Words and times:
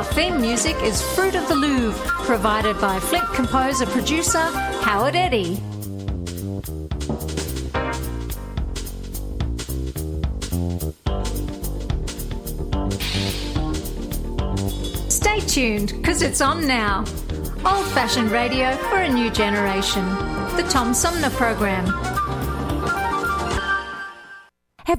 Our 0.00 0.06
theme 0.14 0.40
music 0.40 0.76
is 0.82 1.02
Fruit 1.14 1.34
of 1.34 1.46
the 1.46 1.54
Louvre, 1.54 1.92
provided 2.24 2.80
by 2.80 2.98
Flint 2.98 3.26
composer 3.34 3.84
producer 3.84 4.38
Howard 4.80 5.14
Eddy. 5.14 5.56
Stay 15.10 15.40
tuned, 15.40 15.92
because 15.98 16.22
it's 16.22 16.40
on 16.40 16.66
now. 16.66 17.00
Old 17.66 17.86
fashioned 17.88 18.30
radio 18.30 18.74
for 18.88 19.00
a 19.00 19.08
new 19.12 19.30
generation. 19.30 20.08
The 20.56 20.66
Tom 20.70 20.94
Sumner 20.94 21.28
Program. 21.28 22.09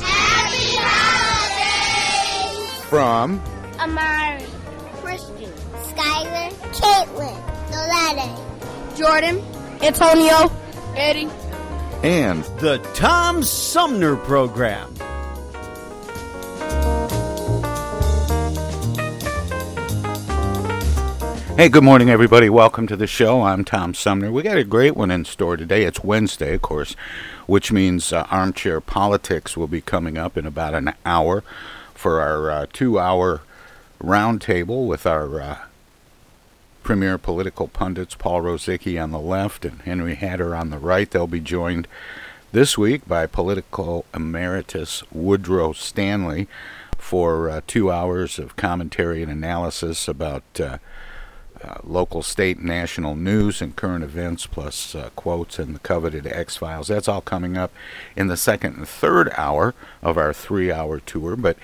Happy 0.00 0.76
holidays! 1.58 2.84
From 2.88 3.40
Amari, 3.78 4.44
Christian, 5.02 5.52
Skylar, 5.88 6.50
Caitlin, 6.72 7.36
Noletta, 7.70 8.96
Jordan, 8.96 9.42
Antonio, 9.82 10.50
Eddie. 10.96 11.28
and 12.02 12.44
The 12.60 12.78
Tom 12.94 13.42
Sumner 13.42 14.16
Program. 14.16 14.94
Hey, 21.58 21.68
good 21.68 21.82
morning, 21.82 22.08
everybody. 22.08 22.48
Welcome 22.48 22.86
to 22.86 22.94
the 22.94 23.08
show. 23.08 23.42
I'm 23.42 23.64
Tom 23.64 23.92
Sumner. 23.92 24.30
We 24.30 24.44
got 24.44 24.56
a 24.56 24.62
great 24.62 24.96
one 24.96 25.10
in 25.10 25.24
store 25.24 25.56
today. 25.56 25.82
It's 25.82 26.04
Wednesday, 26.04 26.54
of 26.54 26.62
course, 26.62 26.94
which 27.46 27.72
means 27.72 28.12
uh, 28.12 28.28
Armchair 28.30 28.80
Politics 28.80 29.56
will 29.56 29.66
be 29.66 29.80
coming 29.80 30.16
up 30.16 30.36
in 30.36 30.46
about 30.46 30.74
an 30.74 30.94
hour 31.04 31.42
for 31.94 32.20
our 32.20 32.48
uh, 32.48 32.66
two 32.72 33.00
hour 33.00 33.40
roundtable 34.00 34.86
with 34.86 35.04
our 35.04 35.40
uh, 35.40 35.58
premier 36.84 37.18
political 37.18 37.66
pundits, 37.66 38.14
Paul 38.14 38.42
Rozycki 38.42 39.02
on 39.02 39.10
the 39.10 39.18
left 39.18 39.64
and 39.64 39.82
Henry 39.82 40.14
Hatter 40.14 40.54
on 40.54 40.70
the 40.70 40.78
right. 40.78 41.10
They'll 41.10 41.26
be 41.26 41.40
joined 41.40 41.88
this 42.52 42.78
week 42.78 43.08
by 43.08 43.26
political 43.26 44.04
emeritus 44.14 45.02
Woodrow 45.10 45.72
Stanley 45.72 46.46
for 46.96 47.50
uh, 47.50 47.62
two 47.66 47.90
hours 47.90 48.38
of 48.38 48.54
commentary 48.54 49.24
and 49.24 49.32
analysis 49.32 50.06
about. 50.06 50.60
Uh, 51.64 51.78
local, 51.82 52.22
state, 52.22 52.60
national 52.60 53.16
news 53.16 53.60
and 53.60 53.74
current 53.74 54.04
events, 54.04 54.46
plus 54.46 54.94
uh, 54.94 55.10
quotes 55.16 55.58
and 55.58 55.74
the 55.74 55.80
coveted 55.80 56.24
X 56.24 56.56
Files. 56.56 56.86
That's 56.86 57.08
all 57.08 57.20
coming 57.20 57.56
up 57.56 57.72
in 58.14 58.28
the 58.28 58.36
second 58.36 58.76
and 58.76 58.88
third 58.88 59.32
hour 59.36 59.74
of 60.00 60.16
our 60.16 60.32
three 60.32 60.70
hour 60.70 61.00
tour. 61.00 61.34
But 61.34 61.56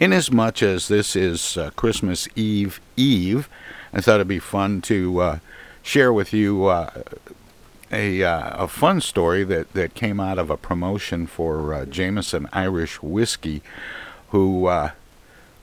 inasmuch 0.00 0.62
as 0.62 0.88
this 0.88 1.14
is 1.14 1.58
uh, 1.58 1.68
Christmas 1.76 2.28
Eve 2.34 2.80
Eve, 2.96 3.50
I 3.92 4.00
thought 4.00 4.16
it'd 4.16 4.28
be 4.28 4.38
fun 4.38 4.80
to 4.82 5.20
uh, 5.20 5.38
share 5.82 6.14
with 6.14 6.32
you. 6.32 6.66
Uh, 6.66 7.02
a, 7.90 8.22
a 8.22 8.68
fun 8.68 9.02
story 9.02 9.44
that, 9.44 9.74
that 9.74 9.92
came 9.92 10.18
out 10.18 10.38
of 10.38 10.48
a 10.48 10.56
promotion 10.56 11.26
for 11.26 11.84
Jameson 11.84 12.48
Irish 12.50 13.02
Whiskey, 13.02 13.60
who 14.30 14.66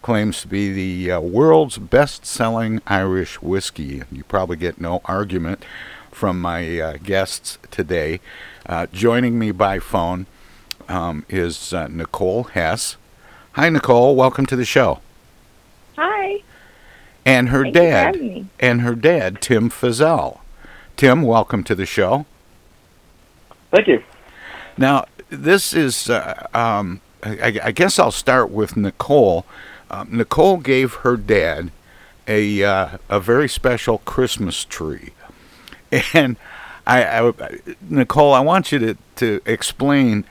claims 0.02 0.42
to 0.42 0.48
be 0.48 0.72
the 0.72 1.12
uh, 1.12 1.20
world's 1.20 1.78
best 1.78 2.26
selling 2.26 2.82
Irish 2.88 3.42
whiskey. 3.42 4.04
You 4.12 4.24
probably 4.24 4.58
get 4.58 4.80
no 4.80 5.02
argument 5.06 5.64
from 6.12 6.40
my 6.40 6.80
uh, 6.80 6.98
guests 7.04 7.58
today. 7.72 8.20
Uh, 8.66 8.88
joining 8.92 9.38
me 9.40 9.52
by 9.52 9.80
phone 9.80 10.26
um, 10.88 11.26
is 11.30 11.74
uh, 11.74 11.88
Nicole 11.88 12.44
Hess. 12.46 12.98
Hi, 13.54 13.70
Nicole. 13.70 14.16
Welcome 14.16 14.46
to 14.48 14.56
the 14.56 14.66
show. 14.66 15.00
Hi. 15.98 16.42
And 17.26 17.50
her 17.50 17.64
Thank 17.64 17.76
you 17.76 17.82
for 17.82 17.88
dad, 17.88 18.16
me. 18.22 18.46
and 18.60 18.82
her 18.82 18.96
dad, 18.96 19.42
Tim 19.42 19.70
Fizell. 19.70 20.40
Tim, 20.96 21.22
welcome 21.22 21.64
to 21.66 21.76
the 21.76 21.86
show. 21.86 22.26
Thank 23.72 23.88
you. 23.88 24.04
Now, 24.78 25.06
this 25.30 25.74
is, 25.74 26.10
uh, 26.10 26.48
um, 26.54 27.02
I, 27.24 27.60
I 27.64 27.72
guess 27.72 28.00
I'll 28.00 28.12
start 28.12 28.50
with 28.50 28.78
Nicole. 28.78 29.46
Um, 29.90 30.10
Nicole 30.12 30.58
gave 30.58 30.94
her 30.96 31.18
dad 31.18 31.72
a 32.28 32.64
uh, 32.64 32.98
a 33.10 33.20
very 33.20 33.50
special 33.50 34.00
Christmas 34.00 34.64
tree, 34.64 35.14
and 36.14 36.38
I, 36.86 37.04
I, 37.04 37.60
Nicole, 37.82 38.34
I 38.34 38.40
want 38.40 38.72
you 38.72 38.80
to 38.80 38.98
to 39.16 39.42
explain 39.46 40.26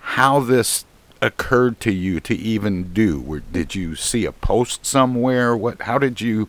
how 0.00 0.40
this 0.40 0.84
occurred 1.20 1.80
to 1.80 1.92
you 1.92 2.20
to 2.20 2.34
even 2.34 2.92
do. 2.92 3.20
Where, 3.20 3.40
did 3.40 3.74
you 3.74 3.94
see 3.96 4.24
a 4.24 4.32
post 4.32 4.86
somewhere? 4.86 5.56
What? 5.56 5.82
How 5.82 5.98
did 5.98 6.20
you 6.20 6.48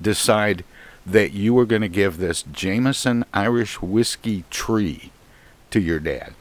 decide 0.00 0.64
that 1.06 1.32
you 1.32 1.54
were 1.54 1.66
going 1.66 1.82
to 1.82 1.88
give 1.88 2.18
this 2.18 2.42
Jameson 2.42 3.24
Irish 3.32 3.80
whiskey 3.80 4.44
tree 4.50 5.10
to 5.70 5.80
your 5.80 6.00
dad? 6.00 6.34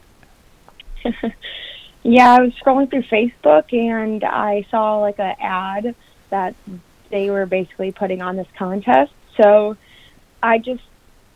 Yeah, 2.09 2.37
I 2.37 2.41
was 2.41 2.53
scrolling 2.53 2.89
through 2.89 3.03
Facebook 3.03 3.73
and 3.73 4.23
I 4.23 4.65
saw 4.71 4.99
like 4.99 5.19
an 5.19 5.35
ad 5.41 5.93
that 6.29 6.55
they 7.09 7.29
were 7.29 7.45
basically 7.45 7.91
putting 7.91 8.21
on 8.21 8.37
this 8.37 8.47
contest. 8.57 9.11
So 9.35 9.75
I 10.41 10.57
just 10.57 10.83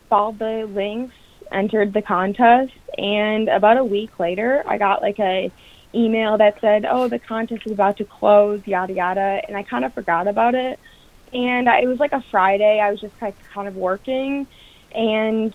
followed 0.08 0.38
the 0.38 0.66
links, 0.72 1.14
entered 1.50 1.92
the 1.92 2.00
contest, 2.00 2.72
and 2.96 3.50
about 3.50 3.76
a 3.76 3.84
week 3.84 4.18
later, 4.18 4.62
I 4.66 4.78
got 4.78 5.02
like 5.02 5.20
a 5.20 5.52
email 5.94 6.38
that 6.38 6.58
said, 6.62 6.86
"Oh, 6.88 7.06
the 7.06 7.18
contest 7.18 7.66
is 7.66 7.72
about 7.72 7.98
to 7.98 8.06
close, 8.06 8.66
yada 8.66 8.94
yada," 8.94 9.42
and 9.46 9.54
I 9.54 9.64
kind 9.64 9.84
of 9.84 9.92
forgot 9.92 10.26
about 10.26 10.54
it. 10.54 10.80
And 11.34 11.68
I, 11.68 11.82
it 11.82 11.86
was 11.86 12.00
like 12.00 12.12
a 12.12 12.24
Friday. 12.30 12.80
I 12.80 12.90
was 12.90 12.98
just 12.98 13.20
like 13.20 13.34
kind 13.52 13.68
of 13.68 13.76
working, 13.76 14.46
and 14.94 15.52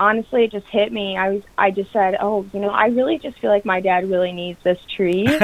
honestly 0.00 0.44
it 0.44 0.50
just 0.50 0.66
hit 0.66 0.90
me. 0.92 1.16
I 1.16 1.28
was 1.28 1.42
i 1.56 1.70
just 1.70 1.92
said 1.92 2.16
oh 2.20 2.46
you 2.52 2.58
know 2.58 2.70
i 2.70 2.86
really 2.86 3.18
just 3.18 3.38
feel 3.38 3.50
like 3.50 3.64
my 3.64 3.80
dad 3.80 4.10
really 4.10 4.32
needs 4.32 4.58
this 4.64 4.78
tree. 4.96 5.26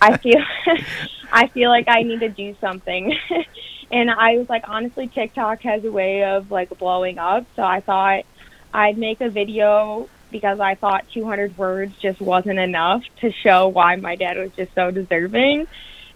I 0.00 0.16
feel 0.16 0.42
i 1.32 1.48
feel 1.48 1.68
like 1.68 1.86
i 1.88 2.02
need 2.02 2.20
to 2.20 2.30
do 2.30 2.56
something. 2.60 3.14
And 3.92 4.08
i 4.08 4.38
was 4.38 4.48
like 4.48 4.64
honestly 4.68 5.08
tiktok 5.08 5.62
has 5.62 5.84
a 5.84 5.90
way 5.90 6.22
of 6.22 6.50
like 6.50 6.70
blowing 6.78 7.18
up. 7.18 7.44
So 7.56 7.62
i 7.62 7.80
thought 7.80 8.24
i'd 8.72 8.96
make 8.96 9.20
a 9.20 9.28
video 9.28 10.08
because 10.30 10.60
i 10.60 10.76
thought 10.76 11.04
200 11.12 11.58
words 11.58 11.92
just 12.00 12.20
wasn't 12.20 12.60
enough 12.60 13.02
to 13.20 13.32
show 13.32 13.66
why 13.66 13.96
my 13.96 14.14
dad 14.14 14.38
was 14.38 14.52
just 14.52 14.72
so 14.76 14.92
deserving. 14.92 15.66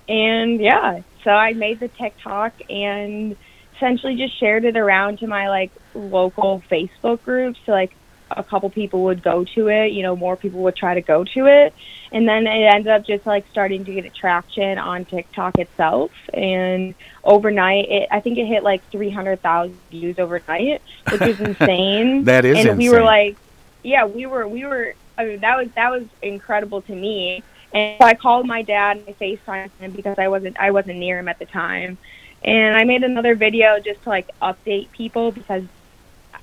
And 0.08 0.60
yeah 0.60 1.02
so 1.24 1.30
i 1.30 1.52
made 1.52 1.80
the 1.80 1.88
tiktok 1.88 2.52
and 2.70 3.36
essentially 3.84 4.16
just 4.16 4.38
shared 4.38 4.64
it 4.64 4.76
around 4.76 5.18
to 5.18 5.26
my 5.26 5.48
like 5.48 5.70
local 5.94 6.62
Facebook 6.70 7.22
group. 7.22 7.56
So 7.66 7.72
like 7.72 7.94
a 8.30 8.42
couple 8.42 8.70
people 8.70 9.04
would 9.04 9.22
go 9.22 9.44
to 9.44 9.68
it, 9.68 9.92
you 9.92 10.02
know, 10.02 10.16
more 10.16 10.36
people 10.36 10.62
would 10.62 10.74
try 10.74 10.94
to 10.94 11.02
go 11.02 11.24
to 11.24 11.46
it. 11.46 11.74
And 12.10 12.26
then 12.26 12.46
it 12.46 12.62
ended 12.62 12.88
up 12.88 13.04
just 13.04 13.26
like 13.26 13.44
starting 13.50 13.84
to 13.84 13.94
get 13.94 14.14
traction 14.14 14.78
on 14.78 15.04
TikTok 15.04 15.58
itself. 15.58 16.12
And 16.32 16.94
overnight, 17.22 17.90
it, 17.90 18.08
I 18.10 18.20
think 18.20 18.38
it 18.38 18.46
hit 18.46 18.62
like 18.62 18.82
300,000 18.90 19.78
views 19.90 20.18
overnight, 20.18 20.80
which 21.10 21.22
is 21.22 21.40
insane. 21.48 22.24
That 22.24 22.46
is 22.46 22.64
and 22.64 22.78
we 22.78 22.88
were 22.88 23.02
like, 23.02 23.36
yeah, 23.82 24.06
we 24.06 24.24
were, 24.24 24.48
we 24.48 24.64
were 24.64 24.94
I 25.16 25.26
mean, 25.26 25.40
that 25.40 25.56
was 25.56 25.68
that 25.74 25.90
was 25.90 26.04
incredible 26.22 26.82
to 26.82 26.94
me. 26.94 27.42
And 27.72 27.98
so 28.00 28.06
I 28.06 28.14
called 28.14 28.46
my 28.46 28.62
dad 28.62 28.98
and 28.98 29.08
I 29.08 29.12
FaceTimed 29.12 29.70
him 29.78 29.92
because 29.92 30.18
I 30.18 30.28
wasn't 30.28 30.58
I 30.58 30.70
wasn't 30.70 30.98
near 30.98 31.18
him 31.18 31.28
at 31.28 31.38
the 31.38 31.46
time. 31.46 31.98
And 32.44 32.76
I 32.76 32.84
made 32.84 33.02
another 33.02 33.34
video 33.34 33.78
just 33.80 34.02
to 34.02 34.08
like 34.10 34.28
update 34.42 34.90
people 34.92 35.32
because 35.32 35.64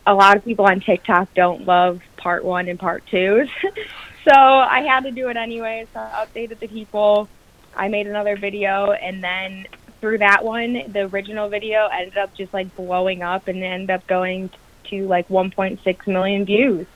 a 0.05 0.13
lot 0.13 0.35
of 0.35 0.43
people 0.43 0.65
on 0.65 0.79
TikTok 0.79 1.33
don't 1.35 1.65
love 1.65 2.01
part 2.17 2.43
one 2.43 2.67
and 2.67 2.79
part 2.79 3.05
two. 3.05 3.47
so 4.27 4.33
I 4.33 4.81
had 4.81 5.03
to 5.03 5.11
do 5.11 5.29
it 5.29 5.37
anyway. 5.37 5.87
So 5.93 5.99
I 5.99 6.25
updated 6.25 6.59
the 6.59 6.67
people. 6.67 7.29
I 7.75 7.87
made 7.87 8.07
another 8.07 8.35
video 8.35 8.91
and 8.91 9.23
then 9.23 9.67
through 10.01 10.17
that 10.17 10.43
one, 10.43 10.91
the 10.91 11.01
original 11.01 11.47
video 11.47 11.87
ended 11.87 12.17
up 12.17 12.33
just 12.33 12.53
like 12.53 12.75
blowing 12.75 13.21
up 13.21 13.47
and 13.47 13.63
ended 13.63 13.91
up 13.91 14.05
going 14.07 14.49
to 14.85 15.07
like 15.07 15.27
1.6 15.29 16.07
million 16.07 16.45
views. 16.45 16.87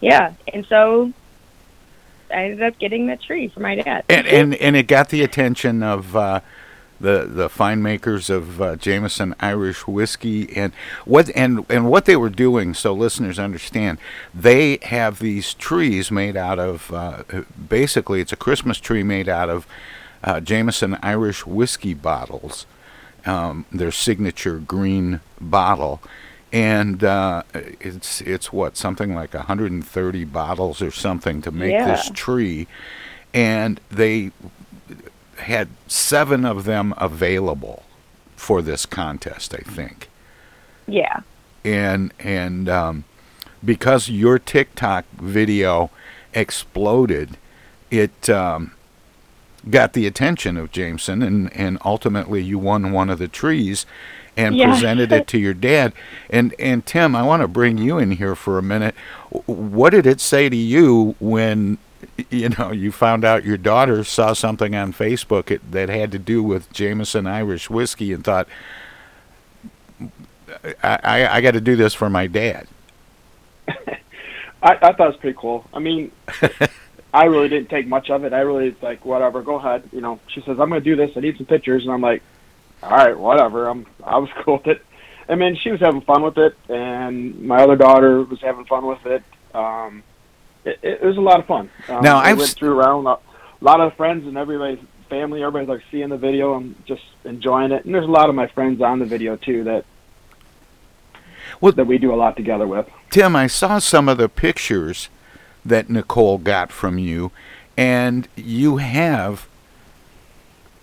Yeah. 0.00 0.34
And 0.52 0.64
so 0.66 1.12
I 2.30 2.44
ended 2.44 2.62
up 2.62 2.78
getting 2.78 3.06
the 3.06 3.16
tree 3.16 3.48
for 3.48 3.60
my 3.60 3.74
dad. 3.74 4.04
And 4.08 4.26
and, 4.26 4.54
and 4.54 4.76
it 4.76 4.86
got 4.86 5.08
the 5.08 5.24
attention 5.24 5.82
of 5.82 6.14
uh, 6.14 6.40
the 7.00 7.24
the 7.28 7.48
fine 7.48 7.82
makers 7.82 8.30
of 8.30 8.60
uh, 8.62 8.76
Jameson 8.76 9.34
Irish 9.40 9.86
whiskey 9.86 10.54
and 10.56 10.72
what 11.04 11.28
and 11.34 11.64
and 11.68 11.90
what 11.90 12.04
they 12.04 12.16
were 12.16 12.30
doing. 12.30 12.74
So 12.74 12.92
listeners 12.94 13.38
understand, 13.38 13.98
they 14.34 14.78
have 14.82 15.18
these 15.18 15.54
trees 15.54 16.10
made 16.10 16.36
out 16.36 16.58
of 16.58 16.92
uh, 16.92 17.22
basically 17.68 18.20
it's 18.20 18.32
a 18.32 18.36
Christmas 18.36 18.78
tree 18.78 19.02
made 19.02 19.28
out 19.28 19.48
of 19.50 19.66
uh, 20.22 20.40
Jameson 20.40 20.96
Irish 21.02 21.44
whiskey 21.46 21.94
bottles. 21.94 22.66
Um, 23.26 23.64
their 23.72 23.90
signature 23.90 24.58
green 24.58 25.20
bottle, 25.40 26.02
and 26.52 27.02
uh, 27.02 27.42
it's 27.54 28.20
it's 28.20 28.52
what 28.52 28.76
something 28.76 29.14
like 29.14 29.32
130 29.32 30.24
bottles 30.24 30.82
or 30.82 30.90
something 30.90 31.40
to 31.40 31.50
make 31.50 31.72
Yeah. 31.72 31.86
this 31.86 32.10
tree, 32.12 32.66
and 33.32 33.80
they 33.90 34.30
had 35.44 35.68
seven 35.86 36.44
of 36.44 36.64
them 36.64 36.92
available 36.98 37.82
for 38.36 38.60
this 38.62 38.84
contest, 38.86 39.54
I 39.54 39.58
think, 39.62 40.08
Yeah. 40.86 41.20
and 41.64 42.12
and 42.18 42.68
um, 42.68 43.04
because 43.64 44.08
your 44.08 44.38
TikTok 44.38 45.04
video 45.16 45.90
exploded, 46.34 47.36
it 47.90 48.28
um, 48.28 48.72
got 49.70 49.92
the 49.94 50.06
attention 50.06 50.56
of 50.56 50.70
Jameson, 50.72 51.22
and 51.22 51.52
and 51.56 51.78
ultimately 51.84 52.42
you 52.42 52.58
won 52.58 52.92
one 52.92 53.08
of 53.10 53.18
the 53.18 53.28
trees. 53.28 53.86
And 54.36 54.56
Yeah. 54.56 54.66
presented 54.72 55.12
it 55.12 55.28
to 55.28 55.38
your 55.38 55.54
dad, 55.54 55.92
and 56.28 56.56
and 56.58 56.84
Tim, 56.84 57.14
I 57.14 57.22
want 57.22 57.42
to 57.42 57.46
bring 57.48 57.78
you 57.78 57.98
in 57.98 58.10
here 58.10 58.34
for 58.34 58.58
a 58.58 58.62
minute. 58.62 58.96
What 59.46 59.90
did 59.90 60.06
it 60.06 60.20
say 60.20 60.48
to 60.48 60.56
you 60.56 61.14
when 61.20 61.78
you 62.30 62.48
know 62.50 62.72
you 62.72 62.92
found 62.92 63.24
out 63.24 63.44
your 63.44 63.56
daughter 63.56 64.04
saw 64.04 64.32
something 64.32 64.74
on 64.74 64.92
Facebook 64.92 65.50
it, 65.50 65.72
that 65.72 65.88
had 65.88 66.12
to 66.12 66.18
do 66.18 66.42
with 66.42 66.72
Jameson 66.72 67.26
Irish 67.26 67.70
whiskey 67.70 68.12
and 68.12 68.24
thought, 68.24 68.48
I, 70.82 70.98
I, 71.02 71.36
I 71.36 71.40
got 71.40 71.52
to 71.52 71.60
do 71.60 71.76
this 71.76 71.94
for 71.94 72.10
my 72.10 72.26
dad. 72.26 72.66
I, 73.68 73.98
I 74.62 74.74
thought 74.74 75.00
it 75.00 75.06
was 75.08 75.16
pretty 75.16 75.38
cool. 75.38 75.66
I 75.72 75.78
mean, 75.78 76.10
I 77.14 77.24
really 77.24 77.48
didn't 77.48 77.70
take 77.70 77.86
much 77.86 78.10
of 78.10 78.24
it. 78.24 78.32
I 78.32 78.40
really 78.40 78.74
like 78.82 79.04
whatever. 79.04 79.42
Go 79.42 79.56
ahead. 79.56 79.88
You 79.92 80.00
know, 80.00 80.20
she 80.28 80.40
says 80.40 80.58
I'm 80.60 80.68
going 80.68 80.72
to 80.72 80.80
do 80.80 80.96
this. 80.96 81.16
I 81.16 81.20
need 81.20 81.36
some 81.36 81.46
pictures, 81.46 81.84
and 81.84 81.92
I'm 81.92 82.00
like, 82.00 82.22
all 82.82 82.90
right, 82.90 83.18
whatever. 83.18 83.68
I'm 83.68 83.86
I 84.02 84.18
was 84.18 84.30
cool 84.42 84.58
with 84.58 84.66
it. 84.66 84.84
I 85.28 85.36
mean, 85.36 85.56
she 85.56 85.70
was 85.70 85.80
having 85.80 86.02
fun 86.02 86.22
with 86.22 86.36
it, 86.38 86.54
and 86.68 87.40
my 87.42 87.62
other 87.62 87.76
daughter 87.76 88.22
was 88.22 88.40
having 88.40 88.64
fun 88.66 88.84
with 88.84 89.06
it. 89.06 89.22
Um, 89.54 90.02
it, 90.64 90.78
it 90.82 91.02
was 91.02 91.16
a 91.16 91.20
lot 91.20 91.40
of 91.40 91.46
fun. 91.46 91.70
Um, 91.88 92.02
Now, 92.02 92.18
I 92.18 92.32
went 92.32 92.50
through 92.50 92.78
around 92.78 93.06
a 93.06 93.18
lot 93.60 93.80
of 93.80 93.94
friends 93.94 94.26
and 94.26 94.36
everybody's 94.36 94.78
family. 95.08 95.42
Everybody's 95.42 95.68
like 95.68 95.82
seeing 95.90 96.08
the 96.08 96.16
video 96.16 96.56
and 96.56 96.74
just 96.86 97.02
enjoying 97.24 97.72
it. 97.72 97.84
And 97.84 97.94
there's 97.94 98.06
a 98.06 98.10
lot 98.10 98.28
of 98.28 98.34
my 98.34 98.46
friends 98.48 98.80
on 98.80 98.98
the 98.98 99.04
video 99.06 99.36
too 99.36 99.64
that 99.64 99.84
Well- 101.60 101.72
that 101.72 101.86
we 101.86 101.98
do 101.98 102.12
a 102.12 102.16
lot 102.16 102.36
together 102.36 102.66
with. 102.66 102.86
Tim, 103.10 103.36
I 103.36 103.46
saw 103.46 103.78
some 103.78 104.08
of 104.08 104.18
the 104.18 104.28
pictures 104.28 105.08
that 105.64 105.88
Nicole 105.88 106.38
got 106.38 106.72
from 106.72 106.98
you, 106.98 107.30
and 107.76 108.28
you 108.36 108.78
have 108.78 109.46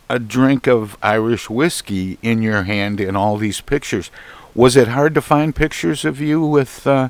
a 0.10 0.18
drink 0.20 0.68
of 0.68 0.98
Irish 1.02 1.50
whiskey 1.50 2.18
in 2.22 2.42
your 2.42 2.64
hand 2.64 3.00
in 3.00 3.16
all 3.16 3.38
these 3.38 3.62
pictures. 3.62 4.12
Was 4.54 4.76
it 4.76 4.90
hard 4.90 5.14
to 5.16 5.22
find 5.22 5.56
pictures 5.56 6.04
of 6.04 6.20
you 6.20 6.42
with 6.46 6.86
uh, 6.86 7.10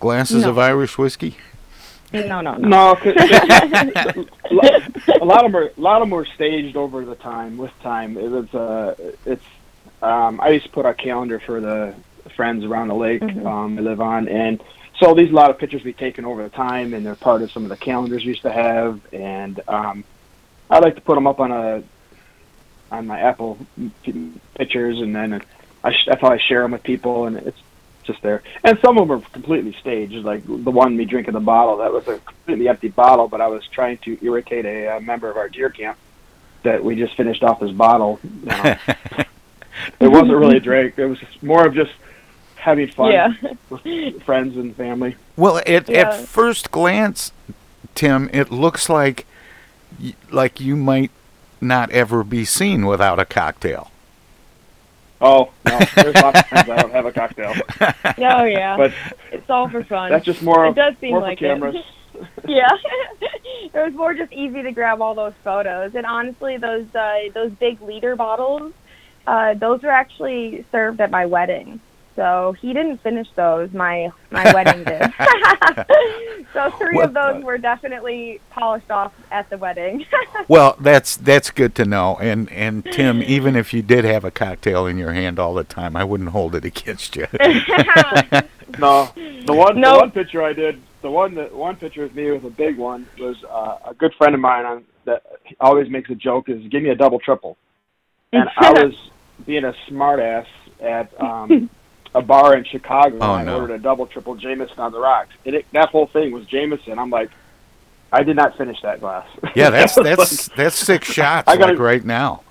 glasses 0.00 0.42
No. 0.44 0.50
of 0.50 0.58
Irish 0.58 0.96
whiskey? 0.96 1.36
No, 2.12 2.40
no, 2.40 2.54
no. 2.54 2.68
No, 2.68 2.94
'cause 2.96 3.14
a 5.20 5.24
lot 5.24 5.44
of 5.44 5.52
them 5.52 5.56
are 5.56 5.64
a 5.76 5.80
lot 5.80 5.96
of 5.96 6.00
them 6.02 6.10
were 6.10 6.24
staged 6.24 6.76
over 6.76 7.04
the 7.04 7.14
time 7.16 7.56
with 7.58 7.70
time. 7.82 8.16
It 8.16 8.30
was 8.30 8.54
uh, 8.54 8.94
it's 9.26 9.44
um, 10.02 10.40
I 10.40 10.50
used 10.50 10.64
to 10.66 10.70
put 10.72 10.86
a 10.86 10.94
calendar 10.94 11.38
for 11.40 11.60
the 11.60 11.94
friends 12.36 12.64
around 12.64 12.88
the 12.88 12.94
lake 12.94 13.22
um, 13.22 13.78
I 13.78 13.82
live 13.82 14.00
on, 14.00 14.28
and 14.28 14.62
so 14.98 15.14
these 15.14 15.30
a 15.30 15.34
lot 15.34 15.50
of 15.50 15.58
pictures 15.58 15.84
we 15.84 15.92
taken 15.92 16.24
over 16.24 16.42
the 16.42 16.48
time, 16.50 16.94
and 16.94 17.04
they're 17.04 17.14
part 17.14 17.42
of 17.42 17.50
some 17.52 17.64
of 17.64 17.68
the 17.68 17.76
calendars 17.76 18.22
we 18.22 18.28
used 18.30 18.42
to 18.42 18.52
have, 18.52 19.00
and 19.12 19.60
um, 19.68 20.04
I 20.70 20.78
like 20.78 20.94
to 20.94 21.00
put 21.00 21.14
them 21.14 21.26
up 21.26 21.40
on 21.40 21.52
a 21.52 21.82
on 22.90 23.06
my 23.06 23.20
Apple 23.20 23.58
pictures, 24.56 25.00
and 25.00 25.14
then 25.14 25.42
I 25.84 25.92
sh- 25.92 26.08
I 26.10 26.38
share 26.38 26.62
them 26.62 26.72
with 26.72 26.82
people, 26.82 27.26
and 27.26 27.36
it's 27.36 27.60
just 28.08 28.20
there. 28.22 28.42
And 28.64 28.76
some 28.80 28.98
of 28.98 29.06
them 29.06 29.18
are 29.18 29.22
completely 29.30 29.72
staged, 29.80 30.14
like 30.24 30.44
the 30.44 30.70
one 30.72 30.96
me 30.96 31.04
drinking 31.04 31.34
the 31.34 31.40
bottle. 31.40 31.76
That 31.76 31.92
was 31.92 32.08
a 32.08 32.18
completely 32.18 32.66
empty 32.68 32.88
bottle, 32.88 33.28
but 33.28 33.40
I 33.40 33.46
was 33.46 33.64
trying 33.68 33.98
to 33.98 34.18
irritate 34.20 34.64
a, 34.66 34.96
uh 34.96 35.00
member 35.00 35.30
of 35.30 35.36
our 35.36 35.48
deer 35.48 35.70
camp 35.70 35.96
that 36.64 36.82
we 36.82 36.96
just 36.96 37.14
finished 37.16 37.44
off 37.44 37.60
his 37.60 37.70
bottle. 37.70 38.18
You 38.24 38.30
know. 38.46 38.76
it 40.00 40.08
wasn't 40.08 40.32
really 40.36 40.56
a 40.56 40.60
drink. 40.60 40.94
It 40.98 41.06
was 41.06 41.18
more 41.40 41.64
of 41.64 41.74
just 41.74 41.92
having 42.56 42.88
fun 42.90 43.12
Yeah. 43.12 43.32
with 43.70 44.22
friends 44.24 44.56
and 44.56 44.74
family. 44.74 45.14
Well, 45.36 45.58
at, 45.58 45.88
Yeah. 45.88 45.98
at 46.10 46.26
first 46.26 46.72
glance, 46.72 47.30
Tim, 47.94 48.28
it 48.32 48.50
looks 48.50 48.88
like 48.88 49.24
like 50.30 50.60
you 50.60 50.74
might 50.76 51.10
not 51.60 51.90
ever 51.90 52.22
be 52.24 52.44
seen 52.44 52.86
without 52.86 53.18
a 53.18 53.24
cocktail. 53.24 53.90
Oh 55.20 55.50
no, 55.64 55.78
there's 55.96 56.14
lots 56.14 56.40
of 56.40 56.46
times 56.48 56.68
I 56.70 56.76
don't 56.76 56.92
have 56.92 57.06
a 57.06 57.12
cocktail, 57.12 57.52
Oh 58.18 58.44
yeah. 58.44 58.76
but 58.76 58.92
it's 59.32 59.50
all 59.50 59.68
for 59.68 59.82
fun. 59.84 60.10
that's 60.10 60.24
just 60.24 60.42
more 60.42 60.64
It 60.66 60.70
of 60.70 60.74
does 60.76 60.94
seem 61.00 61.10
more 61.10 61.20
like 61.20 61.38
for 61.40 61.44
it. 61.46 61.48
cameras. 61.48 61.76
yeah. 62.46 62.68
it 63.74 63.74
was 63.74 63.92
more 63.94 64.14
just 64.14 64.32
easy 64.32 64.62
to 64.62 64.70
grab 64.72 65.00
all 65.02 65.14
those 65.14 65.34
photos. 65.44 65.94
And 65.94 66.06
honestly, 66.06 66.56
those 66.56 66.86
uh, 66.94 67.30
those 67.34 67.50
big 67.52 67.80
liter 67.82 68.14
bottles, 68.16 68.72
uh, 69.26 69.54
those 69.54 69.82
were 69.82 69.90
actually 69.90 70.64
served 70.70 71.00
at 71.00 71.10
my 71.10 71.26
wedding. 71.26 71.80
So 72.18 72.50
he 72.60 72.72
didn't 72.72 72.98
finish 72.98 73.28
those. 73.36 73.72
My 73.72 74.10
my 74.32 74.52
wedding 74.52 74.82
did. 74.82 75.02
so 76.52 76.68
three 76.72 76.96
What- 76.96 77.04
of 77.04 77.14
those 77.14 77.44
were 77.44 77.58
definitely 77.58 78.40
polished 78.50 78.90
off 78.90 79.12
at 79.30 79.48
the 79.50 79.56
wedding. 79.56 80.04
Well, 80.48 80.76
that's 80.80 81.16
that's 81.16 81.50
good 81.50 81.74
to 81.76 81.84
know. 81.84 82.16
And 82.20 82.50
and 82.50 82.82
Tim, 82.84 83.22
even 83.22 83.54
if 83.54 83.74
you 83.74 83.82
did 83.82 84.04
have 84.06 84.24
a 84.24 84.30
cocktail 84.30 84.86
in 84.86 84.96
your 84.96 85.12
hand 85.12 85.38
all 85.38 85.52
the 85.52 85.62
time, 85.64 85.94
I 85.94 86.04
wouldn't 86.04 86.30
hold 86.30 86.54
it 86.54 86.64
against 86.64 87.16
you. 87.16 87.26
No, 88.78 89.10
the 89.44 89.52
one 89.54 89.78
No. 89.80 89.92
the 89.92 89.98
one 89.98 90.10
picture 90.10 90.42
I 90.42 90.54
did, 90.54 90.80
the 91.02 91.10
one 91.10 91.34
that 91.34 91.54
one 91.54 91.76
picture 91.76 92.04
of 92.04 92.14
me 92.14 92.30
with 92.30 92.44
a 92.44 92.50
big 92.50 92.78
one 92.78 93.06
was 93.18 93.36
uh, 93.44 93.76
a 93.90 93.94
good 93.94 94.14
friend 94.14 94.34
of 94.34 94.40
mine 94.40 94.64
on 94.64 94.84
that 95.04 95.22
always 95.60 95.90
makes 95.90 96.08
a 96.10 96.14
joke 96.14 96.48
is 96.48 96.66
give 96.68 96.82
me 96.82 96.88
a 96.90 96.94
double 96.96 97.18
triple, 97.18 97.56
and 98.32 98.48
I 98.56 98.70
was 98.72 99.10
being 99.44 99.64
a 99.64 99.74
smartass 99.88 100.46
at 100.80 101.12
um, 101.20 101.68
a 102.14 102.22
bar 102.22 102.56
in 102.56 102.64
Chicago. 102.64 103.18
Oh, 103.20 103.34
and 103.34 103.42
I 103.48 103.52
no. 103.52 103.60
ordered 103.60 103.74
a 103.74 103.78
double 103.78 104.06
triple 104.06 104.34
Jameson 104.34 104.78
on 104.78 104.92
the 104.92 104.98
rocks. 105.00 105.34
And 105.44 105.54
it, 105.56 105.66
that 105.72 105.90
whole 105.90 106.06
thing 106.06 106.32
was 106.32 106.46
Jameson. 106.46 106.98
I'm 106.98 107.10
like, 107.10 107.30
I 108.12 108.22
did 108.22 108.36
not 108.36 108.56
finish 108.56 108.80
that 108.82 109.00
glass. 109.00 109.26
Yeah, 109.54 109.70
that's 109.76 109.94
That 109.94 110.04
that's 110.16 110.48
like- 110.48 110.56
that's 110.56 110.76
six 110.76 111.12
shots 111.12 111.48
I 111.48 111.56
gotta- 111.56 111.72
like 111.72 111.80
right 111.80 112.04
now. 112.04 112.42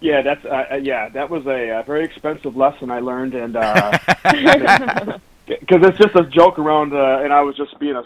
yeah, 0.00 0.22
that's 0.22 0.44
uh, 0.44 0.66
uh, 0.72 0.76
yeah, 0.76 1.08
that 1.10 1.28
was 1.30 1.46
a, 1.46 1.70
uh 1.70 1.82
very 1.82 2.04
expensive 2.04 2.56
lesson 2.56 2.90
I 2.90 3.00
learned, 3.00 3.34
and 3.34 3.56
uh, 3.56 3.98
because 5.46 5.82
it's 5.86 5.98
just 5.98 6.14
a 6.14 6.24
joke 6.24 6.58
around, 6.58 6.92
uh, 6.92 7.20
and 7.22 7.32
I 7.32 7.40
was 7.42 7.56
just 7.56 7.78
being 7.78 7.96
a. 7.96 8.04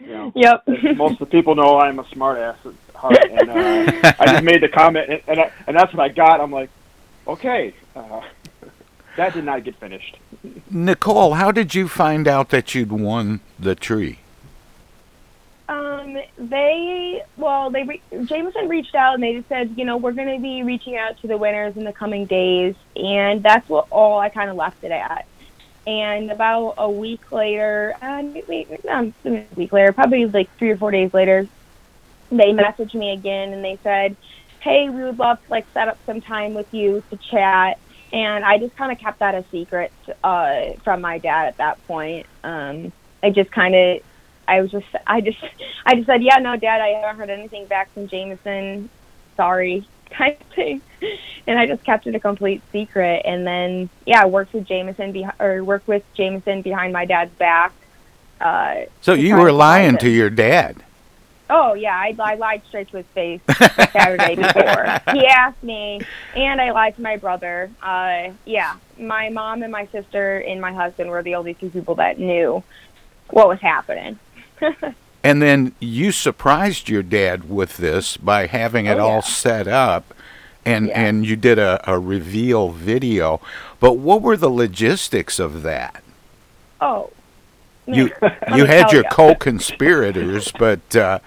you 0.00 0.08
know, 0.08 0.32
yep. 0.34 0.62
most 0.96 1.12
of 1.14 1.18
the 1.20 1.26
people 1.26 1.54
know 1.54 1.78
I'm 1.78 1.98
a 1.98 2.04
smartass 2.04 2.56
at 2.66 2.94
heart, 2.94 3.18
and 3.30 3.50
uh, 3.50 4.12
I 4.18 4.26
just 4.26 4.42
made 4.44 4.62
the 4.62 4.68
comment, 4.68 5.08
and 5.10 5.22
and, 5.28 5.40
I, 5.40 5.52
and 5.66 5.76
that's 5.76 5.92
what 5.94 6.02
I 6.02 6.08
got. 6.08 6.40
I'm 6.40 6.50
like, 6.52 6.70
okay, 7.26 7.74
uh, 7.94 8.20
that 9.16 9.34
did 9.34 9.44
not 9.44 9.64
get 9.64 9.76
finished. 9.76 10.16
Nicole, 10.70 11.34
how 11.34 11.50
did 11.50 11.74
you 11.74 11.88
find 11.88 12.28
out 12.28 12.50
that 12.50 12.74
you'd 12.74 12.92
won 12.92 13.40
the 13.58 13.74
tree? 13.74 14.18
Um, 15.68 16.16
they 16.38 17.22
well, 17.36 17.70
they 17.70 17.82
re- 17.82 18.02
Jameson 18.24 18.68
reached 18.68 18.94
out 18.94 19.14
and 19.14 19.22
they 19.22 19.34
just 19.34 19.48
said, 19.48 19.74
you 19.76 19.84
know, 19.84 19.96
we're 19.96 20.12
going 20.12 20.32
to 20.34 20.40
be 20.40 20.62
reaching 20.62 20.96
out 20.96 21.20
to 21.22 21.26
the 21.26 21.36
winners 21.36 21.76
in 21.76 21.84
the 21.84 21.92
coming 21.92 22.26
days, 22.26 22.76
and 22.94 23.42
that's 23.42 23.68
what 23.68 23.88
all 23.90 24.20
I 24.20 24.28
kind 24.28 24.48
of 24.48 24.56
left 24.56 24.84
it 24.84 24.92
at. 24.92 25.26
And 25.86 26.30
about 26.30 26.74
a 26.78 26.90
week 26.90 27.32
later, 27.32 27.94
uh, 28.00 28.22
wait, 28.48 28.84
no, 28.84 29.12
a 29.24 29.44
week 29.56 29.72
later, 29.72 29.92
probably 29.92 30.26
like 30.26 30.48
three 30.58 30.70
or 30.70 30.76
four 30.76 30.90
days 30.90 31.12
later, 31.12 31.48
they 32.30 32.52
messaged 32.52 32.94
me 32.94 33.12
again 33.12 33.52
and 33.52 33.64
they 33.64 33.78
said, 33.82 34.16
"Hey, 34.60 34.88
we 34.88 35.02
would 35.02 35.18
love 35.18 35.44
to 35.44 35.50
like 35.50 35.66
set 35.74 35.88
up 35.88 35.98
some 36.06 36.20
time 36.20 36.54
with 36.54 36.72
you 36.72 37.02
to 37.10 37.16
chat." 37.16 37.78
And 38.12 38.44
I 38.44 38.58
just 38.58 38.76
kind 38.76 38.92
of 38.92 38.98
kept 38.98 39.18
that 39.18 39.34
a 39.34 39.44
secret 39.50 39.92
uh, 40.22 40.72
from 40.84 41.00
my 41.00 41.18
dad 41.18 41.46
at 41.46 41.56
that 41.56 41.84
point. 41.86 42.26
Um, 42.44 42.92
I 43.22 43.30
just 43.30 43.50
kind 43.50 43.74
of, 43.74 44.00
I 44.46 44.60
was 44.60 44.70
just, 44.70 44.86
I 45.06 45.20
just, 45.20 45.38
I 45.84 45.96
just 45.96 46.06
said, 46.06 46.22
"Yeah, 46.22 46.36
no, 46.36 46.56
Dad, 46.56 46.80
I 46.80 46.88
haven't 46.88 47.18
heard 47.18 47.30
anything 47.30 47.66
back 47.66 47.92
from 47.92 48.06
Jameson. 48.06 48.88
Sorry." 49.36 49.86
type 50.10 50.42
thing. 50.54 50.80
And 51.46 51.58
I 51.58 51.66
just 51.66 51.84
kept 51.84 52.06
it 52.06 52.14
a 52.14 52.20
complete 52.20 52.62
secret. 52.72 53.22
And 53.24 53.46
then, 53.46 53.88
yeah, 54.04 54.22
I 54.22 54.26
worked 54.26 54.52
with 54.52 54.66
Jameson 54.66 55.12
be- 55.12 55.26
or 55.38 55.62
worked 55.62 55.88
with 55.88 56.02
Jameson 56.14 56.62
behind 56.62 56.92
my 56.92 57.04
dad's 57.04 57.34
back. 57.34 57.72
Uh, 58.40 58.82
so 59.00 59.14
you 59.14 59.36
were 59.36 59.52
lying 59.52 59.96
to 59.98 60.08
your 60.10 60.30
dad. 60.30 60.82
Oh 61.48 61.74
yeah, 61.74 61.94
I, 61.94 62.14
I 62.18 62.34
lied 62.34 62.62
straight 62.68 62.88
to 62.90 62.98
his 62.98 63.06
face 63.06 63.40
Saturday 63.92 64.34
before. 64.34 65.00
He 65.12 65.26
asked 65.28 65.62
me, 65.62 66.00
and 66.34 66.60
I 66.60 66.72
lied 66.72 66.96
to 66.96 67.02
my 67.02 67.16
brother. 67.16 67.70
Uh, 67.82 68.30
yeah, 68.44 68.76
my 68.98 69.28
mom 69.28 69.62
and 69.62 69.70
my 69.70 69.86
sister 69.86 70.38
and 70.38 70.60
my 70.60 70.72
husband 70.72 71.10
were 71.10 71.22
the 71.22 71.36
only 71.36 71.54
two 71.54 71.70
people 71.70 71.94
that 71.96 72.18
knew 72.18 72.62
what 73.30 73.48
was 73.48 73.60
happening. 73.60 74.18
And 75.26 75.42
then 75.42 75.74
you 75.80 76.12
surprised 76.12 76.88
your 76.88 77.02
dad 77.02 77.50
with 77.50 77.78
this 77.78 78.16
by 78.16 78.46
having 78.46 78.86
it 78.86 78.92
oh, 78.92 78.96
yeah. 78.98 79.02
all 79.02 79.22
set 79.22 79.66
up 79.66 80.14
and 80.64 80.86
yeah. 80.86 81.00
and 81.00 81.26
you 81.26 81.34
did 81.34 81.58
a, 81.58 81.80
a 81.90 81.98
reveal 81.98 82.70
video. 82.70 83.40
But 83.80 83.94
what 83.94 84.22
were 84.22 84.36
the 84.36 84.48
logistics 84.48 85.40
of 85.40 85.62
that? 85.62 86.04
Oh. 86.80 87.10
You 87.86 88.10
you 88.54 88.64
had 88.64 88.92
your 88.92 89.04
co-conspirators, 89.04 90.52
but 90.58 90.96
uh, 90.96 91.18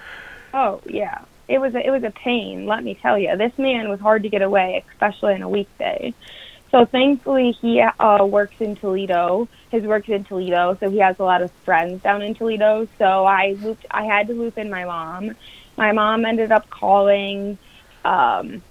Oh, 0.53 0.81
yeah. 0.85 1.25
It 1.47 1.59
was 1.59 1.73
a, 1.73 1.85
it 1.85 1.89
was 1.89 2.03
a 2.03 2.11
pain, 2.11 2.67
let 2.67 2.83
me 2.83 2.93
tell 2.95 3.17
you. 3.17 3.35
This 3.35 3.57
man 3.57 3.89
was 3.89 3.99
hard 3.99 4.23
to 4.23 4.29
get 4.29 4.41
away, 4.41 4.83
especially 4.91 5.33
in 5.33 5.41
a 5.41 5.49
weekday. 5.49 6.13
So 6.69 6.85
thankfully, 6.85 7.51
he 7.53 7.81
uh, 7.81 8.23
works 8.25 8.55
in 8.59 8.75
Toledo. 8.75 9.47
His 9.71 9.83
work's 9.83 10.09
in 10.09 10.23
Toledo, 10.23 10.77
so 10.79 10.89
he 10.91 10.99
has 10.99 11.17
a 11.17 11.23
lot 11.23 11.41
of 11.41 11.51
friends 11.65 12.03
down 12.03 12.21
in 12.21 12.35
Toledo. 12.35 12.87
So 12.99 13.25
I 13.25 13.53
looped. 13.59 13.87
I 13.89 14.03
had 14.05 14.27
to 14.27 14.33
loop 14.33 14.59
in 14.59 14.69
my 14.69 14.85
mom. 14.85 15.35
My 15.77 15.91
mom 15.91 16.25
ended 16.25 16.51
up 16.51 16.69
calling 16.69 17.57
um, 18.05 18.61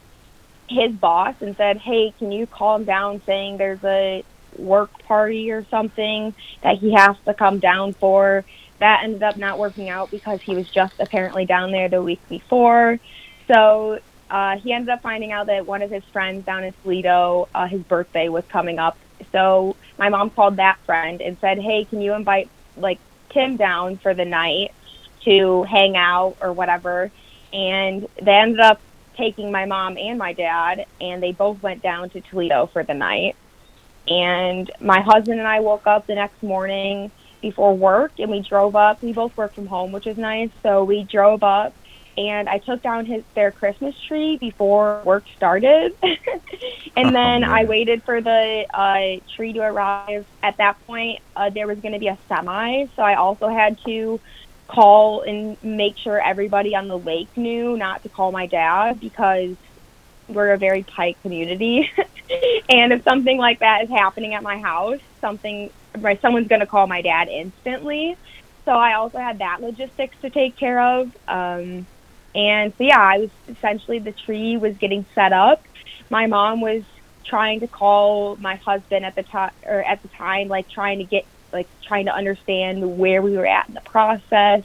his 0.69 0.93
boss 0.93 1.35
and 1.41 1.57
said, 1.57 1.79
"Hey, 1.79 2.15
can 2.17 2.31
you 2.31 2.47
calm 2.47 2.85
down? 2.85 3.21
Saying 3.27 3.57
there's 3.57 3.83
a 3.83 4.23
work 4.59 4.91
party 5.05 5.51
or 5.51 5.65
something 5.71 6.35
that 6.63 6.79
he 6.79 6.93
has 6.95 7.17
to 7.27 7.35
come 7.35 7.59
down 7.59 7.95
for." 7.95 8.45
That 8.79 9.03
ended 9.03 9.23
up 9.23 9.37
not 9.37 9.59
working 9.59 9.89
out 9.89 10.11
because 10.11 10.41
he 10.41 10.55
was 10.55 10.69
just 10.69 10.95
apparently 11.01 11.45
down 11.47 11.73
there 11.73 11.89
the 11.89 12.03
week 12.03 12.21
before. 12.29 13.01
So 13.49 13.99
uh, 14.31 14.59
he 14.59 14.73
ended 14.73 14.91
up 14.91 15.03
finding 15.03 15.33
out 15.33 15.47
that 15.47 15.67
one 15.67 15.83
of 15.83 15.91
his 15.91 16.05
friends 16.05 16.45
down 16.45 16.65
in 16.65 16.73
Toledo, 16.83 17.49
uh, 17.55 17.67
his 17.67 17.83
birthday 17.83 18.29
was 18.29 18.45
coming 18.49 18.79
up. 18.79 18.97
So 19.33 19.75
my 19.99 20.09
mom 20.11 20.31
called 20.31 20.57
that 20.57 20.79
friend 20.87 21.21
and 21.21 21.37
said, 21.41 21.59
"Hey, 21.59 21.85
can 21.85 22.01
you 22.01 22.15
invite 22.15 22.49
like 22.77 22.99
Tim 23.31 23.57
down 23.57 23.97
for 23.97 24.15
the 24.15 24.25
night 24.25 24.73
to 25.25 25.65
hang 25.65 25.97
out 25.97 26.37
or 26.41 26.53
whatever?" 26.53 27.11
And 27.53 28.07
they 28.21 28.35
ended 28.35 28.61
up 28.61 28.81
taking 29.17 29.51
my 29.51 29.65
mom 29.65 29.99
and 29.99 30.19
my 30.19 30.33
dad, 30.33 30.87
and 31.01 31.23
they 31.23 31.33
both 31.33 31.61
went 31.63 31.83
down 31.83 32.11
to 32.11 32.21
Toledo 32.21 32.67
for 32.67 32.85
the 32.85 32.95
night. 32.95 33.35
And 34.09 34.71
my 34.81 35.01
husband 35.01 35.39
and 35.39 35.49
I 35.49 35.61
woke 35.61 35.87
up 35.87 36.07
the 36.07 36.15
next 36.15 36.43
morning 36.43 37.11
before 37.41 37.75
work, 37.77 38.13
and 38.19 38.31
we 38.31 38.41
drove 38.41 38.75
up. 38.75 39.03
We 39.03 39.13
both 39.13 39.37
work 39.37 39.55
from 39.55 39.67
home, 39.67 39.93
which 39.93 40.07
is 40.07 40.17
nice. 40.17 40.51
So 40.63 40.85
we 40.85 41.05
drove 41.05 41.43
up 41.43 41.75
and 42.19 42.49
I 42.49 42.59
took 42.59 42.83
down 42.83 43.07
his 43.07 43.23
their 43.35 43.53
Christmas 43.53 43.95
tree 44.09 44.37
before 44.39 45.03
work 45.05 45.25
started, 45.37 45.95
and 46.97 47.15
then 47.15 47.45
oh, 47.45 47.53
I 47.53 47.65
waited 47.65 48.03
for 48.03 48.21
the 48.21 48.67
uh, 48.75 49.25
tree 49.37 49.53
to 49.53 49.61
arrive. 49.61 50.27
At 50.43 50.57
that 50.57 50.85
point, 50.85 51.21
uh, 51.37 51.51
there 51.51 51.69
was 51.69 51.79
going 51.79 51.93
to 51.93 52.01
be 52.01 52.09
a 52.09 52.19
semi, 52.29 52.87
so 52.97 53.03
I 53.03 53.15
also 53.15 53.49
had 53.49 53.79
to 53.87 54.19
call 54.67 55.23
and 55.23 55.57
make 55.63 55.97
sure 55.97 56.21
everybody 56.21 56.75
on 56.75 56.89
the 56.89 56.99
lake 56.99 57.29
knew 57.37 57.77
not 57.77 58.03
to 58.03 58.09
call 58.09 58.33
my 58.33 58.47
dad 58.47 58.99
because 58.99 59.55
we're 60.29 60.53
a 60.53 60.59
very 60.59 60.83
tight 60.83 61.17
community, 61.23 61.89
and 62.69 62.93
if 62.93 63.03
something 63.05 63.39
like 63.39 63.61
that 63.61 63.85
is 63.85 63.89
happening 63.89 64.35
at 64.35 64.43
my 64.43 64.59
house, 64.59 65.01
something 65.21 65.71
my 66.01 66.17
someone's 66.17 66.49
going 66.49 66.61
to 66.61 66.67
call 66.67 66.87
my 66.87 67.03
dad 67.03 67.29
instantly. 67.29 68.17
So 68.65 68.73
I 68.73 68.95
also 68.95 69.19
had 69.19 69.39
that 69.39 69.61
logistics 69.63 70.17
to 70.21 70.31
take 70.31 70.57
care 70.57 70.81
of. 70.81 71.17
Um, 71.27 71.87
and 72.35 72.73
so, 72.77 72.85
yeah, 72.85 73.01
I 73.01 73.19
was 73.19 73.31
essentially 73.49 73.99
the 73.99 74.13
tree 74.13 74.57
was 74.57 74.77
getting 74.77 75.07
set 75.15 75.33
up. 75.33 75.63
My 76.11 76.27
mom 76.27 76.61
was 76.61 76.83
trying 77.25 77.61
to 77.61 77.67
call 77.67 78.37
my 78.37 78.57
husband 78.57 79.05
at 79.05 79.15
the 79.15 79.23
time, 79.23 79.53
or 79.65 79.83
at 79.83 80.03
the 80.03 80.09
time, 80.09 80.49
like 80.49 80.69
trying 80.69 80.99
to 80.99 81.05
get, 81.05 81.25
like 81.53 81.67
trying 81.83 82.07
to 82.07 82.15
understand 82.15 82.99
where 82.99 83.23
we 83.23 83.37
were 83.37 83.47
at 83.47 83.69
in 83.69 83.75
the 83.75 83.81
process 83.81 84.63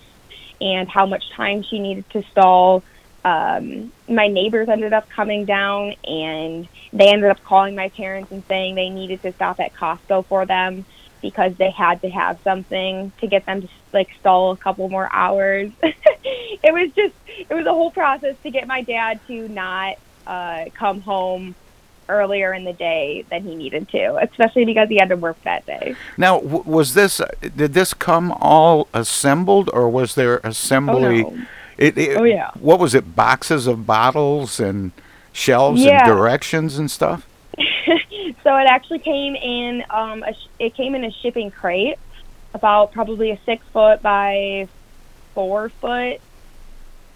and 0.60 0.90
how 0.90 1.06
much 1.06 1.30
time 1.32 1.64
she 1.64 1.80
needed 1.80 2.10
to 2.12 2.24
stall. 2.24 2.84
Um, 3.26 3.92
my 4.10 4.28
neighbors 4.28 4.68
ended 4.68 4.92
up 4.92 5.10
coming 5.10 5.46
down 5.46 5.96
and 6.04 6.68
they 6.92 7.08
ended 7.08 7.30
up 7.30 7.42
calling 7.44 7.76
my 7.76 7.90
parents 7.90 8.32
and 8.32 8.44
saying 8.48 8.76
they 8.76 8.90
needed 8.90 9.22
to 9.22 9.32
stop 9.32 9.60
at 9.60 9.74
Costco 9.74 10.26
for 10.26 10.46
them 10.46 10.86
because 11.22 11.56
they 11.56 11.72
had 11.72 12.02
to 12.02 12.10
have 12.10 12.38
something 12.44 13.12
to 13.22 13.28
get 13.28 13.46
them 13.46 13.62
to 13.62 13.70
like 13.94 14.10
stall 14.20 14.52
a 14.52 14.58
couple 14.58 14.90
more 14.90 15.10
hours. 15.12 15.72
it 15.84 16.74
was 16.74 16.92
just 16.92 17.16
it 17.28 17.54
was 17.54 17.66
a 17.66 17.72
whole 17.72 17.92
process 17.92 18.36
to 18.44 18.52
get 18.52 18.68
my 18.68 18.82
dad 18.82 19.20
to 19.28 19.48
not 19.48 19.98
uh, 20.28 20.66
come 20.74 21.02
home 21.02 21.56
earlier 22.10 22.54
in 22.54 22.66
the 22.66 22.74
day 22.74 23.26
than 23.30 23.44
he 23.44 23.56
needed 23.56 23.88
to, 23.90 24.18
especially 24.18 24.66
because 24.66 24.90
he 24.90 24.98
had 24.98 25.10
to 25.10 25.16
work 25.16 25.42
that 25.44 25.66
day. 25.66 25.96
Now, 26.18 26.40
w- 26.42 26.64
was 26.66 26.94
this 26.94 27.22
did 27.42 27.74
this 27.74 27.94
come 27.94 28.34
all 28.34 28.88
assembled, 28.94 29.70
or 29.74 29.90
was 29.90 30.16
there 30.16 30.42
assembly? 30.44 31.24
Oh, 31.24 31.30
no. 31.30 31.46
It, 31.78 31.98
it, 31.98 32.18
oh 32.18 32.24
yeah. 32.24 32.52
What 32.60 32.80
was 32.80 32.96
it? 32.96 33.16
Boxes 33.16 33.68
of 33.68 33.86
bottles 33.86 34.60
and 34.60 34.92
shelves 35.32 35.82
yeah. 35.82 36.00
and 36.00 36.08
directions 36.08 36.78
and 36.78 36.90
stuff. 36.90 37.28
So 38.44 38.58
it 38.58 38.68
actually 38.68 39.00
came 39.00 39.36
in. 39.36 39.84
Um, 39.90 40.24
sh- 40.30 40.48
it 40.60 40.76
came 40.76 40.96
in 40.96 41.06
a 41.06 41.12
shipping 41.12 41.50
crate, 41.50 41.98
about 42.54 42.92
probably 42.92 43.32
a 43.32 43.40
six 43.46 43.66
foot 43.72 44.02
by 44.02 44.68
four 45.34 45.70
foot 45.70 46.22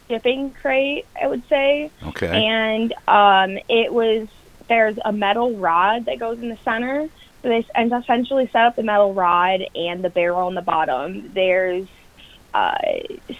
shipping 0.08 0.52
crate, 0.52 1.06
I 1.22 1.28
would 1.28 1.48
say. 1.48 1.92
Okay. 2.08 2.48
And 2.48 2.94
um, 3.08 3.60
it 3.70 3.94
was 3.94 4.28
there's 4.68 4.98
a 5.04 5.12
metal 5.12 5.56
rod 5.56 6.06
that 6.06 6.20
goes 6.20 6.40
in 6.40 6.50
the 6.50 6.58
center. 6.64 7.10
So 7.44 7.50
they 7.50 7.66
and 7.76 7.92
essentially 7.92 8.48
set 8.48 8.66
up 8.66 8.76
the 8.76 8.84
metal 8.84 9.14
rod 9.14 9.64
and 9.76 10.04
the 10.04 10.10
barrel 10.10 10.48
on 10.48 10.56
the 10.56 10.62
bottom. 10.62 11.32
There's 11.34 11.88
uh, 12.54 12.78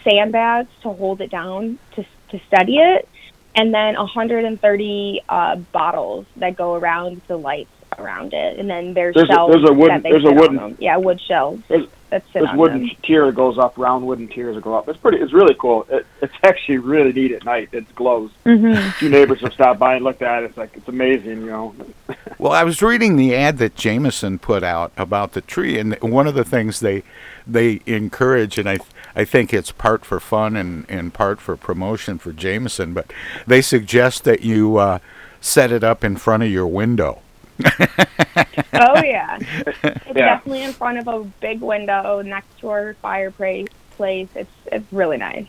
sandbags 0.04 0.70
to 0.82 0.90
hold 0.90 1.22
it 1.22 1.30
down 1.30 1.80
to 1.96 2.06
to 2.30 2.40
steady 2.48 2.78
it, 2.78 3.08
and 3.56 3.74
then 3.74 3.96
130 3.96 5.22
uh, 5.30 5.56
bottles 5.56 6.26
that 6.38 6.56
go 6.56 6.76
around 6.76 7.22
the 7.28 7.38
lights 7.38 7.72
around 7.98 8.34
it, 8.34 8.60
and 8.60 8.70
then 8.70 8.94
there's, 8.94 9.16
there's 9.16 9.28
shelves 9.28 9.56
a, 9.56 9.60
there's 9.60 9.70
a 9.70 9.74
wooden, 9.74 9.96
that 9.96 10.04
they 10.04 10.12
there's 10.12 10.26
a 10.26 10.32
wooden, 10.32 10.56
them. 10.56 10.78
Yeah, 10.80 10.98
wood 10.98 11.20
shelves. 11.22 11.64
There's, 11.68 11.88
that 12.10 12.24
sit 12.28 12.34
there's 12.34 12.50
on 12.50 12.58
wooden 12.58 12.88
them. 12.88 12.96
tier 13.04 13.26
that 13.26 13.36
goes 13.36 13.58
up, 13.58 13.78
round 13.78 14.08
wooden 14.08 14.28
tiers 14.30 14.56
that 14.56 14.64
go 14.64 14.76
up. 14.76 14.88
It's 14.88 15.00
pretty. 15.00 15.18
It's 15.18 15.34
really 15.34 15.56
cool. 15.56 15.86
It, 15.90 16.06
it's 16.22 16.34
actually 16.44 16.78
really 16.78 17.12
neat 17.12 17.32
at 17.32 17.44
night. 17.44 17.70
It 17.72 17.94
glows. 17.96 18.32
Mm-hmm. 18.46 19.00
Two 19.00 19.10
neighbors 19.10 19.42
have 19.42 19.54
stopped 19.54 19.80
by 19.80 19.96
and 19.96 20.04
looked 20.04 20.22
at 20.22 20.44
it. 20.44 20.48
It's 20.48 20.58
like 20.58 20.76
it's 20.76 20.88
amazing, 20.88 21.42
you 21.42 21.48
know. 21.48 21.76
well, 22.38 22.54
I 22.54 22.64
was 22.64 22.82
reading 22.82 23.16
the 23.16 23.36
ad 23.36 23.58
that 23.58 23.76
Jameson 23.76 24.40
put 24.40 24.64
out 24.64 24.92
about 24.96 25.34
the 25.34 25.42
tree, 25.42 25.78
and 25.78 25.98
one 26.02 26.28
of 26.28 26.34
the 26.34 26.46
things 26.46 26.80
they 26.80 27.04
they 27.46 27.82
encourage, 27.86 28.58
and 28.58 28.70
I 28.70 28.78
I 29.18 29.26
think 29.26 29.52
it's 29.52 29.72
part 29.72 30.06
for 30.06 30.20
fun 30.20 30.56
and 30.56 30.86
and 30.88 31.12
part 31.12 31.42
for 31.42 31.58
promotion 31.58 32.20
for 32.20 32.32
Jameson, 32.32 32.94
but 32.94 33.12
they 33.48 33.64
suggest 33.64 34.26
that 34.26 34.42
you 34.42 34.78
uh, 34.78 35.00
set 35.42 35.72
it 35.72 35.84
up 35.84 36.04
in 36.04 36.18
front 36.18 36.44
of 36.44 36.52
your 36.52 36.68
window. 36.68 37.22
oh 37.66 39.02
yeah, 39.04 39.40
it's 39.42 39.76
yeah. 39.84 40.14
definitely 40.14 40.62
in 40.62 40.72
front 40.72 41.00
of 41.00 41.08
a 41.08 41.24
big 41.42 41.62
window 41.62 42.22
next 42.22 42.60
to 42.60 42.70
our 42.70 42.94
fireplace. 42.96 43.68
Place. 43.96 44.30
It's 44.36 44.52
it's 44.72 44.94
really 44.94 45.18
nice. 45.18 45.48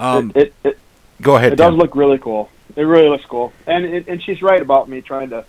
Um, 0.00 0.32
it, 0.34 0.46
it, 0.46 0.54
it, 0.64 0.78
go 1.22 1.36
ahead. 1.36 1.52
It 1.52 1.56
Tim. 1.56 1.70
does 1.70 1.78
look 1.78 1.94
really 1.94 2.18
cool. 2.18 2.50
It 2.74 2.82
really 2.82 3.08
looks 3.08 3.24
cool, 3.26 3.52
and 3.68 3.84
and 4.08 4.20
she's 4.20 4.42
right 4.42 4.60
about 4.60 4.88
me 4.88 5.00
trying 5.02 5.30
to 5.30 5.44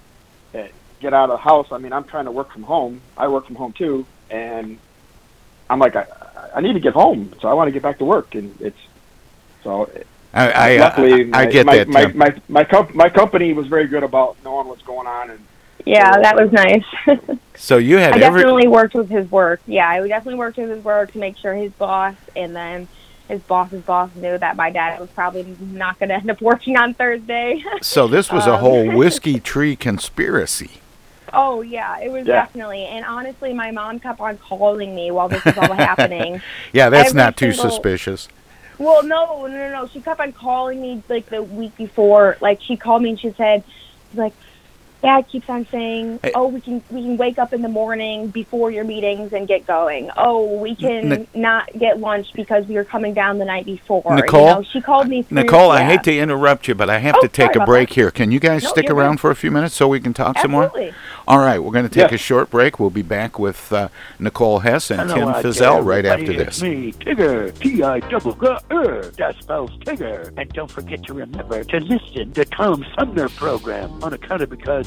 uh, 0.54 0.68
get 1.00 1.16
out 1.16 1.32
of 1.32 1.40
the 1.40 1.44
house. 1.44 1.72
I 1.72 1.80
mean, 1.80 1.94
I'm 1.94 2.04
trying 2.04 2.26
to 2.26 2.32
work 2.32 2.52
from 2.52 2.62
home. 2.62 3.02
I 3.18 3.28
work 3.28 3.48
from 3.48 3.56
home 3.56 3.74
too, 3.74 4.06
and 4.30 4.78
I'm 5.72 5.80
like, 5.80 5.96
I, 5.96 6.06
I 6.56 6.62
need 6.62 6.74
to 6.74 6.80
get 6.80 6.94
home, 6.94 7.34
so 7.42 7.48
I 7.48 7.54
want 7.54 7.68
to 7.68 7.72
get 7.72 7.82
back 7.82 7.98
to 8.00 8.06
work, 8.06 8.36
and 8.36 8.56
it's 8.62 8.80
so. 9.64 9.90
I, 10.34 10.52
I, 10.52 10.78
luckily, 10.78 11.34
I, 11.34 11.42
I, 11.42 11.46
get 11.46 11.66
my, 11.66 11.78
that. 11.78 11.88
My, 11.88 12.06
my, 12.08 12.14
my, 12.14 12.42
my, 12.48 12.64
comp- 12.64 12.94
my 12.94 13.10
company 13.10 13.54
was 13.54 13.68
very 13.68 13.88
good 13.88 14.04
about 14.04 14.38
knowing 14.44 14.68
what's 14.68 14.84
going 14.84 15.08
on 15.08 15.32
and 15.32 15.40
Yeah, 15.86 16.12
that 16.22 16.36
was 16.36 16.52
nice. 16.52 17.40
So 17.60 17.78
you 17.78 17.98
had 17.98 18.14
I 18.14 18.20
every. 18.20 18.42
definitely 18.42 18.68
worked 18.68 18.94
with 18.94 19.10
his 19.10 19.32
work. 19.32 19.62
Yeah, 19.66 19.90
I 19.90 20.08
definitely 20.08 20.38
worked 20.38 20.58
with 20.58 20.70
his 20.70 20.84
work 20.84 21.12
to 21.14 21.18
make 21.18 21.38
sure 21.38 21.56
his 21.56 21.72
boss 21.72 22.14
and 22.36 22.56
then 22.56 22.88
his 23.28 23.42
boss's 23.42 23.82
boss 23.82 24.12
knew 24.16 24.38
that 24.38 24.56
my 24.56 24.70
dad 24.70 25.00
was 25.00 25.10
probably 25.10 25.44
not 25.60 25.98
going 25.98 26.10
to 26.10 26.16
end 26.16 26.30
up 26.30 26.40
working 26.40 26.78
on 26.78 26.94
Thursday. 26.94 27.64
So 27.82 28.08
this 28.08 28.32
was 28.32 28.46
a 28.46 28.54
Um, 28.58 28.60
whole 28.60 28.92
whiskey 28.96 29.40
tree 29.40 29.76
conspiracy. 29.76 30.82
Oh 31.34 31.62
yeah, 31.62 32.00
it 32.00 32.12
was 32.12 32.26
Yeah. 32.26 32.42
definitely. 32.46 32.86
And 32.86 33.06
honestly, 33.06 33.54
my 33.54 33.72
mom 33.72 34.00
kept 34.00 34.20
on 34.20 34.38
calling 34.38 34.94
me 34.96 35.12
while 35.12 35.30
this 35.30 35.44
was 35.46 35.58
all 35.58 35.74
happening. 35.74 36.42
Yeah, 36.74 36.90
that's 36.90 37.10
Every 37.10 37.18
not 37.18 37.38
too 37.38 37.52
single- 37.54 37.72
suspicious. 37.72 38.28
Well, 38.80 39.02
no, 39.04 39.48
no, 39.48 39.48
no, 39.48 39.72
no. 39.72 39.88
She 39.88 40.02
kept 40.02 40.20
on 40.20 40.34
calling 40.34 40.80
me 40.82 41.02
like 41.10 41.26
the 41.28 41.42
week 41.42 41.76
before. 41.78 42.38
Like 42.42 42.62
she 42.62 42.78
called 42.78 43.02
me 43.02 43.10
and 43.12 43.20
she 43.20 43.32
said, 43.32 43.64
like, 44.14 44.34
Dad 45.04 45.28
keeps 45.30 45.48
on 45.50 45.66
saying, 45.72 46.20
Hey. 46.24 46.32
"Oh, 46.34 46.48
we 46.48 46.60
can 46.60 46.82
we 46.90 47.02
can 47.04 47.18
wake 47.18 47.38
up 47.38 47.54
in 47.54 47.62
the 47.62 47.70
morning 47.70 48.28
before 48.28 48.72
your 48.72 48.84
meetings 48.84 49.32
and 49.34 49.48
get 49.48 49.66
going. 49.68 50.10
Oh, 50.18 50.58
we 50.60 50.76
can 50.76 51.10
Nic- 51.10 51.36
not 51.36 51.72
get 51.78 52.00
lunch 52.00 52.34
because 52.34 52.66
we 52.68 52.76
were 52.76 52.84
coming 52.84 53.14
down 53.14 53.38
the 53.38 53.46
night 53.46 53.66
before." 53.66 54.04
Nicole? 54.16 54.48
you 54.48 54.56
know, 54.56 54.64
she 54.64 54.82
called 54.82 55.08
me. 55.08 55.22
Through, 55.22 55.36
Nicole, 55.44 55.70
I 55.72 55.84
hate 55.84 56.04
to 56.04 56.18
interrupt 56.18 56.68
you, 56.68 56.76
but 56.76 56.90
I 56.90 56.98
have 57.00 57.16
Oh, 57.18 57.22
to 57.22 57.28
take 57.28 57.56
a 57.56 57.64
break 57.66 57.90
that. 57.90 57.96
here. 57.96 58.12
Can 58.12 58.32
you 58.32 58.40
guys 58.40 58.64
No, 58.64 58.70
stick 58.70 58.90
around 58.90 59.16
good. 59.16 59.20
for 59.22 59.32
a 59.32 59.36
few 59.36 59.52
minutes 59.52 59.76
so 59.76 59.88
we 59.88 60.00
can 60.00 60.14
talk 60.14 60.38
some 60.40 60.52
more? 60.52 60.72
All 61.28 61.40
right, 61.40 61.60
we're 61.62 61.72
going 61.74 61.88
to 61.88 61.94
take 61.94 62.10
Yeah. 62.12 62.16
a 62.16 62.18
short 62.18 62.50
break. 62.50 62.80
We'll 62.80 62.90
be 62.90 63.02
back 63.02 63.38
with 63.38 63.72
uh, 63.74 63.90
Nicole 64.18 64.60
Hess 64.60 64.90
and 64.90 65.10
Tim 65.10 65.28
out 65.28 65.44
Fizell 65.44 65.60
there, 65.76 65.82
right 65.84 66.06
after 66.06 66.32
this. 66.34 66.48
It's 66.48 66.62
me, 66.64 66.94
Tigger, 66.94 67.54
T-I-double-G-R, 67.60 69.02
that 69.18 69.36
spells 69.40 69.72
Tigger. 69.80 70.32
And 70.38 70.50
don't 70.54 70.72
forget 70.72 71.04
to 71.04 71.14
remember 71.14 71.64
to 71.64 71.80
listen 71.80 72.32
to 72.34 72.46
Tom 72.46 72.86
Sumner 72.98 73.30
program 73.30 74.02
on 74.04 74.14
account 74.14 74.42
of 74.42 74.50
because 74.50 74.87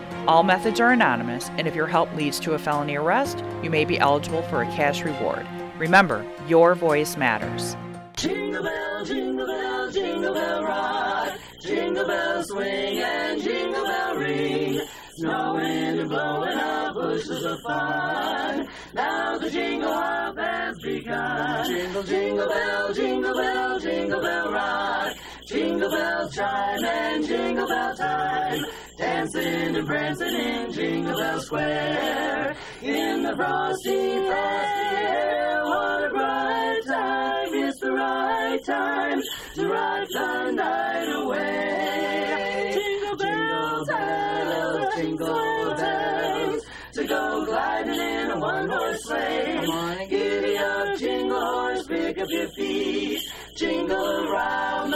All 0.27 0.43
methods 0.43 0.79
are 0.79 0.91
anonymous, 0.91 1.49
and 1.57 1.67
if 1.67 1.75
your 1.75 1.87
help 1.87 2.13
leads 2.15 2.39
to 2.41 2.53
a 2.53 2.59
felony 2.59 2.95
arrest, 2.95 3.43
you 3.63 3.71
may 3.71 3.85
be 3.85 3.97
eligible 3.97 4.43
for 4.43 4.61
a 4.61 4.67
cash 4.67 5.01
reward. 5.01 5.47
Remember, 5.79 6.23
your 6.47 6.75
voice 6.75 7.17
matters. 7.17 7.75
Jingle 8.17 8.61
bell, 8.61 9.03
jingle 9.03 9.47
bell, 9.47 9.91
jingle 9.91 10.33
bell 10.33 10.63
rock. 10.63 11.33
Jingle 11.61 12.05
bell 12.05 12.43
swing 12.43 12.99
and 12.99 13.41
jingle 13.41 13.83
bell 13.83 14.15
ring. 14.15 14.81
Snowing 15.15 15.99
and 15.99 16.09
blowing 16.09 16.57
up 16.57 16.93
bushels 16.93 17.43
of 17.43 17.59
fun. 17.61 18.67
Now 18.93 19.39
the 19.39 19.49
jingle 19.49 19.91
hop 19.91 20.37
has 20.37 20.77
begun. 20.83 21.65
Jingle, 21.67 22.03
jingle 22.03 22.47
bell, 22.47 22.93
jingle 22.93 23.33
bell, 23.33 23.79
jingle 23.79 24.21
bell 24.21 24.51
rock. 24.51 25.17
Jingle 25.51 25.91
bell 25.91 26.29
chime 26.29 26.85
and 26.85 27.27
jingle 27.27 27.67
bell 27.67 27.95
time. 27.97 28.61
Dancing 28.97 29.75
and 29.75 29.85
prancing 29.85 30.33
in 30.33 30.71
Jingle 30.71 31.19
Bell 31.19 31.41
Square. 31.41 32.55
In 32.81 33.23
the 33.23 33.35
frosty, 33.35 34.15
frosty 34.27 34.95
air, 34.95 35.61
what 35.65 36.05
a 36.05 36.09
bright 36.09 36.81
time. 36.87 37.47
It's 37.51 37.79
the 37.81 37.91
right 37.91 38.63
time 38.65 39.21
to 39.55 39.67
ride 39.67 40.07
the 40.13 40.51
night 40.51 41.09
away. 41.15 42.71
Jingle 42.73 43.17
bells, 43.17 43.87
jingle 43.87 44.45
bells, 44.45 44.95
jingle 44.95 45.75
bells. 45.75 46.63
To 46.93 47.03
go 47.03 47.45
gliding 47.45 47.99
in 47.99 48.31
a 48.31 48.39
one-horse 48.39 49.03
sleigh. 49.03 49.59
Come 49.65 49.69
on 49.69 49.97
and 49.97 50.09
giddy 50.09 50.57
up, 50.57 50.97
jingle 50.97 51.41
horse, 51.41 51.87
pick 51.87 52.17
up 52.19 52.27
your 52.29 52.47
feet. 52.51 53.19
Jingle 53.57 54.29
around 54.29 54.50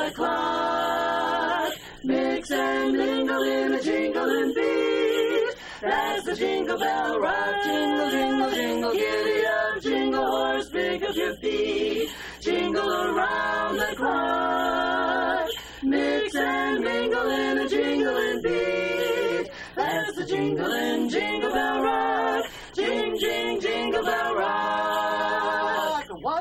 the 0.06 0.12
clock. 0.12 1.74
Mix 2.04 2.52
and 2.52 2.94
mingle 2.94 3.44
in 3.44 3.74
a 3.74 3.82
jingling 3.82 4.54
beat. 4.54 5.56
That's 5.82 6.24
the 6.26 6.36
jingle 6.36 6.78
bell 6.80 7.20
rock. 7.20 7.64
Jingle, 7.64 8.12
jingle, 8.12 8.52
jingle, 8.52 8.94
giddy 8.94 9.46
up, 9.46 9.82
jingle 9.82 10.26
horse, 10.26 10.70
pick 10.70 11.04
up 11.04 11.16
your 11.16 11.36
feet. 11.38 12.10
Jingle 12.42 12.92
around 12.92 13.78
the 13.78 13.96
clock. 13.96 15.50
Mix 15.84 16.36
and 16.36 16.84
mingle 16.84 17.30
in 17.30 17.58
a 17.58 17.70
jingling 17.70 18.42
beat. 18.44 19.50
That's 19.76 20.16
the 20.16 20.26
jingling 20.26 21.10
jingle 21.10 21.52
bell 21.52 21.84
rock. 21.84 22.46
Jing, 22.76 23.18
jing, 23.20 23.60
jingle 23.60 24.04
bell 24.04 24.36
rock. 24.36 25.05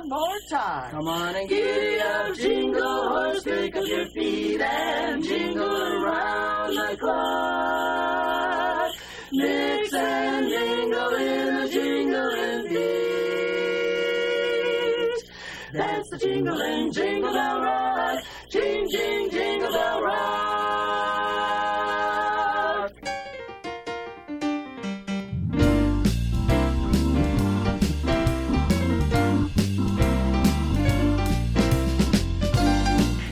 One 0.05 0.21
more 0.21 0.41
time. 0.51 0.91
Come 0.91 1.09
on 1.09 1.35
and 1.35 1.49
giddy 1.49 1.99
up, 1.99 2.37
jingle 2.37 3.09
horse, 3.09 3.43
pick 3.43 3.75
up 3.75 3.87
your 3.87 4.05
feet 4.09 4.61
and 4.61 5.25
jingle 5.25 5.65
around 5.65 6.75
the 6.75 6.95
clock. 7.01 8.93
Mix 9.33 9.95
and 9.95 10.45
mingle 10.47 11.15
in 11.15 11.57
a 11.57 11.69
jingling 11.71 12.69
beat. 12.69 12.85
That's 15.73 16.11
the 16.11 16.19
jingling 16.19 16.93
jingle 16.93 17.33
bell 17.33 17.63
rock. 17.63 18.23
Jing, 18.51 18.87
jing, 18.91 19.31
jingle 19.31 19.73
bell 19.73 20.03
rock. 20.03 21.44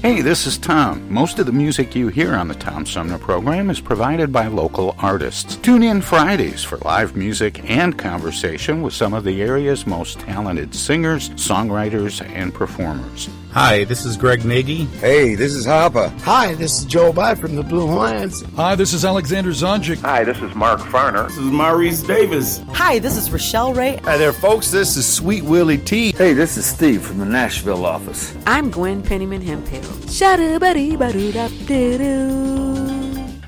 Hey, 0.02 0.20
this 0.20 0.48
is 0.48 0.58
Tom. 0.58 1.08
Most 1.08 1.38
of 1.38 1.46
the 1.46 1.52
music 1.52 1.94
you 1.94 2.08
hear 2.08 2.34
on 2.34 2.48
the 2.48 2.56
Tom 2.56 2.84
Sumner 2.84 3.18
program 3.18 3.70
is 3.70 3.80
provided 3.80 4.32
by 4.32 4.48
local 4.48 4.96
artists. 4.98 5.54
Tune 5.54 5.84
in 5.84 6.02
Fridays 6.02 6.64
for 6.64 6.76
live 6.78 7.14
music 7.14 7.70
and 7.70 7.96
conversation 7.96 8.82
with 8.82 8.94
some 8.94 9.14
of 9.14 9.22
the 9.22 9.40
area's 9.40 9.86
most 9.86 10.18
talented 10.18 10.74
singers, 10.74 11.28
songwriters, 11.30 12.20
and 12.34 12.52
performers. 12.52 13.28
Hi, 13.52 13.84
this 13.84 14.06
is 14.06 14.16
Greg 14.16 14.46
Nagy. 14.46 14.86
Hey, 15.02 15.34
this 15.34 15.52
is 15.52 15.66
Hopper. 15.66 16.08
Hi, 16.20 16.54
this 16.54 16.78
is 16.78 16.84
Joe 16.86 17.12
By 17.12 17.34
from 17.34 17.54
the 17.54 17.62
Blue 17.62 17.86
Hawaiians. 17.86 18.40
Hi, 18.56 18.74
this 18.74 18.94
is 18.94 19.04
Alexander 19.04 19.50
Zonjic. 19.50 20.00
Hi, 20.00 20.24
this 20.24 20.40
is 20.40 20.54
Mark 20.54 20.80
Farner. 20.80 21.28
This 21.28 21.36
is 21.36 21.50
Maurice 21.50 22.02
Davis. 22.02 22.62
Hi, 22.70 22.98
this 22.98 23.18
is 23.18 23.30
Rochelle 23.30 23.74
Ray. 23.74 23.96
Hi 24.04 24.16
there, 24.16 24.32
folks. 24.32 24.70
This 24.70 24.96
is 24.96 25.06
Sweet 25.06 25.44
Willie 25.44 25.76
T. 25.76 26.12
Hey, 26.12 26.32
this 26.32 26.56
is 26.56 26.64
Steve 26.64 27.02
from 27.02 27.18
the 27.18 27.26
Nashville 27.26 27.84
office. 27.84 28.34
I'm 28.46 28.70
Gwen 28.70 29.02
Pennyman 29.02 29.42
Hemphill. 29.42 29.82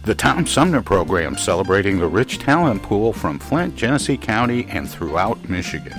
The 0.04 0.14
Tom 0.14 0.46
Sumner 0.46 0.82
program 0.82 1.38
celebrating 1.38 1.98
the 1.98 2.08
rich 2.08 2.40
talent 2.40 2.82
pool 2.82 3.14
from 3.14 3.38
Flint, 3.38 3.74
Genesee 3.74 4.18
County, 4.18 4.66
and 4.66 4.86
throughout 4.86 5.48
Michigan. 5.48 5.98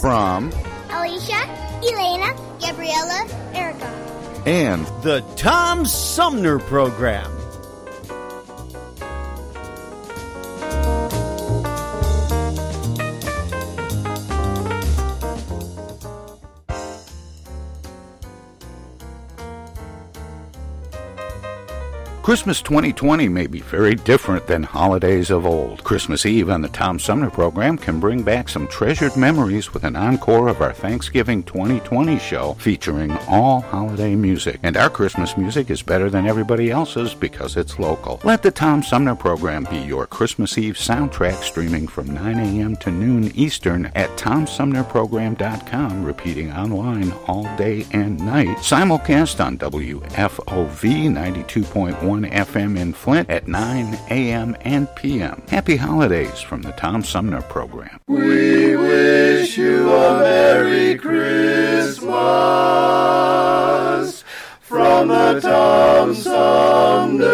From 0.00 0.50
Alicia, 0.90 1.36
Elena, 1.82 2.34
Gabriella, 2.58 3.26
Erica. 3.52 3.86
And 4.46 4.86
the 5.02 5.20
Tom 5.36 5.84
Sumner 5.84 6.58
Program. 6.58 7.39
Christmas 22.30 22.62
2020 22.62 23.28
may 23.28 23.48
be 23.48 23.58
very 23.58 23.96
different 23.96 24.46
than 24.46 24.62
holidays 24.62 25.30
of 25.30 25.44
old. 25.44 25.82
Christmas 25.82 26.24
Eve 26.24 26.48
on 26.48 26.60
the 26.60 26.68
Tom 26.68 27.00
Sumner 27.00 27.28
program 27.28 27.76
can 27.76 27.98
bring 27.98 28.22
back 28.22 28.48
some 28.48 28.68
treasured 28.68 29.16
memories 29.16 29.74
with 29.74 29.82
an 29.82 29.96
encore 29.96 30.46
of 30.46 30.60
our 30.60 30.72
Thanksgiving 30.72 31.42
2020 31.42 32.20
show 32.20 32.54
featuring 32.60 33.10
all 33.26 33.62
holiday 33.62 34.14
music. 34.14 34.60
And 34.62 34.76
our 34.76 34.88
Christmas 34.88 35.36
music 35.36 35.70
is 35.70 35.82
better 35.82 36.08
than 36.08 36.24
everybody 36.24 36.70
else's 36.70 37.14
because 37.14 37.56
it's 37.56 37.80
local. 37.80 38.20
Let 38.22 38.44
the 38.44 38.52
Tom 38.52 38.84
Sumner 38.84 39.16
program 39.16 39.66
be 39.68 39.78
your 39.78 40.06
Christmas 40.06 40.56
Eve 40.56 40.76
soundtrack 40.76 41.42
streaming 41.42 41.88
from 41.88 42.14
9 42.14 42.38
a.m. 42.38 42.76
to 42.76 42.92
noon 42.92 43.32
Eastern 43.34 43.86
at 43.96 44.08
TomSumnerProgram.com, 44.10 46.04
repeating 46.04 46.52
online 46.52 47.10
all 47.26 47.42
day 47.56 47.84
and 47.90 48.20
night. 48.20 48.56
Simulcast 48.58 49.44
on 49.44 49.58
WFOV 49.58 51.10
92.1 51.10 52.19
FM 52.24 52.78
in 52.78 52.92
Flint 52.92 53.30
at 53.30 53.48
9 53.48 53.98
a.m. 54.10 54.56
and 54.62 54.88
p.m. 54.96 55.42
Happy 55.48 55.76
holidays 55.76 56.40
from 56.40 56.62
the 56.62 56.72
Tom 56.72 57.02
Sumner 57.02 57.42
program. 57.42 58.00
We 58.06 58.76
wish 58.76 59.56
you 59.58 59.92
a 59.92 60.18
Merry 60.20 60.96
Christmas 60.96 62.10
from 64.60 65.08
the 65.08 65.40
Tom 65.40 66.14
Sumner 66.14 67.28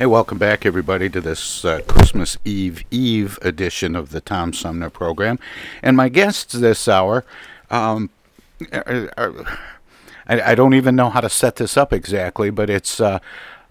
Hey, 0.00 0.06
welcome 0.06 0.38
back, 0.38 0.64
everybody, 0.64 1.10
to 1.10 1.20
this 1.20 1.62
uh, 1.62 1.82
Christmas 1.86 2.38
Eve 2.42 2.82
Eve 2.90 3.38
edition 3.42 3.94
of 3.94 4.12
the 4.12 4.22
Tom 4.22 4.54
Sumner 4.54 4.88
program. 4.88 5.38
And 5.82 5.94
my 5.94 6.08
guests 6.08 6.54
this 6.54 6.88
hour, 6.88 7.22
um, 7.70 8.08
are, 8.72 9.10
are- 9.18 9.58
I, 10.26 10.52
I 10.52 10.54
don't 10.54 10.72
even 10.72 10.96
know 10.96 11.10
how 11.10 11.20
to 11.20 11.28
set 11.28 11.56
this 11.56 11.76
up 11.76 11.92
exactly, 11.92 12.48
but 12.48 12.70
it's 12.70 12.98
uh, 12.98 13.18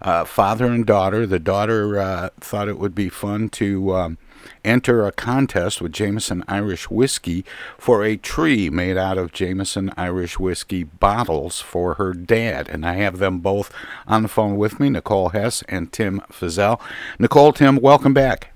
uh, 0.02 0.24
father 0.24 0.66
and 0.66 0.86
daughter. 0.86 1.26
The 1.26 1.40
daughter 1.40 1.98
uh, 1.98 2.28
thought 2.38 2.68
it 2.68 2.78
would 2.78 2.94
be 2.94 3.08
fun 3.08 3.48
to 3.48 3.96
um, 3.96 4.18
enter 4.64 5.06
a 5.06 5.12
contest 5.12 5.80
with 5.80 5.92
Jameson 5.92 6.44
Irish 6.48 6.90
whiskey 6.90 7.44
for 7.78 8.04
a 8.04 8.16
tree 8.16 8.70
made 8.70 8.96
out 8.96 9.18
of 9.18 9.32
Jameson 9.32 9.92
Irish 9.96 10.38
whiskey 10.38 10.84
bottles 10.84 11.60
for 11.60 11.94
her 11.94 12.12
dad. 12.12 12.68
And 12.68 12.84
I 12.86 12.94
have 12.94 13.18
them 13.18 13.38
both 13.38 13.72
on 14.06 14.22
the 14.22 14.28
phone 14.28 14.56
with 14.56 14.80
me, 14.80 14.90
Nicole 14.90 15.30
Hess 15.30 15.62
and 15.68 15.92
Tim 15.92 16.20
Fizell. 16.30 16.80
Nicole, 17.18 17.52
Tim, 17.52 17.76
welcome 17.76 18.14
back. 18.14 18.52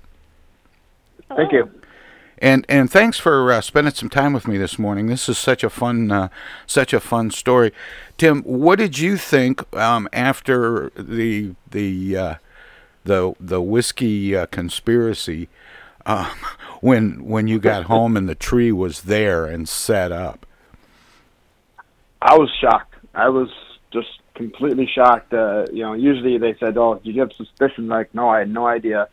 Thank 1.35 1.51
you. 1.51 1.69
And 2.37 2.65
and 2.67 2.91
thanks 2.91 3.17
for 3.17 3.51
uh, 3.51 3.61
spending 3.61 3.93
some 3.93 4.09
time 4.09 4.33
with 4.33 4.47
me 4.47 4.57
this 4.57 4.77
morning. 4.77 5.07
This 5.07 5.29
is 5.29 5.37
such 5.37 5.63
a 5.63 5.69
fun 5.69 6.11
uh, 6.11 6.27
such 6.65 6.91
a 6.93 6.99
fun 6.99 7.31
story. 7.31 7.71
Tim, 8.17 8.41
what 8.43 8.77
did 8.77 8.99
you 8.99 9.15
think 9.15 9.63
um, 9.75 10.09
after 10.11 10.91
the 10.97 11.55
the 11.71 12.17
uh, 12.17 12.35
the 13.05 13.33
the 13.39 13.61
whiskey 13.61 14.35
uh, 14.35 14.47
conspiracy 14.47 15.47
um, 16.05 16.31
when 16.81 17.25
when 17.25 17.47
you 17.47 17.59
got 17.59 17.85
home 17.85 18.15
and 18.15 18.29
the 18.29 18.35
tree 18.35 18.71
was 18.71 19.03
there 19.03 19.45
and 19.45 19.67
set 19.67 20.11
up? 20.11 20.45
I 22.21 22.37
was 22.37 22.49
shocked. 22.59 22.95
I 23.13 23.29
was 23.29 23.49
just 23.91 24.09
completely 24.35 24.87
shocked. 24.93 25.33
Uh, 25.33 25.65
you 25.71 25.83
know, 25.83 25.93
usually 25.93 26.37
they 26.37 26.55
said, 26.59 26.77
"Oh, 26.77 26.95
did 26.95 27.15
you 27.15 27.21
have 27.21 27.31
suspicion?" 27.33 27.87
Like, 27.87 28.13
no, 28.13 28.29
I 28.29 28.39
had 28.39 28.49
no 28.49 28.67
idea. 28.67 29.07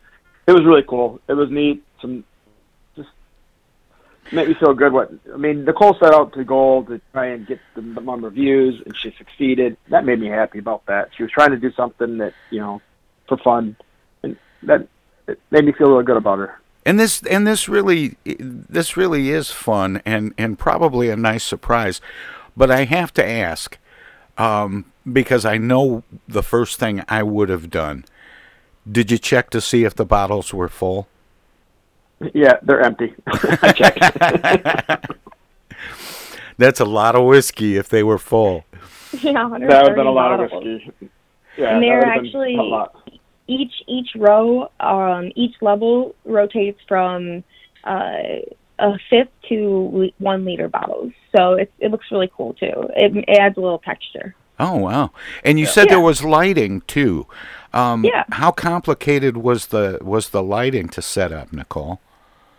It 0.47 0.51
was 0.51 0.65
really 0.65 0.83
cool. 0.83 1.19
It 1.27 1.33
was 1.33 1.49
neat. 1.49 1.83
Some 2.01 2.23
just 2.95 3.09
made 4.31 4.49
me 4.49 4.55
feel 4.59 4.73
good. 4.73 4.93
What 4.93 5.11
I 5.33 5.37
mean, 5.37 5.65
Nicole 5.65 5.97
set 5.99 6.13
out 6.13 6.33
to 6.33 6.43
goal 6.43 6.83
to 6.85 7.01
try 7.11 7.27
and 7.27 7.47
get 7.47 7.59
the 7.75 7.81
number 7.81 8.27
of 8.27 8.33
views, 8.33 8.81
and 8.85 8.95
she 8.97 9.13
succeeded. 9.17 9.77
That 9.89 10.05
made 10.05 10.19
me 10.19 10.27
happy 10.27 10.59
about 10.59 10.85
that. 10.87 11.09
She 11.15 11.23
was 11.23 11.31
trying 11.31 11.51
to 11.51 11.57
do 11.57 11.71
something 11.73 12.17
that 12.17 12.33
you 12.51 12.59
know 12.59 12.81
for 13.27 13.37
fun, 13.37 13.77
and 14.21 14.37
that 14.63 14.87
it 15.27 15.39
made 15.49 15.65
me 15.65 15.71
feel 15.71 15.89
really 15.89 16.03
good 16.03 16.17
about 16.17 16.39
her. 16.39 16.59
And 16.85 16.99
this 16.99 17.21
and 17.23 17.47
this 17.47 17.69
really 17.69 18.17
this 18.25 18.97
really 18.97 19.29
is 19.29 19.51
fun 19.51 20.01
and 20.05 20.33
and 20.37 20.59
probably 20.59 21.09
a 21.09 21.15
nice 21.15 21.43
surprise. 21.43 22.01
But 22.57 22.69
I 22.69 22.83
have 22.83 23.13
to 23.13 23.25
ask 23.25 23.77
um, 24.37 24.85
because 25.11 25.45
I 25.45 25.57
know 25.57 26.03
the 26.27 26.43
first 26.43 26.79
thing 26.79 27.03
I 27.07 27.23
would 27.23 27.49
have 27.49 27.69
done. 27.69 28.05
Did 28.89 29.11
you 29.11 29.17
check 29.17 29.49
to 29.51 29.61
see 29.61 29.85
if 29.85 29.95
the 29.95 30.05
bottles 30.05 30.53
were 30.53 30.67
full? 30.67 31.07
Yeah, 32.33 32.57
they're 32.61 32.81
empty. 32.81 33.13
I 33.27 33.71
checked. 33.71 35.11
That's 36.57 36.79
a 36.79 36.85
lot 36.85 37.15
of 37.15 37.25
whiskey 37.25 37.77
if 37.77 37.89
they 37.89 38.03
were 38.03 38.17
full. 38.17 38.65
Yeah, 39.21 39.47
that 39.49 39.51
would 39.51 39.61
have 39.71 39.95
been 39.95 40.07
a 40.07 40.11
130 40.11 40.13
lot 40.13 40.39
of 40.39 40.51
whiskey. 40.51 41.09
Yeah, 41.57 41.75
and 41.75 41.83
they're 41.83 41.97
would 41.97 42.07
have 42.07 42.15
been 42.15 42.25
actually 42.25 42.55
a 42.55 42.61
lot. 42.61 43.02
Each 43.47 43.73
each 43.87 44.09
row, 44.15 44.69
um, 44.79 45.31
each 45.35 45.55
level 45.61 46.15
rotates 46.25 46.79
from 46.87 47.43
uh, 47.83 48.41
a 48.79 48.97
fifth 49.09 49.29
to 49.49 50.09
one 50.19 50.45
liter 50.45 50.67
bottles. 50.67 51.11
So 51.35 51.53
it 51.53 51.71
it 51.79 51.91
looks 51.91 52.05
really 52.11 52.31
cool 52.35 52.53
too. 52.53 52.89
It, 52.95 53.15
it 53.27 53.37
adds 53.39 53.57
a 53.57 53.61
little 53.61 53.79
texture. 53.79 54.35
Oh 54.59 54.77
wow! 54.77 55.11
And 55.43 55.59
you 55.59 55.65
said 55.65 55.85
Yeah. 55.87 55.95
there 55.95 55.99
was 56.03 56.23
lighting 56.23 56.81
too. 56.81 57.27
Um, 57.73 58.05
Yeah. 58.05 58.23
How 58.31 58.51
complicated 58.51 59.35
was 59.37 59.67
the 59.67 59.97
was 60.01 60.29
the 60.29 60.43
lighting 60.43 60.89
to 60.89 61.01
set 61.01 61.31
up, 61.31 61.51
Nicole? 61.51 61.99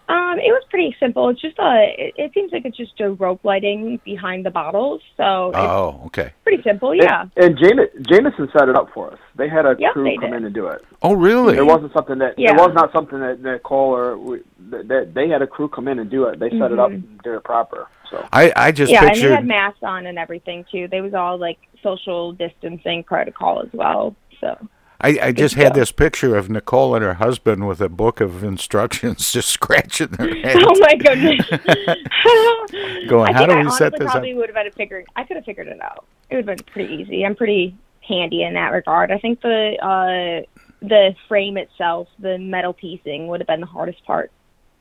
Um, 0.07 0.39
it 0.39 0.53
was 0.53 0.63
pretty 0.69 0.95
simple. 1.01 1.31
It's 1.31 1.41
just 1.41 1.59
a. 1.59 1.95
It, 1.97 2.15
it 2.17 2.33
seems 2.35 2.53
like 2.53 2.67
it's 2.67 2.77
just 2.77 3.01
a 3.01 3.13
rope 3.13 3.41
lighting 3.43 3.99
behind 4.05 4.45
the 4.45 4.51
bottles. 4.51 5.01
So 5.17 5.49
it's 5.49 5.57
Oh, 5.59 6.03
okay. 6.07 6.33
pretty 6.43 6.63
simple. 6.63 6.95
Yeah. 6.95 7.23
And, 7.37 7.59
and 7.59 7.59
Jame- 7.59 8.07
Jameson 8.07 8.51
set 8.53 8.69
it 8.69 8.77
up 8.77 8.91
for 8.93 9.13
us. 9.13 9.19
They 9.37 9.49
had 9.49 9.65
a 9.65 9.75
Yep, 9.79 9.93
crew 9.95 10.15
come 10.21 10.31
did. 10.31 10.37
in 10.37 10.45
and 10.45 10.55
do 10.55 10.67
it. 10.67 10.85
Oh, 11.03 11.15
really? 11.15 11.57
It 11.57 11.65
wasn't 11.65 11.93
something 11.95 12.19
that 12.19 12.39
Yeah. 12.39 12.51
it 12.53 12.57
was 12.59 12.73
not 12.75 12.93
something 12.93 13.19
that 13.21 13.41
Nicole 13.41 13.97
or 13.97 14.19
we, 14.19 14.41
that, 14.71 14.89
that 14.89 15.15
they 15.15 15.29
had 15.31 15.41
a 15.41 15.47
crew 15.47 15.69
come 15.69 15.89
in 15.89 15.99
and 15.99 16.11
do 16.11 16.25
it. 16.25 16.39
They 16.39 16.51
set 16.51 16.71
it 16.71 16.79
up 16.79 16.91
Mhm. 16.91 16.95
and 16.95 17.23
did 17.23 17.35
it 17.35 17.45
proper. 17.45 17.89
So 18.11 18.23
I 18.31 18.53
I 18.55 18.73
just 18.73 18.93
yeah, 18.93 19.07
and 19.07 19.17
they 19.17 19.21
had 19.31 19.47
masks 19.47 19.83
on 19.83 20.05
and 20.05 20.19
everything 20.19 20.67
too. 20.71 20.87
They 20.89 21.01
was 21.01 21.15
all 21.15 21.39
like 21.39 21.59
social 21.83 22.33
distancing 22.33 23.03
protocol 23.05 23.63
as 23.63 23.73
well. 23.73 24.15
So 24.41 24.55
I, 25.01 25.19
I 25.21 25.33
just 25.33 25.55
had 25.57 25.75
this 25.75 25.93
picture 25.93 26.37
of 26.37 26.49
Nicole 26.49 26.95
and 26.95 27.05
her 27.05 27.15
husband 27.15 27.67
with 27.67 27.81
a 27.81 27.89
book 27.89 28.21
of 28.21 28.45
instructions, 28.45 29.33
just 29.33 29.49
scratching 29.49 30.09
their 30.09 30.35
heads. 30.43 30.61
Oh 30.63 30.79
my 30.79 30.95
goodness. 30.95 31.47
Going, 33.09 33.35
I 33.35 33.39
how 33.39 33.47
do 33.47 33.53
I 33.53 33.65
we 33.65 33.71
set 33.71 33.93
this 33.93 34.07
up? 34.07 34.13
probably 34.13 34.35
would 34.35 34.49
have 34.49 34.57
had 34.57 34.65
to 34.65 34.71
figure. 34.71 35.05
I 35.17 35.25
could 35.25 35.37
have 35.37 35.45
figured 35.45 35.69
it 35.69 35.81
out. 35.81 36.07
It 36.31 36.37
would 36.37 36.49
have 36.49 36.57
been 36.57 36.65
pretty 36.67 36.95
easy. 36.95 37.25
I'm 37.25 37.35
pretty 37.35 37.77
handy 38.01 38.43
in 38.43 38.55
that 38.55 38.73
regard. 38.73 39.11
I 39.11 39.19
think 39.19 39.41
the 39.41 39.77
uh, 39.83 40.47
the 40.81 41.15
frame 41.29 41.57
itself, 41.57 42.09
the 42.19 42.39
metal 42.39 42.73
piecing, 42.73 43.29
would 43.29 43.41
have 43.41 43.47
been 43.47 43.61
the 43.61 43.67
hardest 43.67 44.05
part. 44.05 44.31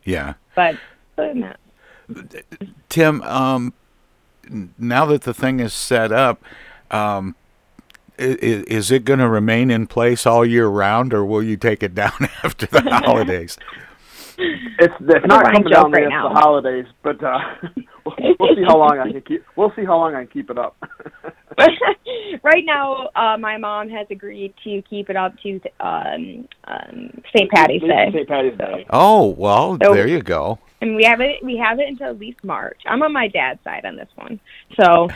Yeah. 0.04 0.34
But 0.56 0.78
other 1.18 1.30
than 1.30 1.42
that, 1.42 1.60
Tim, 2.90 3.22
um, 3.24 3.74
now 4.78 5.06
that 5.06 5.24
the 5.24 5.34
thing 5.34 5.60
is 5.60 5.74
set 5.74 6.12
up, 6.12 6.44
um, 6.92 7.36
is 8.18 8.92
it 8.92 9.06
going 9.06 9.20
to 9.20 9.30
remain 9.30 9.72
in 9.72 9.88
place 9.88 10.26
all 10.26 10.46
year 10.46 10.68
round, 10.68 11.14
or 11.14 11.26
will 11.26 11.44
you 11.44 11.58
take 11.58 11.84
it 11.84 11.96
down 12.04 12.30
after 12.44 12.66
the 12.66 12.82
holidays? 12.82 13.58
it's 14.38 14.94
it's 15.00 15.28
not 15.28 15.46
coming 15.46 15.64
down 15.64 15.84
joke 15.84 15.94
there 15.94 16.10
right 16.10 16.14
it's 16.26 16.34
the 16.34 16.40
holidays, 16.40 16.86
but 17.04 17.24
uh, 17.24 17.40
we'll, 18.06 18.36
we'll 18.40 18.56
see 18.56 18.64
how 18.64 18.78
long 18.78 19.00
I 19.00 19.12
can 19.12 19.22
keep. 19.22 19.44
We'll 19.56 19.72
see 19.76 19.86
how 19.86 19.98
long 19.98 20.16
I 20.16 20.26
can 20.26 20.28
keep 20.28 20.50
it 20.50 20.58
up. 20.58 20.76
right 22.44 22.66
now, 22.66 23.10
uh, 23.16 23.38
my 23.38 23.58
mom 23.58 23.90
has 23.90 24.08
agreed 24.10 24.54
to 24.64 24.82
keep 24.90 25.10
it 25.10 25.16
up 25.16 25.38
to 25.44 25.60
um, 25.80 26.48
um, 26.66 27.22
St. 27.36 27.50
Patty's 27.52 27.82
Day. 27.82 28.10
St. 28.12 28.28
Patty's 28.28 28.58
Day. 28.58 28.86
Oh 28.90 29.28
well, 29.30 29.78
So- 29.84 29.94
there 29.94 30.08
you 30.08 30.22
go. 30.22 30.60
And 30.82 30.98
we 30.98 31.06
have 31.06 31.22
it. 31.22 31.42
We 31.42 31.56
have 31.56 31.80
it 31.80 31.88
until 31.88 32.10
at 32.10 32.20
least 32.20 32.44
March. 32.44 32.82
I'm 32.86 33.02
on 33.04 33.14
my 33.14 33.30
dad's 33.30 33.64
side 33.64 33.86
on 33.86 33.96
this 33.96 34.10
one. 34.16 34.38
So 34.78 35.08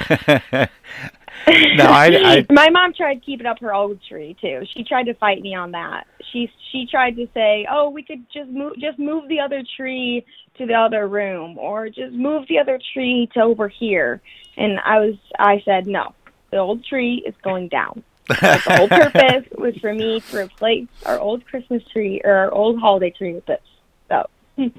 no, 1.47 1.85
I, 1.85 2.05
I 2.23 2.45
my 2.49 2.69
mom 2.69 2.93
tried 2.93 3.15
to 3.15 3.19
keep 3.19 3.39
it 3.39 3.45
up 3.45 3.59
her 3.59 3.73
old 3.73 3.99
tree 4.07 4.35
too. 4.39 4.63
She 4.73 4.83
tried 4.83 5.03
to 5.03 5.13
fight 5.15 5.41
me 5.41 5.55
on 5.55 5.71
that. 5.71 6.07
She 6.31 6.51
she 6.71 6.85
tried 6.85 7.15
to 7.17 7.27
say, 7.33 7.67
"Oh, 7.69 7.89
we 7.89 8.03
could 8.03 8.25
just 8.33 8.49
move 8.49 8.73
just 8.79 8.99
move 8.99 9.27
the 9.27 9.39
other 9.39 9.63
tree 9.75 10.25
to 10.57 10.65
the 10.65 10.73
other 10.73 11.07
room 11.07 11.57
or 11.57 11.89
just 11.89 12.13
move 12.13 12.47
the 12.47 12.59
other 12.59 12.79
tree 12.93 13.29
to 13.33 13.41
over 13.41 13.67
here." 13.67 14.21
And 14.57 14.79
I 14.79 14.99
was 14.99 15.15
I 15.39 15.61
said, 15.65 15.87
"No. 15.87 16.13
The 16.49 16.57
old 16.57 16.85
tree 16.85 17.23
is 17.25 17.35
going 17.43 17.67
down." 17.67 18.03
Like, 18.29 18.63
the 18.63 18.75
whole 18.75 18.87
purpose 18.89 19.45
was 19.57 19.75
for 19.77 19.93
me 19.93 20.19
to 20.19 20.37
replace 20.37 20.87
our 21.05 21.19
old 21.19 21.45
Christmas 21.45 21.83
tree 21.93 22.21
or 22.23 22.31
our 22.31 22.51
old 22.51 22.79
holiday 22.79 23.09
tree 23.09 23.33
with 23.33 23.45
this. 23.45 23.61
So 24.09 24.29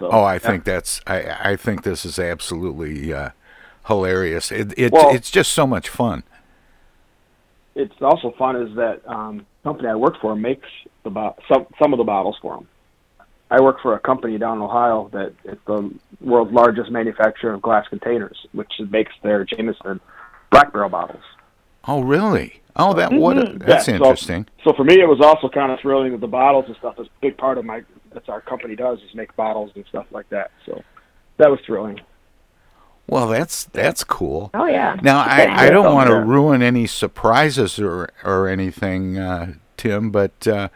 oh, 0.00 0.24
I 0.24 0.38
think 0.38 0.64
that's 0.64 1.00
I 1.06 1.52
I 1.52 1.56
think 1.56 1.82
this 1.82 2.04
is 2.04 2.18
absolutely 2.18 3.12
uh, 3.12 3.30
hilarious. 3.86 4.50
It, 4.52 4.74
it 4.76 4.92
Well- 4.92 5.14
it's 5.14 5.30
just 5.30 5.52
so 5.52 5.66
much 5.66 5.88
fun. 5.88 6.22
It's 7.74 7.94
also 8.02 8.32
fun 8.38 8.56
is 8.56 8.76
that 8.76 9.00
um, 9.06 9.46
company 9.64 9.88
I 9.88 9.94
work 9.94 10.20
for 10.20 10.36
makes 10.36 10.68
the 11.04 11.10
bo- 11.10 11.36
some 11.50 11.66
some 11.80 11.94
of 11.94 11.98
the 11.98 12.04
bottles 12.04 12.36
for 12.42 12.56
them. 12.56 12.68
I 13.50 13.60
work 13.62 13.80
for 13.82 13.94
a 13.94 13.98
company 14.00 14.36
down 14.38 14.58
in 14.58 14.62
Ohio 14.62 15.08
that 15.12 15.32
is 15.44 15.58
the 15.66 15.90
world's 16.20 16.52
largest 16.52 16.90
manufacturer 16.90 17.54
of 17.54 17.62
glass 17.62 17.86
containers, 17.88 18.46
which 18.52 18.70
makes 18.90 19.12
their 19.22 19.44
Jameson 19.44 20.00
black 20.50 20.72
barrel 20.72 20.90
bottles. 20.90 21.22
Oh, 21.86 22.02
really? 22.02 22.60
Oh, 22.76 22.92
that 22.94 23.12
what? 23.12 23.38
a- 23.38 23.58
that's 23.58 23.88
Yeah, 23.88 23.96
so- 23.98 24.04
interesting. 24.04 24.46
So 24.64 24.72
for 24.74 24.84
me, 24.84 25.00
it 25.00 25.08
was 25.08 25.20
also 25.22 25.48
kind 25.48 25.72
of 25.72 25.80
thrilling 25.80 26.12
that 26.12 26.20
the 26.20 26.26
bottles 26.26 26.66
and 26.68 26.76
stuff. 26.76 26.98
is 27.00 27.06
a 27.06 27.10
big 27.22 27.36
part 27.38 27.56
of 27.58 27.64
my 27.64 27.82
that's 28.12 28.28
our 28.28 28.42
company 28.42 28.76
does 28.76 28.98
is 29.00 29.14
make 29.14 29.34
bottles 29.36 29.70
and 29.74 29.84
stuff 29.88 30.04
like 30.10 30.28
that. 30.28 30.50
So 30.66 30.82
that 31.38 31.50
was 31.50 31.58
thrilling. 31.66 32.00
Well, 33.12 33.28
that's 33.28 33.64
that's 33.64 34.04
cool. 34.04 34.48
Oh 34.54 34.64
yeah. 34.64 34.98
Now 35.02 35.18
I, 35.18 35.66
I 35.66 35.68
don't 35.68 35.94
want 35.94 36.08
to 36.08 36.18
ruin 36.18 36.62
any 36.62 36.86
surprises 36.86 37.78
or 37.78 38.08
or 38.24 38.48
anything, 38.48 39.18
uh, 39.18 39.52
Tim, 39.76 40.10
but 40.10 40.48
uh, 40.48 40.70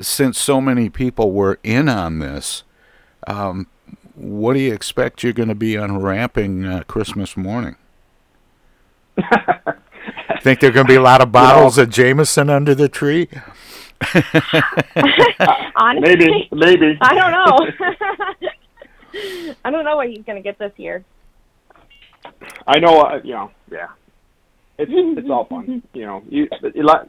since 0.00 0.36
so 0.36 0.60
many 0.60 0.90
people 0.90 1.30
were 1.30 1.60
in 1.62 1.88
on 1.88 2.18
this, 2.18 2.64
um, 3.28 3.68
what 4.16 4.54
do 4.54 4.58
you 4.58 4.74
expect 4.74 5.22
you're 5.22 5.32
going 5.32 5.48
to 5.48 5.54
be 5.54 5.76
unwrapping 5.76 6.66
uh, 6.66 6.82
Christmas 6.88 7.36
morning? 7.36 7.76
Think 10.40 10.58
there 10.58 10.70
are 10.70 10.72
going 10.72 10.86
to 10.86 10.92
be 10.92 10.96
a 10.96 11.02
lot 11.02 11.20
of 11.20 11.30
bottles 11.30 11.78
of 11.78 11.88
Jameson 11.88 12.50
under 12.50 12.74
the 12.74 12.88
tree? 12.88 13.28
Honestly, 15.76 16.00
Maybe, 16.00 16.48
maybe. 16.50 16.98
I 17.00 17.14
don't 17.14 17.30
know. 17.30 18.48
I 19.64 19.70
don't 19.70 19.84
know 19.84 19.96
what 19.96 20.08
he's 20.08 20.24
gonna 20.24 20.42
get 20.42 20.58
this 20.58 20.72
year. 20.76 21.04
I 22.66 22.78
know, 22.78 23.00
uh, 23.00 23.20
you 23.22 23.32
know, 23.32 23.50
yeah. 23.70 23.88
It's 24.78 24.90
it's 24.94 25.30
all 25.30 25.46
fun, 25.46 25.82
you 25.94 26.06
know. 26.06 26.22
You, 26.28 26.48
it, 26.62 26.84
like 26.84 27.08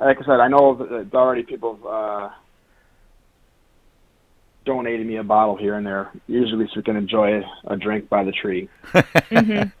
like 0.00 0.18
I 0.18 0.24
said, 0.24 0.40
I 0.40 0.48
know 0.48 0.74
that 0.76 1.14
already 1.14 1.42
people 1.42 1.76
have 1.76 1.86
uh, 1.86 2.30
donated 4.64 5.06
me 5.06 5.16
a 5.16 5.24
bottle 5.24 5.56
here 5.56 5.76
and 5.76 5.86
there. 5.86 6.10
Usually, 6.26 6.66
so 6.66 6.72
we 6.76 6.82
can 6.82 6.96
enjoy 6.96 7.42
a 7.66 7.76
drink 7.76 8.08
by 8.08 8.24
the 8.24 8.32
tree. 8.32 8.68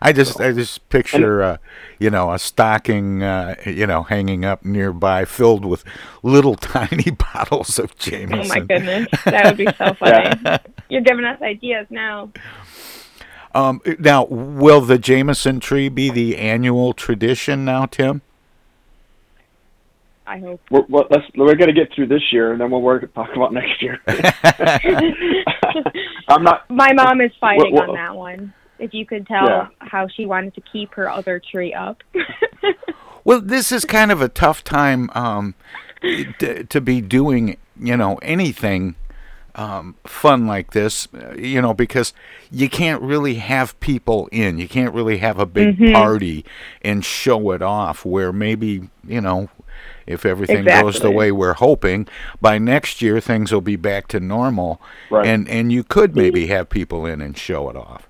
I 0.00 0.12
just 0.12 0.40
I 0.40 0.52
just 0.52 0.88
picture 0.88 1.42
uh, 1.42 1.56
you 1.98 2.10
know 2.10 2.32
a 2.32 2.38
stocking 2.38 3.22
uh, 3.22 3.54
you 3.64 3.86
know 3.86 4.02
hanging 4.02 4.44
up 4.44 4.64
nearby 4.64 5.24
filled 5.24 5.64
with 5.64 5.84
little 6.22 6.54
tiny 6.56 7.10
bottles 7.12 7.78
of 7.78 7.96
Jameson. 7.96 8.40
Oh 8.40 8.48
my 8.48 8.60
goodness, 8.60 9.08
that 9.24 9.44
would 9.46 9.56
be 9.56 9.66
so 9.78 9.94
funny. 9.98 10.58
You're 10.88 11.02
giving 11.02 11.24
us 11.24 11.40
ideas 11.40 11.86
now. 11.90 12.30
Um, 13.54 13.80
now, 13.98 14.24
will 14.24 14.80
the 14.80 14.98
Jameson 14.98 15.60
tree 15.60 15.88
be 15.90 16.10
the 16.10 16.38
annual 16.38 16.94
tradition 16.94 17.64
now, 17.66 17.84
Tim? 17.86 18.22
I 20.26 20.38
hope. 20.38 20.60
We're, 20.70 20.84
well, 20.88 21.06
let's 21.10 21.24
we're 21.36 21.54
gonna 21.56 21.72
get 21.74 21.92
through 21.94 22.06
this 22.06 22.22
year, 22.32 22.52
and 22.52 22.60
then 22.60 22.70
we'll 22.70 22.80
work 22.80 23.12
talk 23.12 23.28
about 23.36 23.52
next 23.52 23.82
year. 23.82 24.00
I'm 26.28 26.42
not. 26.44 26.68
My 26.70 26.92
mom 26.94 27.20
is 27.20 27.32
fighting 27.40 27.74
Well, 27.74 27.88
well- 27.88 27.90
on 27.90 27.96
that 27.96 28.16
one. 28.16 28.54
If 28.82 28.92
you 28.92 29.06
could 29.06 29.26
tell 29.26 29.46
Yeah. 29.46 29.66
how 29.78 30.08
she 30.08 30.26
wanted 30.26 30.54
to 30.56 30.60
keep 30.72 30.92
her 30.94 31.08
other 31.10 31.40
tree 31.50 31.72
up. 31.72 32.02
Well, 33.24 33.40
this 33.40 33.70
is 33.70 33.84
kind 33.84 34.10
of 34.10 34.20
a 34.20 34.28
tough 34.28 34.64
time 34.64 35.08
um, 35.14 35.54
t- 36.02 36.64
to 36.64 36.80
be 36.80 37.00
doing, 37.00 37.56
you 37.80 37.96
know, 37.96 38.16
anything 38.16 38.96
um, 39.54 39.94
fun 40.04 40.48
like 40.48 40.72
this, 40.72 41.06
uh, 41.14 41.34
you 41.38 41.62
know, 41.62 41.72
because 41.72 42.12
you 42.50 42.68
can't 42.68 43.00
really 43.00 43.34
have 43.34 43.78
people 43.78 44.28
in. 44.32 44.58
You 44.58 44.66
can't 44.66 44.92
really 44.92 45.18
have 45.18 45.38
a 45.38 45.46
big 45.46 45.78
Mhm. 45.78 45.92
party 45.92 46.44
and 46.82 47.04
show 47.04 47.52
it 47.52 47.62
off. 47.62 48.04
Where 48.04 48.32
maybe, 48.32 48.88
you 49.06 49.20
know, 49.20 49.50
if 50.04 50.26
everything 50.26 50.64
goes 50.64 50.98
the 50.98 51.12
way 51.12 51.30
we're 51.30 51.52
hoping, 51.54 52.08
by 52.40 52.58
next 52.58 53.00
year 53.02 53.20
things 53.20 53.52
will 53.52 53.60
be 53.60 53.76
back 53.76 54.08
to 54.08 54.18
normal, 54.18 54.80
Right. 55.10 55.26
and 55.28 55.48
and 55.48 55.70
you 55.70 55.84
could 55.84 56.16
maybe 56.16 56.48
have 56.48 56.70
people 56.70 57.06
in 57.06 57.20
and 57.20 57.38
show 57.38 57.70
it 57.70 57.76
off. 57.76 58.08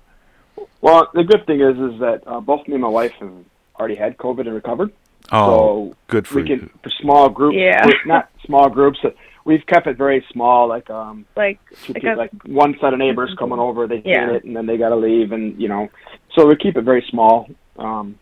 Well, 0.83 1.09
the 1.13 1.23
good 1.23 1.45
thing 1.47 1.61
is, 1.61 1.77
is 1.93 1.97
that 2.01 2.23
uh, 2.27 2.41
both 2.41 2.67
me 2.67 2.73
and 2.73 2.83
my 2.83 2.89
wife 2.89 3.13
have 3.21 3.31
already 3.79 3.95
had 3.95 4.17
COVID 4.17 4.41
and 4.41 4.53
recovered. 4.53 4.91
Oh, 5.31 5.91
so 5.91 5.95
good 6.07 6.27
for 6.27 6.41
we 6.41 6.47
can 6.47 6.69
for 6.83 6.89
small 7.01 7.29
groups. 7.29 7.55
Yeah. 7.57 7.85
we're- 7.85 7.99
not 8.05 8.29
small 8.45 8.69
groups. 8.69 8.99
uh, 9.05 9.11
We've 9.45 9.65
kept 9.65 9.87
it 9.87 9.97
very 9.97 10.25
small, 10.31 10.67
like 10.67 10.89
um, 10.89 11.25
like 11.37 11.59
two 11.83 11.93
like 11.93 12.01
people, 12.03 12.15
a- 12.17 12.23
like 12.23 12.31
one 12.45 12.75
set 12.81 12.91
of 12.93 12.99
neighbors 12.99 13.33
coming 13.39 13.59
over, 13.59 13.87
they 13.87 14.01
Yeah. 14.05 14.27
see 14.29 14.35
it, 14.35 14.43
and 14.43 14.55
then 14.55 14.65
they 14.65 14.75
got 14.77 14.89
to 14.89 14.95
leave, 14.97 15.31
and 15.31 15.59
you 15.61 15.67
know, 15.69 15.89
so 16.33 16.45
we 16.47 16.55
keep 16.57 16.75
it 16.77 16.81
very 16.83 17.01
small, 17.09 17.49
um, 17.77 18.17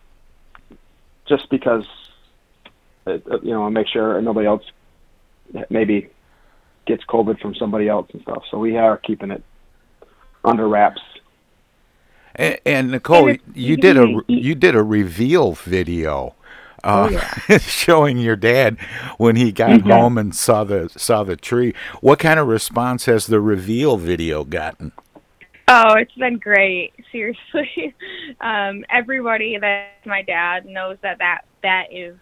just 1.28 1.48
because, 1.50 1.84
uh, 3.08 3.18
uh, 3.30 3.38
you 3.42 3.50
know, 3.52 3.68
make 3.70 3.86
sure 3.88 4.20
nobody 4.22 4.46
else 4.46 4.64
maybe 5.68 6.08
gets 6.86 7.04
COVID 7.04 7.40
from 7.40 7.54
somebody 7.56 7.88
else 7.88 8.08
and 8.12 8.22
stuff. 8.22 8.44
So 8.50 8.58
we 8.58 8.76
are 8.76 8.96
keeping 8.96 9.30
it 9.32 9.42
under 10.44 10.66
wraps. 10.68 11.02
And, 12.36 12.58
and 12.64 12.90
Nicole, 12.90 13.28
And 13.28 13.38
you 13.54 13.76
did 13.76 13.96
a 13.96 14.20
you 14.28 14.54
did 14.54 14.74
a 14.74 14.82
reveal 14.82 15.52
video, 15.52 16.34
uh, 16.84 17.08
Oh, 17.12 17.58
showing 17.58 18.18
your 18.18 18.36
dad 18.36 18.78
when 19.18 19.36
he 19.36 19.52
got 19.52 19.70
Mm-hmm. 19.70 19.88
Mhm. 19.88 19.92
home 19.92 20.18
and 20.18 20.34
saw 20.34 20.64
the 20.64 20.88
saw 20.96 21.24
the 21.24 21.36
tree. 21.36 21.74
What 22.00 22.18
kind 22.18 22.40
of 22.40 22.48
response 22.48 23.04
has 23.06 23.26
the 23.26 23.40
reveal 23.40 23.96
video 23.96 24.44
gotten? 24.44 24.92
Oh, 25.68 25.94
it's 25.94 26.12
been 26.14 26.38
great. 26.38 26.92
Seriously, 27.12 27.94
um, 28.40 28.84
everybody 28.90 29.56
that's 29.60 30.06
my 30.06 30.22
dad 30.22 30.66
knows 30.66 30.96
that 31.02 31.18
that 31.18 31.42
that 31.62 31.84
is. 31.92 32.16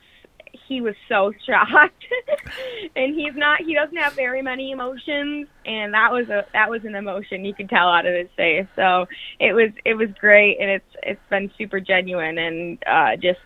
He 0.70 0.80
was 0.80 0.94
so 1.08 1.32
shocked, 1.46 2.04
and 2.94 3.12
he's 3.12 3.34
not. 3.34 3.60
He 3.60 3.74
doesn't 3.74 3.96
have 3.96 4.12
very 4.12 4.40
many 4.40 4.70
emotions, 4.70 5.48
and 5.66 5.92
that 5.94 6.12
was 6.12 6.28
a 6.28 6.46
that 6.52 6.70
was 6.70 6.84
an 6.84 6.94
emotion 6.94 7.44
you 7.44 7.52
could 7.52 7.68
tell 7.68 7.88
out 7.88 8.06
of 8.06 8.14
his 8.14 8.28
face. 8.36 8.68
So 8.76 9.08
it 9.40 9.52
was 9.52 9.70
it 9.84 9.94
was 9.94 10.10
great, 10.20 10.58
and 10.60 10.70
it's 10.70 10.96
it's 11.02 11.20
been 11.28 11.50
super 11.58 11.80
genuine 11.80 12.38
and 12.38 12.78
uh, 12.86 13.16
just 13.16 13.40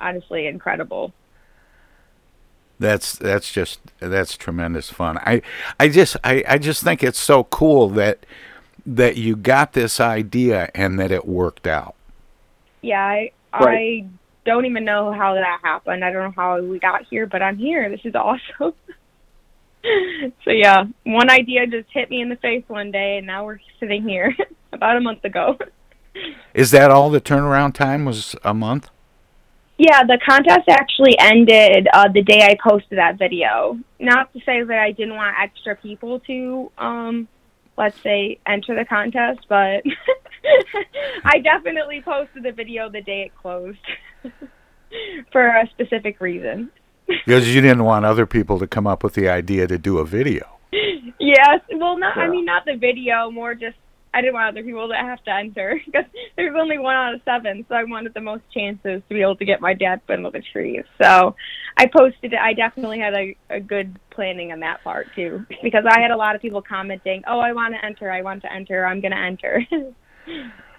honestly 0.00 0.46
incredible. 0.46 1.12
That's 2.78 3.16
that's 3.16 3.50
just 3.50 3.80
that's 3.98 4.36
tremendous 4.36 4.88
fun. 4.88 5.18
I 5.18 5.42
I 5.80 5.88
just 5.88 6.16
I, 6.22 6.44
I 6.46 6.58
just 6.58 6.84
think 6.84 7.02
it's 7.02 7.18
so 7.18 7.42
cool 7.42 7.88
that 7.90 8.24
that 8.86 9.16
you 9.16 9.34
got 9.34 9.72
this 9.72 9.98
idea 9.98 10.70
and 10.76 10.96
that 11.00 11.10
it 11.10 11.26
worked 11.26 11.66
out. 11.66 11.96
Yeah, 12.82 13.02
I 13.02 13.32
Right. 13.52 14.04
I 14.04 14.08
don't 14.44 14.66
even 14.66 14.84
know 14.84 15.12
how 15.12 15.34
that 15.34 15.60
happened. 15.62 16.04
I 16.04 16.10
don't 16.10 16.22
know 16.22 16.34
how 16.34 16.60
we 16.60 16.78
got 16.78 17.06
here, 17.08 17.26
but 17.26 17.42
I'm 17.42 17.58
here. 17.58 17.88
This 17.88 18.00
is 18.04 18.14
awesome. 18.14 18.74
so 20.44 20.50
yeah, 20.50 20.84
one 21.04 21.30
idea 21.30 21.66
just 21.66 21.88
hit 21.92 22.10
me 22.10 22.20
in 22.20 22.28
the 22.28 22.36
face 22.36 22.64
one 22.68 22.90
day, 22.90 23.18
and 23.18 23.26
now 23.26 23.44
we're 23.44 23.58
sitting 23.80 24.02
here 24.02 24.34
about 24.72 24.96
a 24.96 25.00
month 25.00 25.24
ago. 25.24 25.58
Is 26.54 26.70
that 26.72 26.90
all 26.90 27.10
the 27.10 27.20
turnaround 27.20 27.74
time 27.74 28.04
was 28.04 28.36
a 28.44 28.54
month? 28.54 28.90
Yeah, 29.78 30.04
the 30.04 30.18
contest 30.24 30.68
actually 30.68 31.18
ended 31.18 31.88
uh, 31.92 32.08
the 32.12 32.22
day 32.22 32.42
I 32.42 32.56
posted 32.62 32.98
that 32.98 33.18
video. 33.18 33.78
Not 33.98 34.32
to 34.32 34.40
say 34.40 34.62
that 34.62 34.78
I 34.78 34.92
didn't 34.92 35.16
want 35.16 35.34
extra 35.40 35.74
people 35.74 36.20
to, 36.20 36.70
um, 36.78 37.26
let's 37.76 38.00
say, 38.02 38.38
enter 38.46 38.76
the 38.76 38.84
contest, 38.84 39.40
but 39.48 39.82
I 41.24 41.38
definitely 41.38 42.02
posted 42.02 42.42
the 42.42 42.52
video 42.52 42.90
the 42.90 43.02
day 43.02 43.22
it 43.22 43.36
closed 43.36 43.78
for 45.32 45.46
a 45.46 45.68
specific 45.70 46.20
reason. 46.20 46.70
Because 47.06 47.54
you 47.54 47.60
didn't 47.60 47.84
want 47.84 48.04
other 48.04 48.26
people 48.26 48.58
to 48.58 48.66
come 48.66 48.86
up 48.86 49.02
with 49.02 49.14
the 49.14 49.28
idea 49.28 49.66
to 49.66 49.78
do 49.78 49.98
a 49.98 50.06
video. 50.06 50.58
Yes, 51.18 51.60
well, 51.70 51.96
not. 51.98 52.18
I 52.18 52.28
mean, 52.28 52.44
not 52.44 52.64
the 52.64 52.76
video, 52.76 53.30
more 53.30 53.54
just 53.54 53.76
I 54.14 54.20
didn't 54.20 54.34
want 54.34 54.48
other 54.56 54.64
people 54.64 54.88
to 54.88 54.94
have 54.94 55.22
to 55.24 55.30
enter 55.30 55.80
because 55.86 56.04
there's 56.36 56.54
only 56.58 56.78
one 56.78 56.94
out 56.94 57.14
of 57.14 57.20
seven, 57.24 57.64
so 57.68 57.74
I 57.74 57.84
wanted 57.84 58.12
the 58.14 58.20
most 58.20 58.42
chances 58.52 59.02
to 59.08 59.14
be 59.14 59.22
able 59.22 59.36
to 59.36 59.44
get 59.44 59.60
my 59.60 59.72
dad 59.72 60.06
put 60.06 60.16
into 60.16 60.30
the 60.30 60.42
trees. 60.52 60.84
So 61.00 61.34
I 61.78 61.86
posted 61.86 62.32
it. 62.32 62.38
I 62.38 62.52
definitely 62.52 62.98
had 62.98 63.14
a, 63.14 63.36
a 63.48 63.60
good 63.60 63.98
planning 64.10 64.52
on 64.52 64.60
that 64.60 64.84
part 64.84 65.06
too, 65.14 65.46
because 65.62 65.84
I 65.88 66.00
had 66.00 66.10
a 66.10 66.16
lot 66.16 66.34
of 66.34 66.42
people 66.42 66.60
commenting, 66.60 67.22
"Oh, 67.26 67.38
I 67.38 67.52
want 67.52 67.74
to 67.74 67.84
enter. 67.84 68.10
I 68.10 68.22
want 68.22 68.42
to 68.42 68.52
enter. 68.52 68.84
I'm 68.84 69.00
going 69.00 69.12
to 69.12 69.18
enter." 69.18 69.66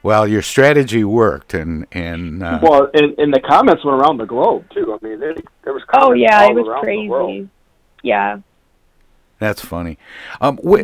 Well, 0.01 0.27
your 0.27 0.41
strategy 0.41 1.03
worked, 1.03 1.53
and 1.53 1.85
and 1.91 2.43
uh, 2.43 2.59
Well, 2.61 2.89
and, 2.93 3.17
and 3.17 3.33
the 3.33 3.39
comments 3.39 3.85
went 3.85 4.01
around 4.01 4.17
the 4.17 4.25
globe 4.25 4.65
too. 4.73 4.97
I 5.01 5.05
mean, 5.05 5.19
they, 5.19 5.33
there 5.63 5.73
was 5.73 5.83
comments 5.85 6.09
oh 6.09 6.13
yeah, 6.13 6.43
all 6.43 6.49
it 6.49 6.53
was 6.55 6.67
around 6.67 6.85
the 6.85 7.07
world. 7.07 7.29
crazy. 7.29 7.49
Yeah. 8.01 8.39
that's 9.39 9.61
funny. 9.63 9.97
Um, 10.41 10.57
wh- 10.57 10.83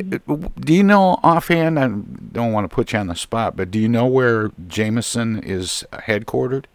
do 0.61 0.73
you 0.73 0.83
know 0.83 1.19
offhand? 1.21 1.77
I 1.77 1.87
don't 1.87 2.53
want 2.53 2.69
to 2.69 2.73
put 2.73 2.93
you 2.93 2.99
on 2.99 3.07
the 3.07 3.15
spot, 3.15 3.57
but 3.57 3.71
do 3.71 3.79
you 3.79 3.89
know 3.89 4.05
where 4.05 4.51
Jameson 4.67 5.39
is 5.43 5.83
headquartered? 5.91 6.65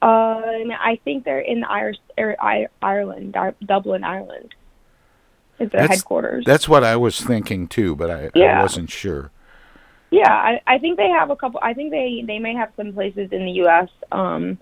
Uh, 0.00 0.40
I 0.80 0.98
think 1.04 1.24
they're 1.24 1.38
in 1.38 1.62
Irish, 1.62 1.98
er, 2.18 2.34
I- 2.40 2.66
Ireland, 2.82 3.34
Dar- 3.34 3.54
Dublin, 3.64 4.02
Ireland. 4.02 4.54
Is 5.60 5.70
their 5.70 5.82
That's- 5.82 5.98
headquarters? 5.98 6.44
That's 6.44 6.68
what 6.68 6.82
I 6.82 6.96
was 6.96 7.20
thinking 7.20 7.68
too, 7.68 7.94
but 7.94 8.10
I, 8.10 8.30
I 8.34 8.62
wasn't 8.62 8.90
sure. 8.90 9.30
Yeah, 10.12 10.30
I, 10.30 10.60
I 10.66 10.78
think 10.78 10.98
they 10.98 11.08
have 11.08 11.30
a 11.30 11.36
couple. 11.36 11.58
I 11.62 11.72
think 11.72 11.90
they 11.90 12.22
they 12.26 12.38
may 12.38 12.54
have 12.54 12.70
some 12.76 12.92
places 12.92 13.32
in 13.32 13.46
the 13.46 13.52
U.S. 13.64 13.88
Um, 14.12 14.58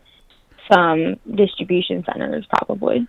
some 0.71 1.17
distribution 1.35 2.05
centers 2.05 2.47
probably. 2.47 3.09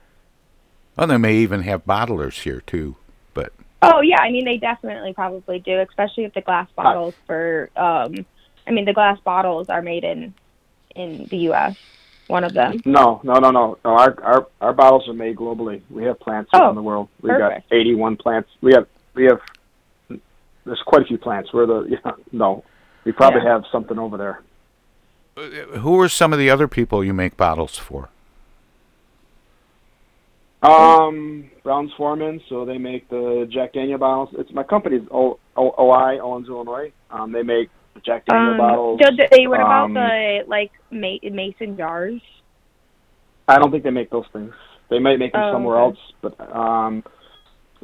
Well, 0.97 1.05
they 1.05 1.17
may 1.17 1.35
even 1.37 1.61
have 1.61 1.85
bottlers 1.85 2.41
here 2.41 2.61
too. 2.61 2.95
But 3.35 3.53
Oh 3.83 4.01
yeah, 4.01 4.19
I 4.21 4.31
mean 4.31 4.43
they 4.45 4.57
definitely 4.57 5.13
probably 5.13 5.59
do, 5.59 5.79
especially 5.81 6.23
if 6.25 6.33
the 6.33 6.41
glass 6.41 6.67
bottles 6.75 7.13
for. 7.27 7.69
Um, 7.75 8.25
I 8.65 8.71
mean 8.71 8.85
the 8.85 8.93
glass 8.93 9.19
bottles 9.19 9.69
are 9.69 9.83
made 9.83 10.03
in 10.03 10.33
in 10.95 11.25
the 11.25 11.37
U.S. 11.37 11.77
One 12.25 12.43
of 12.43 12.53
them. 12.53 12.81
No, 12.85 13.21
no, 13.23 13.33
no, 13.35 13.51
no. 13.51 13.77
no 13.85 13.91
our, 13.91 14.19
our 14.23 14.47
our 14.61 14.73
bottles 14.73 15.07
are 15.07 15.13
made 15.13 15.35
globally. 15.35 15.81
We 15.91 16.05
have 16.05 16.19
plants 16.19 16.49
Oh, 16.53 16.59
around 16.59 16.75
the 16.75 16.81
world. 16.81 17.07
We've 17.21 17.33
perfect. 17.33 17.69
got 17.69 17.75
81 17.77 18.17
plants. 18.17 18.49
We 18.61 18.73
have 18.73 18.87
we 19.13 19.25
have 19.25 19.41
there's 20.65 20.81
quite 20.85 21.01
a 21.01 21.05
few 21.05 21.17
plants. 21.17 21.49
We're 21.53 21.65
the 21.65 21.85
yeah, 21.89 22.11
no. 22.31 22.63
We 23.05 23.11
probably 23.11 23.41
Yeah. 23.43 23.53
have 23.53 23.63
something 23.71 23.97
over 23.97 24.17
there. 24.17 24.41
who 25.79 25.99
are 25.99 26.09
some 26.09 26.33
of 26.33 26.39
the 26.39 26.49
other 26.49 26.67
people 26.67 27.03
you 27.03 27.13
make 27.13 27.35
bottles 27.37 27.77
for? 27.77 28.09
Um, 30.61 31.49
Brown's 31.63 31.91
Forman, 31.97 32.41
so 32.47 32.65
they 32.65 32.77
make 32.77 33.09
the 33.09 33.47
Jack 33.51 33.73
Daniel 33.73 33.97
bottles. 33.97 34.29
It's 34.37 34.51
my 34.53 34.61
company's 34.63 35.01
o, 35.09 35.39
o, 35.57 35.73
OI 35.79 36.19
Owens-Illinois. 36.19 36.91
Um, 37.09 37.31
they 37.31 37.41
make 37.41 37.69
Jack 38.05 38.25
Daniel 38.27 38.51
Um, 38.51 38.57
bottles. 38.57 38.99
so 39.03 39.09
they, 39.31 39.47
what 39.47 39.59
about 39.59 39.85
Um, 39.85 39.93
the 39.95 40.43
like 40.47 40.71
ma- 40.91 41.17
mason 41.31 41.77
jars? 41.77 42.21
I 43.47 43.57
don't 43.57 43.71
think 43.71 43.83
they 43.83 43.89
make 43.89 44.11
those 44.11 44.27
things. 44.33 44.53
They 44.89 44.99
might 44.99 45.17
make 45.17 45.31
them 45.33 45.41
Oh, 45.45 45.51
somewhere 45.53 45.77
okay. 45.79 45.97
else, 45.97 46.13
but 46.21 46.55
um, 46.55 47.03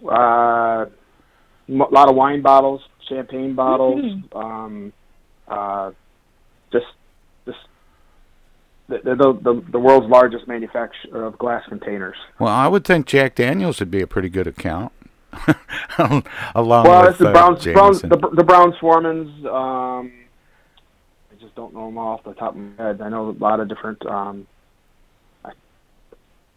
uh, 0.08 0.82
m- 0.82 0.92
a 1.69 1.73
lot 1.73 2.10
of 2.10 2.15
wine 2.15 2.41
bottles, 2.41 2.82
champagne 3.08 3.53
bottles, 3.53 4.01
Mhm. 4.01 4.36
um, 4.36 4.93
uh, 5.47 5.91
just 6.71 6.86
just 7.45 7.60
the, 8.89 8.99
the 9.03 9.15
the 9.41 9.63
the 9.71 9.80
world's 9.80 10.08
largest 10.08 10.47
manufacturer 10.47 11.25
of 11.25 11.38
glass 11.38 11.63
containers. 11.67 12.17
Well, 12.39 12.53
I 12.53 12.67
would 12.67 12.84
think 12.86 13.06
Jack 13.06 13.36
Daniels 13.36 13.80
would 13.80 13.91
be 13.91 14.01
a 14.01 14.08
pretty 14.08 14.30
good 14.30 14.47
account. 14.47 14.91
Along 15.97 16.23
well, 16.86 17.01
with 17.01 17.10
it's 17.12 17.19
the 17.19 17.30
uh, 17.30 17.32
Browns, 17.34 17.63
Browns 17.65 18.01
the, 18.01 18.30
the 18.34 18.43
Browns 18.43 18.75
Formans. 18.80 19.30
Um, 19.45 20.12
I 21.32 21.36
just 21.39 21.53
don't 21.56 21.73
know 21.73 21.86
them 21.88 21.97
off 21.97 22.23
the 22.23 22.34
top 22.34 22.51
of 22.56 22.58
my 22.58 22.84
head. 22.84 23.01
I 23.01 23.10
know 23.10 23.30
a 23.30 23.32
lot 23.43 23.60
of 23.60 23.67
different. 23.67 24.06
Um, 24.06 24.47
I, 24.47 24.57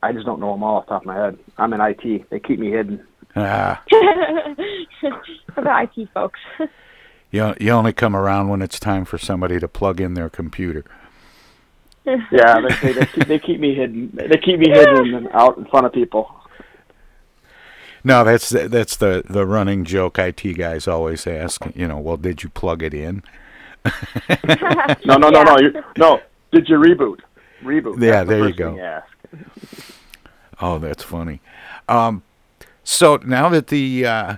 I 0.03 0.13
just 0.13 0.27
don't 0.27 0.41
know 0.41 0.53
them 0.53 0.63
all 0.63 0.77
off 0.79 0.87
the 0.87 0.91
top 0.91 1.03
of 1.03 1.07
my 1.07 1.17
head. 1.17 1.39
I'm 1.59 1.73
in 1.73 1.81
IT. 1.81 2.31
They 2.31 2.41
keep 2.41 2.59
me 2.59 2.71
hidden. 2.71 3.07
Ah, 3.37 3.83
For 5.55 5.63
the 5.63 5.89
IT 5.97 6.09
folks. 6.13 6.41
you 7.31 7.55
you 7.61 7.71
only 7.71 7.93
come 7.93 8.17
around 8.17 8.49
when 8.49 8.61
it's 8.63 8.81
time 8.81 9.05
for 9.05 9.19
somebody 9.19 9.61
to 9.61 9.69
plug 9.69 10.01
in 10.01 10.15
their 10.15 10.29
computer. 10.31 10.85
Yeah, 12.33 12.61
they, 12.67 12.75
they, 12.83 12.93
they, 12.99 13.07
keep, 13.07 13.27
they 13.27 13.39
keep 13.39 13.61
me 13.61 13.75
hidden. 13.75 14.11
They 14.15 14.39
keep 14.39 14.59
me 14.59 14.71
hidden 14.71 15.15
and 15.15 15.29
out 15.33 15.59
in 15.59 15.67
front 15.67 15.85
of 15.87 15.93
people. 15.93 16.35
No, 18.03 18.25
that's 18.25 18.49
that's 18.49 18.97
the 18.97 19.23
the 19.29 19.47
running 19.47 19.85
joke. 19.85 20.19
IT 20.19 20.43
guys 20.57 20.89
always 20.89 21.27
ask. 21.27 21.63
You 21.75 21.87
know, 21.87 21.99
well, 21.99 22.17
did 22.17 22.43
you 22.43 22.49
plug 22.49 22.83
it 22.83 22.95
in? 22.95 23.23
No, 25.05 25.17
no, 25.17 25.29
no, 25.29 25.43
no. 25.43 25.59
You, 25.59 25.83
no. 25.99 26.21
Did 26.53 26.69
you 26.71 26.79
reboot? 26.79 27.21
Reboot. 27.63 28.01
Yeah, 28.03 28.25
That's 28.25 28.29
the 28.31 28.35
there 28.35 28.49
you 28.49 28.55
go. 28.55 28.71
thing 28.73 28.81
ask. 28.81 29.07
Oh, 30.61 30.79
that's 30.79 31.03
funny. 31.03 31.41
Um, 31.89 32.23
so 32.85 33.17
now 33.25 33.49
that 33.49 33.69
the 33.69 34.07
uh, 34.07 34.37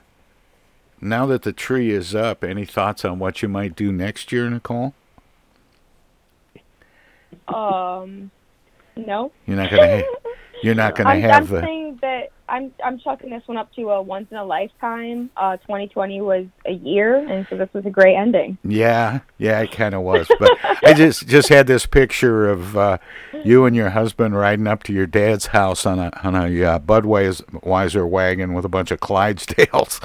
now 1.01 1.27
that 1.27 1.43
the 1.43 1.53
tree 1.53 1.91
is 1.91 2.15
up, 2.15 2.45
any 2.45 2.65
thoughts 2.65 3.05
on 3.05 3.19
what 3.19 3.43
you 3.43 3.49
might 3.49 3.75
do 3.75 3.91
next 3.93 4.31
year, 4.33 4.49
Nicole? 4.49 4.95
Um, 7.49 8.31
no. 8.97 9.33
You're 9.47 9.57
not 9.57 9.71
gonna 9.71 9.99
ha- 10.03 10.31
you're 10.63 10.75
not 10.75 10.95
gonna 10.97 11.11
I'm, 11.11 11.21
have 11.23 11.35
I'm 11.35 11.47
the 11.49 11.61
saying 11.61 11.99
that 12.03 12.31
I'm 12.53 12.71
I'm 12.85 12.99
chucking 12.99 13.31
this 13.31 13.43
one 13.47 13.57
up 13.57 13.73
to 13.77 13.89
a 13.89 14.03
once 14.03 14.27
in 14.31 14.37
a 14.37 14.45
lifetime. 14.45 15.31
Uh, 15.39 15.57
2020 15.57 16.21
was 16.21 16.45
a 16.67 16.73
year, 16.73 17.17
and 17.17 17.47
so 17.49 17.57
this 17.57 17.71
was 17.73 17.87
a 17.87 17.91
great 17.91 18.15
ending. 18.15 18.59
Yeah, 18.63 19.21
yeah, 19.39 19.61
it 19.61 19.73
kind 19.73 19.95
of 19.95 20.03
was. 20.03 20.29
But 20.39 20.51
I 20.85 20.93
just 20.93 21.27
just 21.27 21.49
had 21.49 21.67
this 21.67 21.87
picture 21.87 22.51
of 22.51 22.77
uh, 22.77 22.99
you 23.43 23.65
and 23.65 23.75
your 23.75 23.89
husband 23.89 24.37
riding 24.37 24.67
up 24.67 24.83
to 24.83 24.93
your 24.93 25.07
dad's 25.07 25.47
house 25.47 25.87
on 25.87 25.99
a 25.99 26.13
on 26.23 26.35
a 26.35 26.63
uh, 26.63 26.79
Budweiser 26.79 28.07
wagon 28.07 28.53
with 28.53 28.67
a 28.67 28.69
bunch 28.69 28.91
of 28.91 29.01
Clydesdales. 29.01 30.03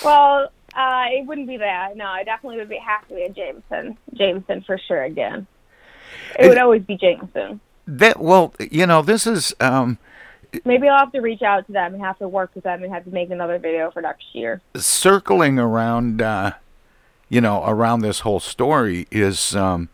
well, 0.04 0.52
uh, 0.76 1.04
it 1.10 1.26
wouldn't 1.26 1.48
be 1.48 1.56
that. 1.56 1.96
No, 1.96 2.06
I 2.06 2.22
definitely 2.22 2.58
would 2.58 2.68
be 2.68 2.78
have 2.78 3.08
to 3.08 3.16
be 3.16 3.22
a 3.22 3.30
Jameson. 3.30 3.98
Jameson 4.14 4.62
for 4.62 4.78
sure 4.78 5.02
again. 5.02 5.48
It 6.38 6.46
would 6.46 6.58
always 6.58 6.82
be 6.82 6.96
Jameson. 6.96 7.60
That 7.98 8.20
well, 8.20 8.54
you 8.70 8.86
know, 8.86 9.02
this 9.02 9.26
is 9.26 9.54
um, 9.60 9.98
Maybe 10.64 10.88
I'll 10.88 10.98
have 10.98 11.12
to 11.12 11.20
reach 11.20 11.42
out 11.42 11.66
to 11.66 11.72
them 11.72 11.94
and 11.94 12.02
have 12.02 12.18
to 12.18 12.28
work 12.28 12.50
with 12.54 12.64
them 12.64 12.82
and 12.84 12.92
have 12.92 13.04
to 13.04 13.10
make 13.10 13.30
another 13.30 13.58
video 13.58 13.90
for 13.90 14.02
next 14.02 14.34
year. 14.34 14.60
circling 14.76 15.58
around, 15.58 16.20
uh, 16.20 16.52
you 17.30 17.40
know, 17.40 17.64
around 17.66 18.00
this 18.00 18.20
whole 18.20 18.38
story 18.40 19.06
is, 19.10 19.56
um, 19.56 19.88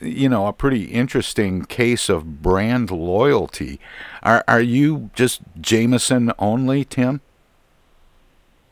you 0.00 0.28
know, 0.28 0.48
a 0.48 0.52
pretty 0.52 0.86
interesting 0.86 1.64
case 1.64 2.08
of 2.08 2.42
brand 2.42 2.90
loyalty. 2.90 3.78
Are 4.24 4.42
are 4.48 4.60
you 4.60 5.10
just 5.14 5.42
Jameson 5.60 6.32
only, 6.40 6.84
Tim? 6.84 7.20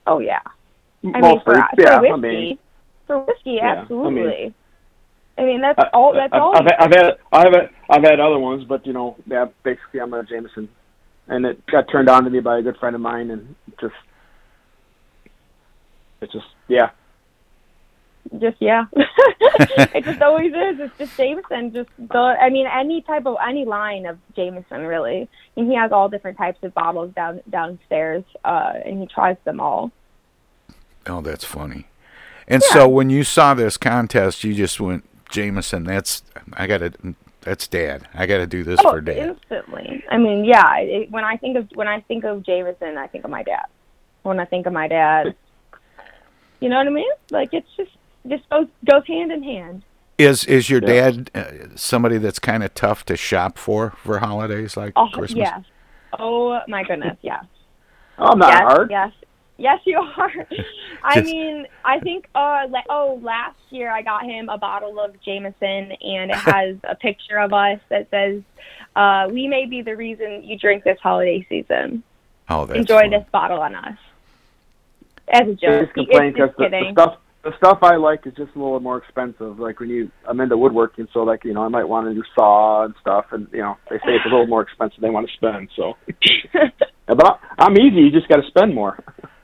Oh 0.08 0.18
yeah. 0.18 0.40
I 1.04 1.06
mean, 1.06 1.20
Mostly, 1.20 1.42
for, 1.44 1.54
yeah, 1.54 1.66
for 1.76 1.92
I 1.94 2.00
whiskey, 2.00 2.20
mean- 2.20 2.58
for 3.06 3.18
whiskey, 3.20 3.50
Yeah, 3.52 3.62
I 3.62 3.74
mean- 3.74 3.80
absolutely. 3.82 4.54
I 5.40 5.44
mean, 5.44 5.62
that's 5.62 5.78
I- 5.78 5.88
all. 5.94 6.12
That's 6.12 6.32
I- 6.32 6.38
all. 6.38 6.54
I've, 6.54 6.66
I've 6.78 6.92
had 6.92 7.18
I've 7.32 7.54
had 7.54 7.70
I've 7.88 8.04
had 8.04 8.20
other 8.20 8.38
ones, 8.38 8.64
but 8.68 8.86
you 8.86 8.92
know, 8.92 9.16
yeah, 9.26 9.46
basically 9.62 10.00
I'm 10.00 10.12
a 10.12 10.22
Jameson, 10.22 10.68
and 11.28 11.46
it 11.46 11.64
got 11.66 11.90
turned 11.90 12.10
on 12.10 12.24
to 12.24 12.30
me 12.30 12.40
by 12.40 12.58
a 12.58 12.62
good 12.62 12.76
friend 12.76 12.94
of 12.94 13.00
mine, 13.00 13.30
and 13.30 13.54
just 13.80 13.94
it's 16.20 16.32
just 16.32 16.46
yeah. 16.68 16.90
just 18.38 18.58
yeah. 18.60 18.84
it 18.94 20.04
just 20.04 20.20
always 20.20 20.52
is. 20.52 20.78
It's 20.78 20.98
just 20.98 21.16
Jameson. 21.16 21.72
Just 21.72 21.88
the. 21.98 22.18
I 22.18 22.50
mean, 22.50 22.66
any 22.66 23.00
type 23.00 23.24
of 23.24 23.38
any 23.46 23.64
line 23.64 24.04
of 24.04 24.18
Jameson 24.36 24.82
really. 24.82 25.26
And 25.56 25.70
he 25.70 25.76
has 25.76 25.90
all 25.90 26.10
different 26.10 26.36
types 26.36 26.58
of 26.62 26.74
bottles 26.74 27.14
down 27.14 27.40
downstairs, 27.48 28.24
uh, 28.44 28.74
and 28.84 29.00
he 29.00 29.06
tries 29.06 29.36
them 29.44 29.58
all. 29.58 29.90
Oh, 31.06 31.22
that's 31.22 31.44
funny. 31.44 31.86
And 32.46 32.62
so 32.62 32.88
when 32.88 33.10
you 33.10 33.22
saw 33.22 33.54
this 33.54 33.76
contest, 33.76 34.42
you 34.42 34.54
just 34.54 34.80
went 34.80 35.04
Jameson. 35.30 35.84
That's 35.84 36.22
I 36.54 36.66
gotta. 36.66 36.92
That's 37.42 37.66
Dad. 37.66 38.06
I 38.14 38.26
gotta 38.26 38.46
do 38.46 38.62
this 38.62 38.78
oh, 38.84 38.90
for 38.90 39.00
Dad. 39.00 39.16
instantly. 39.16 40.04
I 40.10 40.18
mean, 40.18 40.44
yeah. 40.44 40.78
It, 40.78 41.10
when 41.10 41.24
I 41.24 41.36
think 41.36 41.56
of 41.56 41.68
when 41.74 41.88
I 41.88 42.00
think 42.02 42.24
of 42.24 42.42
Jameson, 42.44 42.98
I 42.98 43.06
think 43.06 43.24
of 43.24 43.30
my 43.30 43.42
dad. 43.42 43.64
When 44.22 44.38
I 44.38 44.44
think 44.44 44.66
of 44.66 44.72
my 44.74 44.88
dad, 44.88 45.34
you 46.60 46.68
know 46.68 46.76
what 46.76 46.86
I 46.86 46.90
mean? 46.90 47.10
Like 47.30 47.50
it's 47.52 47.68
just 47.76 47.90
just 48.28 48.48
goes 48.50 48.66
goes 48.84 49.06
hand 49.06 49.32
in 49.32 49.42
hand. 49.42 49.82
Is 50.18 50.44
is 50.44 50.68
your 50.68 50.80
Yeah. 50.82 51.10
dad 51.10 51.30
uh, 51.34 51.44
somebody 51.76 52.18
that's 52.18 52.38
kind 52.38 52.62
of 52.62 52.74
tough 52.74 53.06
to 53.06 53.16
shop 53.16 53.56
for 53.56 53.90
for 54.02 54.18
holidays 54.18 54.76
like 54.76 54.92
Oh 54.96 55.08
Christmas? 55.12 55.38
yes. 55.38 55.62
Oh 56.18 56.60
my 56.68 56.82
goodness, 56.84 57.16
yes. 57.22 57.44
I'm 58.18 58.38
not 58.38 58.48
yes, 58.52 58.60
hard. 58.60 58.90
Yes. 58.90 59.12
Yes, 59.60 59.80
you 59.84 59.98
are. 59.98 60.32
I 61.04 61.20
Just- 61.20 61.26
mean, 61.26 61.66
I 61.84 62.00
think. 62.00 62.28
Uh, 62.34 62.66
la- 62.68 62.82
oh, 62.88 63.20
last 63.22 63.58
year 63.70 63.90
I 63.90 64.02
got 64.02 64.24
him 64.24 64.48
a 64.48 64.56
bottle 64.58 64.98
of 64.98 65.20
Jameson, 65.22 65.92
and 66.00 66.30
it 66.30 66.34
has 66.36 66.76
a 66.84 66.94
picture 66.94 67.38
of 67.38 67.52
us 67.52 67.78
that 67.90 68.08
says, 68.10 68.42
uh, 68.96 69.28
"We 69.30 69.46
may 69.48 69.66
be 69.66 69.82
the 69.82 69.96
reason 69.96 70.42
you 70.44 70.58
drink 70.58 70.84
this 70.84 70.98
holiday 71.02 71.46
season. 71.48 72.02
Oh, 72.48 72.64
that's 72.64 72.80
Enjoy 72.80 73.02
fun. 73.02 73.10
this 73.10 73.24
bottle 73.30 73.60
on 73.60 73.74
us." 73.74 73.98
as 75.32 75.42
a 75.42 75.54
joke. 75.54 75.82
Just 75.82 75.94
complain 75.94 76.30
It's 76.30 76.38
just 76.38 76.56
because 76.56 76.70
the, 76.72 76.80
the 76.86 76.92
stuff 76.92 77.16
the 77.42 77.56
stuff 77.56 77.78
I 77.82 77.96
like 77.96 78.26
is 78.26 78.34
just 78.34 78.54
a 78.54 78.58
little 78.58 78.80
more 78.80 78.98
expensive. 78.98 79.58
Like 79.58 79.80
when 79.80 79.88
you, 79.88 80.10
I'm 80.26 80.40
into 80.40 80.58
woodworking, 80.58 81.08
so 81.12 81.22
like 81.22 81.44
you 81.44 81.54
know, 81.54 81.62
I 81.62 81.68
might 81.68 81.84
want 81.84 82.06
a 82.08 82.12
new 82.12 82.24
saw 82.34 82.84
and 82.84 82.94
stuff, 83.00 83.26
and 83.32 83.46
you 83.52 83.60
know, 83.60 83.76
they 83.88 83.96
say 83.98 84.16
it's 84.16 84.26
a 84.26 84.28
little 84.28 84.46
more 84.46 84.62
expensive. 84.62 85.00
They 85.00 85.10
want 85.10 85.28
to 85.28 85.34
spend, 85.34 85.68
so. 85.76 85.96
But 87.06 87.26
I, 87.26 87.64
I'm 87.64 87.76
easy. 87.76 88.02
You 88.02 88.10
just 88.12 88.28
got 88.28 88.36
to 88.36 88.46
spend 88.46 88.72
more. 88.72 88.96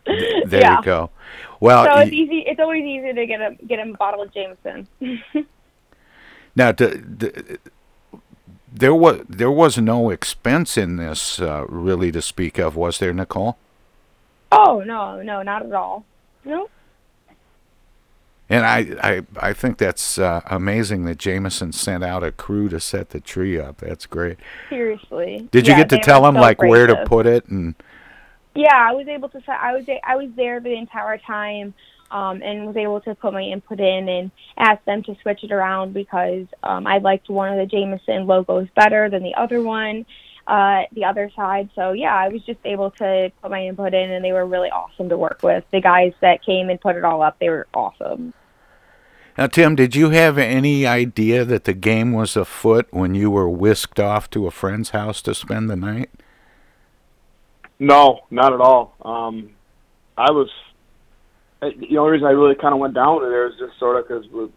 There 0.46 0.61
Yeah. 0.61 0.78
you 0.78 0.84
go. 0.84 1.11
Well, 1.61 1.84
so 1.86 2.00
it's 2.00 2.12
easy. 2.12 2.40
It's 2.46 2.61
always 2.61 2.84
easy 2.84 3.12
to 3.12 3.26
get 3.26 3.40
a 3.40 3.57
get 3.66 3.78
a 3.86 3.92
bottle 3.94 4.22
of 4.22 4.32
Jameson. 4.32 4.86
Now, 6.59 6.72
d- 6.72 6.94
d- 7.18 7.32
there 8.72 8.94
was 8.94 9.20
there 9.28 9.50
was 9.50 9.76
no 9.76 10.09
expense 10.11 10.78
in 10.78 10.96
this, 10.96 11.38
uh, 11.40 11.66
really, 11.68 12.11
to 12.12 12.22
speak 12.22 12.59
of, 12.59 12.76
was 12.76 12.98
there, 12.98 13.12
Nicole? 13.12 13.59
oh 14.52 14.82
no, 14.86 15.20
no, 15.22 15.42
not 15.42 15.66
at 15.66 15.72
all. 15.72 16.04
No. 16.44 16.70
And 18.48 18.64
I, 18.64 18.78
I, 19.02 19.22
I 19.48 19.52
think 19.52 19.76
that's 19.76 20.18
uh, 20.18 20.40
amazing 20.46 21.04
that 21.07 21.18
Jameson 21.18 21.72
sent 21.72 22.04
out 22.04 22.22
a 22.22 22.30
crew 22.30 22.68
to 22.68 22.78
set 22.78 23.11
the 23.11 23.18
tree 23.20 23.59
up. 23.59 23.78
That's 23.78 24.07
great. 24.07 24.38
Seriously. 24.70 25.48
Did 25.50 25.66
you 25.66 25.72
Yeah, 25.72 25.80
get 25.80 25.88
to 25.90 25.98
tell 25.98 26.22
them 26.22 26.36
so 26.36 26.40
like 26.42 26.62
where 26.62 26.86
to 26.86 27.04
put 27.07 27.26
it? 27.26 27.46
And 27.48 27.74
Yeah, 28.57 28.74
I 28.74 28.92
was 28.92 29.07
able 29.07 29.28
to. 29.28 29.40
I 29.48 29.74
was 29.74 29.84
I 30.02 30.16
was 30.16 30.30
there 30.34 30.61
the 30.61 30.74
entire 30.74 31.18
time, 31.18 31.74
um, 32.11 32.42
and 32.42 32.66
was 32.66 32.76
able 32.76 33.00
to 33.02 33.14
put 33.14 33.34
my 33.34 33.42
input 33.42 33.80
in 33.80 34.09
and 34.09 34.30
ask 34.57 34.82
them 34.84 35.02
to 35.04 35.16
switch 35.22 35.44
it 35.44 35.52
around 35.52 35.92
because 35.92 36.46
um, 36.62 36.86
I 36.86 36.98
liked 36.98 37.28
one 37.28 37.52
of 37.52 37.59
the 37.59 37.66
Jameson 37.66 38.26
logos 38.26 38.68
better 38.74 39.11
than 39.11 39.22
the 39.22 39.34
other 39.34 39.62
one, 39.62 40.07
uh, 40.46 40.82
the 40.92 41.04
other 41.04 41.30
side. 41.36 41.68
So 41.74 41.92
yeah, 41.92 42.14
I 42.14 42.28
was 42.28 42.42
just 42.44 42.61
able 42.64 42.90
to 42.92 43.30
put 43.42 43.50
my 43.50 43.66
input 43.66 43.92
in, 43.92 44.11
and 44.11 44.24
they 44.24 44.32
were 44.32 44.46
really 44.46 44.70
awesome 44.70 45.11
to 45.11 45.18
work 45.18 45.40
with. 45.42 45.64
The 45.70 45.82
guys 45.82 46.14
that 46.22 46.42
came 46.44 46.70
and 46.70 46.80
put 46.80 46.96
it 46.96 47.04
all 47.04 47.20
up, 47.20 47.38
they 47.38 47.50
were 47.50 47.66
awesome. 47.74 48.32
now, 49.36 49.48
Tim, 49.48 49.76
did 49.76 49.94
you 49.94 50.11
have 50.11 50.38
any 50.38 50.86
idea 50.86 51.44
that 51.44 51.64
the 51.64 51.74
game 51.74 52.12
was 52.12 52.36
afoot 52.36 52.86
when 52.90 53.14
you 53.14 53.30
were 53.30 53.50
whisked 53.50 54.00
off 54.00 54.30
to 54.30 54.46
a 54.46 54.50
friend's 54.50 54.90
house 54.90 55.20
to 55.22 55.34
spend 55.34 55.68
the 55.68 55.76
night? 55.76 56.09
No, 57.79 58.20
not 58.31 58.53
at 58.53 58.61
all. 58.61 58.95
Um, 59.03 59.51
I 60.16 60.31
was. 60.31 60.49
The 61.61 61.97
only 61.99 62.12
reason 62.12 62.27
I 62.27 62.31
really 62.31 62.55
kind 62.55 62.74
of 62.74 62.81
went 62.81 62.95
down 62.95 63.20
there 63.20 63.47
is 63.49 63.55
just 63.59 63.79
sort 63.79 63.99
of 63.99 64.07
because 64.07 64.24
we're, 64.31 64.49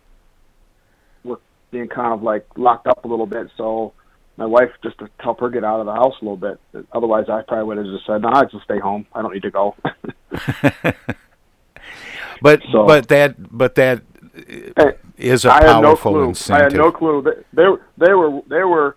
we're 1.23 1.37
being 1.71 1.87
kind 1.87 2.13
of 2.13 2.21
like 2.23 2.45
locked 2.57 2.87
up 2.87 3.03
a 3.05 3.07
little 3.07 3.25
bit. 3.25 3.47
So 3.57 3.93
my 4.37 4.45
wife 4.45 4.69
just 4.83 4.99
to 4.99 5.09
help 5.19 5.39
her 5.39 5.49
get 5.49 5.63
out 5.63 5.79
of 5.79 5.85
the 5.85 5.93
house 5.93 6.13
a 6.21 6.25
little 6.25 6.37
bit. 6.37 6.59
Otherwise, 6.93 7.25
I 7.29 7.41
probably 7.47 7.65
would 7.65 7.77
have 7.77 7.85
just 7.87 8.05
said, 8.05 8.21
"No, 8.21 8.29
I 8.29 8.43
just 8.45 8.63
stay 8.65 8.79
home. 8.79 9.05
I 9.13 9.21
don't 9.21 9.33
need 9.33 9.43
to 9.43 9.51
go." 9.51 9.75
But 12.41 12.61
So- 12.71 12.85
but 12.85 13.07
that 13.09 13.35
but 13.57 13.75
that 13.75 14.01
is 15.17 15.43
a 15.45 15.51
I 15.51 15.55
had 15.65 15.81
no 15.81 15.89
powerful 15.89 16.11
clue. 16.13 16.29
incentive. 16.29 16.61
I 16.61 16.63
had 16.63 16.73
no 16.73 16.91
clue. 16.91 17.21
They, 17.21 17.31
they 17.53 17.67
were 17.67 17.81
they 17.97 18.13
were 18.13 18.41
they 18.47 18.63
were 18.63 18.95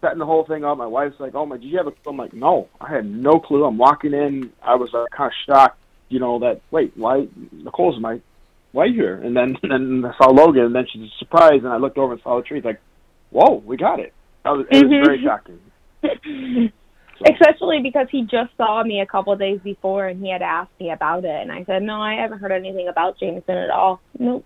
setting 0.00 0.18
the 0.18 0.26
whole 0.26 0.44
thing 0.44 0.64
up. 0.64 0.78
My 0.78 0.86
wife's 0.86 1.18
like, 1.18 1.34
"Oh 1.34 1.46
my, 1.46 1.56
did 1.56 1.66
you 1.66 1.78
have 1.78 1.86
a?" 1.86 1.92
clue?" 1.92 2.12
I'm 2.12 2.16
like, 2.16 2.32
"No, 2.32 2.68
I 2.80 2.90
had 2.90 3.06
no 3.06 3.40
clue." 3.40 3.64
I'm 3.64 3.78
walking 3.78 4.12
in. 4.12 4.50
I 4.62 4.76
was 4.76 4.92
uh, 4.94 5.04
kind 5.16 5.28
of 5.28 5.32
shocked, 5.46 5.78
you 6.08 6.20
know, 6.20 6.38
that 6.40 6.60
wait, 6.70 6.92
why 6.96 7.26
Nicole's 7.52 8.00
my 8.00 8.20
why 8.72 8.86
you 8.86 8.94
here? 8.94 9.14
And 9.14 9.36
then 9.36 9.56
and 9.62 10.06
I 10.06 10.12
saw 10.16 10.30
Logan, 10.30 10.64
and 10.64 10.74
then 10.74 10.86
she's 10.92 11.10
surprised, 11.18 11.64
and 11.64 11.68
I 11.68 11.76
looked 11.76 11.98
over 11.98 12.12
and 12.12 12.22
saw 12.22 12.36
the 12.36 12.42
tree. 12.42 12.58
It's 12.58 12.66
like, 12.66 12.80
whoa, 13.30 13.62
we 13.64 13.76
got 13.76 14.00
it. 14.00 14.12
That 14.44 14.50
was, 14.50 14.66
it 14.70 14.86
was 14.86 15.06
very 15.06 15.22
shocking. 15.22 15.60
Especially 17.22 17.80
because 17.82 18.06
he 18.10 18.22
just 18.22 18.56
saw 18.56 18.82
me 18.82 19.02
a 19.02 19.06
couple 19.06 19.34
of 19.34 19.38
days 19.38 19.60
before 19.62 20.06
and 20.06 20.24
he 20.24 20.30
had 20.30 20.40
asked 20.40 20.72
me 20.80 20.90
about 20.90 21.24
it, 21.24 21.42
and 21.42 21.52
I 21.52 21.64
said, 21.64 21.82
"No, 21.82 22.00
I 22.00 22.14
haven't 22.14 22.38
heard 22.38 22.52
anything 22.52 22.88
about 22.88 23.18
Jameson 23.18 23.56
at 23.56 23.70
all." 23.70 24.00
Nope. 24.18 24.44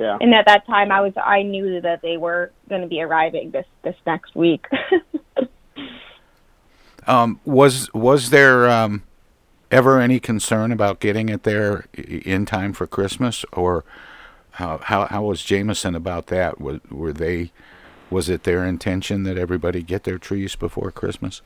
Yeah. 0.00 0.16
And 0.20 0.34
at 0.34 0.46
that 0.46 0.66
time, 0.66 0.90
I 0.90 1.02
was 1.02 1.12
I 1.16 1.42
knew 1.42 1.80
that 1.82 2.00
they 2.00 2.16
were 2.16 2.50
going 2.68 2.80
to 2.80 2.88
be 2.88 3.02
arriving 3.02 3.50
this 3.50 3.66
this 3.82 3.96
next 4.06 4.34
week. 4.34 4.66
Um, 7.06 7.40
was 7.44 7.92
was 7.92 8.30
there 8.30 8.68
um, 8.68 9.02
ever 9.70 9.98
any 10.00 10.20
concern 10.20 10.70
about 10.70 11.00
getting 11.00 11.28
it 11.28 11.42
there 11.42 11.86
in 11.94 12.46
time 12.46 12.72
for 12.72 12.86
Christmas, 12.86 13.44
or 13.52 13.84
how 14.52 14.78
how, 14.78 15.06
how 15.06 15.22
was 15.24 15.42
Jameson 15.42 15.94
about 15.94 16.26
that? 16.28 16.60
Was 16.60 16.80
were 16.90 17.12
they 17.12 17.52
was 18.10 18.28
it 18.28 18.44
their 18.44 18.64
intention 18.64 19.22
that 19.24 19.38
everybody 19.38 19.82
get 19.82 20.04
their 20.04 20.18
trees 20.18 20.54
before 20.54 20.90
Christmas? 20.90 21.42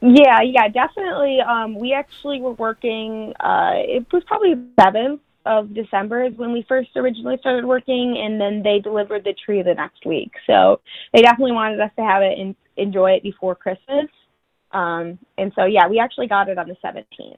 yeah, 0.00 0.40
yeah, 0.42 0.68
definitely. 0.68 1.40
Um, 1.40 1.74
we 1.74 1.92
actually 1.92 2.40
were 2.40 2.52
working. 2.52 3.32
Uh, 3.40 3.72
it 3.74 4.06
was 4.12 4.22
probably 4.24 4.54
seventh 4.78 5.20
of 5.46 5.74
December 5.74 6.24
is 6.24 6.32
when 6.36 6.52
we 6.52 6.64
first 6.68 6.90
originally 6.96 7.36
started 7.40 7.64
working, 7.64 8.16
and 8.24 8.40
then 8.40 8.62
they 8.62 8.78
delivered 8.78 9.24
the 9.24 9.34
tree 9.44 9.62
the 9.62 9.74
next 9.74 10.06
week. 10.06 10.32
So 10.46 10.80
they 11.12 11.22
definitely 11.22 11.52
wanted 11.52 11.80
us 11.80 11.90
to 11.96 12.04
have 12.04 12.22
it 12.22 12.38
and 12.38 12.54
enjoy 12.76 13.12
it 13.12 13.22
before 13.22 13.54
Christmas. 13.54 14.06
Um, 14.72 15.18
and 15.38 15.52
so 15.54 15.64
yeah, 15.64 15.88
we 15.88 15.98
actually 15.98 16.28
got 16.28 16.48
it 16.48 16.58
on 16.58 16.68
the 16.68 16.76
17th, 16.84 17.36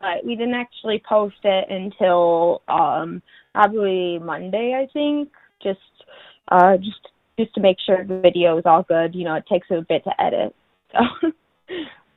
but 0.00 0.24
we 0.24 0.34
didn't 0.34 0.54
actually 0.54 1.02
post 1.08 1.36
it 1.44 1.70
until 1.70 2.62
um, 2.68 3.22
probably 3.54 4.18
Monday, 4.18 4.74
I 4.76 4.90
think. 4.92 5.30
Just 5.62 5.78
uh, 6.48 6.76
just 6.76 7.08
just 7.38 7.54
to 7.54 7.60
make 7.60 7.76
sure 7.84 8.04
the 8.04 8.20
video 8.20 8.56
is 8.58 8.64
all 8.66 8.82
good. 8.82 9.14
You 9.14 9.24
know, 9.24 9.34
it 9.34 9.44
takes 9.48 9.70
a 9.70 9.84
bit 9.88 10.04
to 10.04 10.22
edit. 10.22 10.54
So 10.92 11.28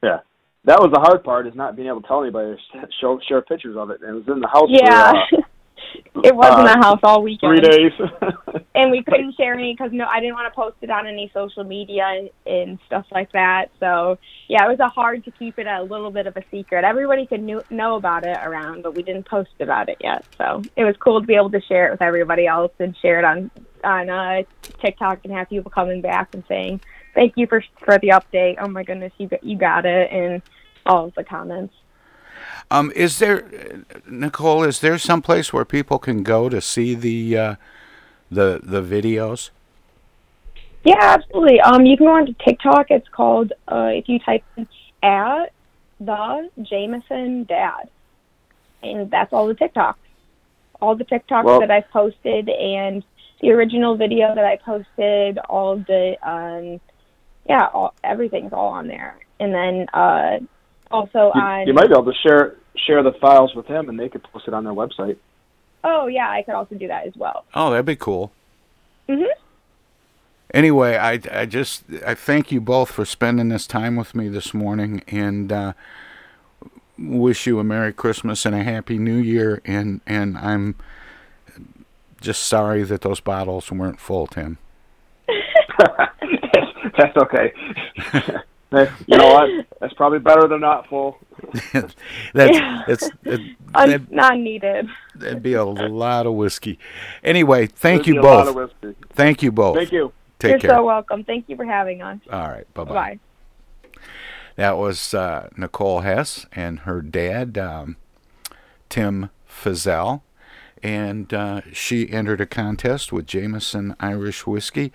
Yeah. 0.03 0.19
That 0.65 0.79
was 0.79 0.91
the 0.93 0.99
hard 0.99 1.23
part 1.23 1.47
is 1.47 1.55
not 1.55 1.75
being 1.75 1.87
able 1.87 2.01
to 2.01 2.07
tell 2.07 2.21
anybody 2.21 2.55
to 2.73 2.87
show 2.99 3.19
share 3.27 3.41
pictures 3.41 3.77
of 3.77 3.89
it. 3.91 4.01
And 4.01 4.09
it 4.09 4.13
was 4.13 4.27
in 4.27 4.41
the 4.41 4.47
house. 4.47 4.67
yeah, 4.69 5.11
For, 5.29 5.37
uh, 5.37 6.21
it 6.23 6.35
was 6.35 6.59
in 6.59 6.67
uh, 6.67 6.73
the 6.73 6.79
house 6.79 6.99
all 7.03 7.23
weekend. 7.23 7.57
Three 7.57 7.69
days. 7.69 7.91
and 8.75 8.91
we 8.91 9.01
couldn't 9.01 9.35
share 9.35 9.53
any 9.53 9.73
because 9.73 9.91
no, 9.93 10.05
I 10.05 10.19
didn't 10.19 10.35
want 10.35 10.51
to 10.51 10.55
post 10.55 10.75
it 10.81 10.89
on 10.89 11.07
any 11.07 11.31
social 11.33 11.63
media 11.63 12.05
and, 12.05 12.29
and 12.45 12.79
stuff 12.87 13.05
like 13.11 13.31
that. 13.31 13.71
So 13.79 14.17
yeah, 14.49 14.65
it 14.65 14.69
was 14.69 14.79
a 14.79 14.89
hard 14.89 15.23
to 15.25 15.31
keep 15.31 15.57
it 15.59 15.65
a 15.65 15.81
little 15.81 16.11
bit 16.11 16.27
of 16.27 16.35
a 16.35 16.43
secret. 16.51 16.83
Everybody 16.83 17.25
could 17.25 17.41
knew, 17.41 17.61
know 17.69 17.95
about 17.95 18.25
it 18.25 18.37
around, 18.37 18.83
but 18.83 18.95
we 18.95 19.03
didn't 19.03 19.27
post 19.27 19.51
about 19.61 19.87
it 19.87 19.97
yet. 20.01 20.25
So 20.37 20.61
it 20.75 20.83
was 20.83 20.95
cool 20.97 21.21
to 21.21 21.27
be 21.27 21.35
able 21.35 21.51
to 21.51 21.61
share 21.61 21.87
it 21.87 21.91
with 21.91 22.01
everybody 22.01 22.47
else 22.47 22.73
and 22.79 22.95
share 22.97 23.19
it 23.19 23.25
on 23.25 23.49
on 23.83 24.09
uh, 24.09 24.43
TikTok 24.81 25.21
and 25.23 25.33
have 25.33 25.47
people 25.47 25.71
coming 25.71 26.01
back 26.01 26.33
and 26.33 26.43
saying 26.49 26.81
thank 27.19 27.33
you 27.35 27.47
for 27.47 27.63
for 27.83 27.97
the 27.99 28.09
update. 28.09 28.55
Oh 28.59 28.67
my 28.67 28.83
goodness, 28.83 29.11
you 29.17 29.27
got, 29.27 29.43
you 29.43 29.57
got 29.57 29.85
it, 29.85 30.11
and 30.11 30.41
all 30.85 31.05
of 31.05 31.15
the 31.15 31.23
comments. 31.23 31.73
Um, 32.71 32.91
is 32.95 33.19
there, 33.19 33.83
Nicole? 34.07 34.63
Is 34.63 34.79
there 34.79 34.97
some 34.97 35.21
place 35.21 35.51
where 35.51 35.65
people 35.65 35.99
can 35.99 36.23
go 36.23 36.49
to 36.49 36.61
see 36.61 36.95
the 36.95 37.37
uh, 37.37 37.55
the 38.31 38.61
the 38.63 38.81
videos? 38.81 39.49
Yeah, 40.85 40.95
absolutely. 41.01 41.59
Um, 41.59 41.85
you 41.85 41.97
can 41.97 42.05
go 42.05 42.13
onto 42.13 42.33
TikTok. 42.45 42.89
It's 42.89 43.09
called 43.09 43.51
uh, 43.67 43.91
if 43.93 44.07
you 44.07 44.19
type 44.19 44.43
in 44.55 44.67
at 45.03 45.51
the 45.99 46.49
Jameson 46.61 47.43
Dad, 47.43 47.89
and 48.81 49.11
that's 49.11 49.33
all 49.33 49.47
the 49.47 49.55
TikToks. 49.55 49.95
All 50.81 50.95
the 50.95 51.03
TikToks 51.03 51.43
Well- 51.43 51.59
that 51.59 51.69
I've 51.71 51.89
posted 51.89 52.47
and 52.47 53.03
the 53.41 53.51
original 53.51 53.95
video 53.97 54.33
that 54.35 54.45
I 54.45 54.57
posted. 54.57 55.37
All 55.49 55.77
the 55.77 56.15
um, 56.23 56.79
yeah, 57.49 57.67
all, 57.73 57.93
everything's 58.03 58.53
all 58.53 58.69
on 58.69 58.87
there. 58.87 59.17
And 59.39 59.53
then 59.53 59.87
uh, 59.93 60.37
also 60.91 61.31
you, 61.35 61.41
on 61.41 61.67
you 61.67 61.73
might 61.73 61.87
be 61.87 61.93
able 61.93 62.05
to 62.05 62.17
share 62.25 62.55
share 62.85 63.03
the 63.03 63.13
files 63.13 63.53
with 63.55 63.65
him, 63.65 63.89
and 63.89 63.99
they 63.99 64.07
could 64.07 64.23
post 64.23 64.47
it 64.47 64.53
on 64.53 64.63
their 64.63 64.73
website. 64.73 65.17
oh 65.83 66.07
yeah, 66.07 66.29
I 66.29 66.43
could 66.43 66.53
also 66.53 66.75
do 66.75 66.87
that 66.87 67.07
as 67.07 67.13
well. 67.15 67.45
Oh, 67.53 67.71
that'd 67.71 67.85
be 67.85 67.95
cool. 67.95 68.31
Mhm. 69.09 69.25
Anyway, 70.53 70.95
I, 70.95 71.19
I 71.31 71.45
just 71.45 71.83
I 72.05 72.15
thank 72.15 72.51
you 72.51 72.59
both 72.61 72.91
for 72.91 73.05
spending 73.05 73.49
this 73.49 73.67
time 73.67 73.95
with 73.95 74.15
me 74.15 74.29
this 74.29 74.53
morning, 74.53 75.03
and 75.07 75.51
uh, 75.51 75.73
wish 76.97 77.47
you 77.47 77.59
a 77.59 77.63
Merry 77.63 77.93
Christmas 77.93 78.45
and 78.45 78.55
a 78.55 78.63
Happy 78.63 78.97
New 78.97 79.17
Year. 79.17 79.61
And 79.65 80.01
and 80.05 80.37
I'm 80.37 80.75
just 82.21 82.43
sorry 82.43 82.83
that 82.83 83.01
those 83.01 83.19
bottles 83.19 83.71
weren't 83.71 83.99
full, 83.99 84.27
Tim. 84.27 84.57
That's 86.99 87.17
okay. 87.17 87.53
You 88.71 89.17
know 89.17 89.33
what? 89.33 89.65
That's 89.81 89.93
probably 89.95 90.19
better 90.19 90.47
than 90.47 90.61
not 90.61 90.87
full. 90.87 91.17
That's 91.73 91.95
Yeah. 92.35 92.83
it's 92.87 93.09
it, 93.23 93.41
Un- 93.73 93.89
that, 93.89 94.11
not 94.11 94.37
needed. 94.37 94.87
that'd 95.15 95.41
be 95.41 95.53
a 95.53 95.63
lot 95.65 96.27
of 96.27 96.33
whiskey. 96.35 96.77
Anyway, 97.23 97.65
thank 97.65 98.01
It'd 98.01 98.07
you 98.09 98.13
be 98.13 98.19
a 98.19 98.21
lot 98.21 98.45
both. 98.45 98.49
of 98.49 98.55
whiskey. 98.83 98.95
Thank 99.13 99.41
you 99.41 99.51
both. 99.51 99.75
Thank 99.75 99.91
you. 99.91 100.13
Take 100.37 100.49
You're 100.51 100.59
care. 100.59 100.69
so 100.69 100.85
welcome. 100.85 101.23
Thank 101.23 101.49
you 101.49 101.55
for 101.55 101.65
having 101.65 102.03
us. 102.03 102.19
All 102.31 102.47
right. 102.47 102.71
Bye 102.75 102.83
bye. 102.83 102.93
Bye. 102.93 103.19
That 104.55 104.77
was 104.77 105.15
uh, 105.15 105.49
Nicole 105.57 106.01
Hess 106.01 106.45
and 106.51 106.81
her 106.81 107.01
dad, 107.01 107.57
um, 107.57 107.95
Tim 108.89 109.31
Fizell. 109.49 110.21
And 110.81 111.33
uh, 111.33 111.61
she 111.73 112.09
entered 112.09 112.41
a 112.41 112.45
contest 112.45 113.11
with 113.11 113.25
Jameson 113.25 113.95
Irish 113.99 114.47
Whiskey 114.47 114.93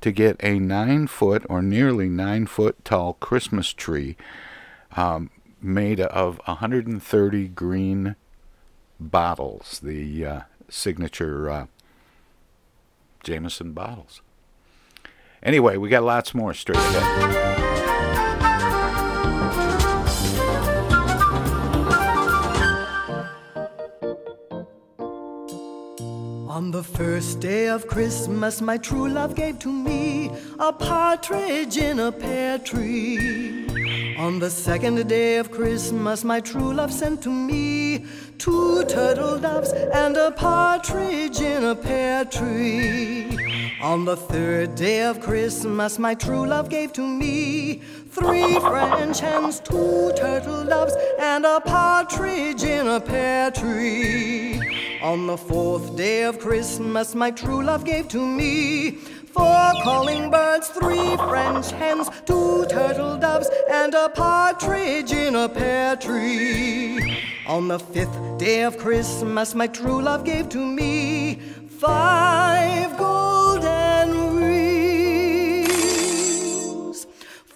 to 0.00 0.12
get 0.12 0.36
a 0.42 0.58
nine 0.58 1.06
foot 1.06 1.44
or 1.48 1.62
nearly 1.62 2.08
nine 2.08 2.46
foot 2.46 2.84
tall 2.84 3.14
Christmas 3.14 3.72
tree 3.72 4.16
um, 4.96 5.30
made 5.60 6.00
of 6.00 6.40
130 6.44 7.48
green 7.48 8.16
bottles, 9.00 9.80
the 9.82 10.26
uh, 10.26 10.40
signature 10.68 11.50
uh, 11.50 11.66
Jameson 13.22 13.72
bottles. 13.72 14.22
Anyway, 15.42 15.76
we 15.76 15.88
got 15.88 16.02
lots 16.02 16.34
more 16.34 16.54
straight 16.54 16.78
ahead. 16.78 17.63
On 26.64 26.70
the 26.70 26.82
first 26.82 27.40
day 27.40 27.68
of 27.68 27.86
Christmas, 27.86 28.62
my 28.62 28.78
true 28.78 29.06
love 29.06 29.34
gave 29.34 29.58
to 29.58 29.68
me 29.70 30.30
a 30.58 30.72
partridge 30.72 31.76
in 31.76 32.00
a 32.00 32.10
pear 32.10 32.58
tree. 32.58 33.63
On 34.16 34.38
the 34.38 34.50
second 34.50 35.08
day 35.08 35.38
of 35.38 35.50
Christmas, 35.50 36.22
my 36.22 36.40
true 36.40 36.72
love 36.72 36.92
sent 36.92 37.20
to 37.22 37.30
me 37.30 38.06
two 38.38 38.84
turtle 38.84 39.38
doves 39.38 39.72
and 39.72 40.16
a 40.16 40.30
partridge 40.30 41.40
in 41.40 41.64
a 41.64 41.74
pear 41.74 42.24
tree. 42.24 43.26
On 43.82 44.04
the 44.04 44.16
third 44.16 44.76
day 44.76 45.02
of 45.02 45.20
Christmas, 45.20 45.98
my 45.98 46.14
true 46.14 46.46
love 46.46 46.68
gave 46.68 46.92
to 46.92 47.06
me 47.06 47.82
three 48.10 48.54
French 48.60 49.18
hens, 49.18 49.58
two 49.58 50.12
turtle 50.14 50.64
doves, 50.64 50.94
and 51.18 51.44
a 51.44 51.60
partridge 51.60 52.62
in 52.62 52.86
a 52.86 53.00
pear 53.00 53.50
tree. 53.50 54.60
On 55.02 55.26
the 55.26 55.36
fourth 55.36 55.96
day 55.96 56.22
of 56.22 56.38
Christmas, 56.38 57.14
my 57.16 57.32
true 57.32 57.64
love 57.64 57.84
gave 57.84 58.08
to 58.08 58.24
me 58.24 58.98
four 59.34 59.72
calling 59.82 60.30
birds, 60.30 60.68
three 60.68 61.16
French 61.16 61.70
hens, 61.72 62.08
two 62.24 62.64
turtle 62.66 63.18
doves, 63.18 63.50
and 63.68 63.92
a 63.94 64.08
partridge 64.08 65.12
in 65.12 65.34
a 65.34 65.48
pear 65.48 65.96
tree. 65.96 67.18
On 67.46 67.68
the 67.68 67.78
fifth 67.78 68.16
day 68.38 68.62
of 68.62 68.78
Christmas, 68.78 69.54
my 69.54 69.66
true 69.66 70.00
love 70.00 70.24
gave 70.24 70.48
to 70.50 70.58
me 70.58 71.34
five 71.68 72.96
golden 72.96 74.36
rings. 74.36 75.74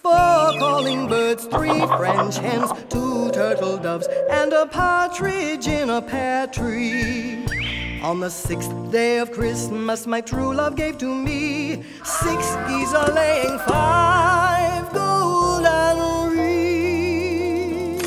Four 0.03 0.53
calling 0.59 1.07
birds, 1.07 1.45
three 1.45 1.79
French 1.97 2.37
hens, 2.37 2.71
two 2.89 3.31
turtle 3.31 3.77
doves, 3.77 4.07
and 4.29 4.51
a 4.53 4.65
partridge 4.67 5.67
in 5.67 5.89
a 5.89 6.01
pear 6.01 6.45
tree. 6.47 7.45
On 8.01 8.21
the 8.21 8.29
sixth 8.29 8.71
day 8.91 9.17
of 9.19 9.29
Christmas, 9.33 10.07
my 10.07 10.21
true 10.21 10.53
love 10.53 10.77
gave 10.77 10.97
to 10.99 11.13
me 11.13 11.83
six 12.05 12.55
geese 12.65 12.93
are 12.93 13.11
laying 13.11 13.59
five 13.59 14.93
golden 14.93 16.37
rings. 16.37 18.01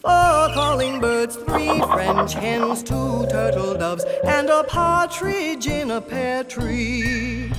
Four 0.00 0.48
calling 0.54 0.98
birds, 0.98 1.36
three 1.36 1.78
French 1.92 2.32
hens, 2.32 2.82
two 2.82 3.26
turtle 3.30 3.74
doves, 3.74 4.04
and 4.24 4.48
a 4.48 4.64
partridge 4.64 5.66
in 5.66 5.90
a 5.90 6.00
pear 6.00 6.42
tree. 6.42 7.52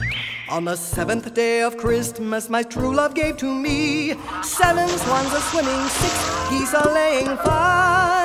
On 0.50 0.66
the 0.66 0.76
seventh 0.76 1.32
day 1.36 1.62
of 1.62 1.78
Christmas, 1.78 2.50
my 2.50 2.64
true 2.64 2.96
love 2.96 3.14
gave 3.14 3.38
to 3.38 3.54
me 3.54 4.16
seven 4.42 4.90
swans 4.90 5.34
are 5.36 5.42
swimming, 5.52 5.88
six 5.88 6.50
geese 6.50 6.74
are 6.74 6.92
laying, 6.92 7.38
five 7.38 8.25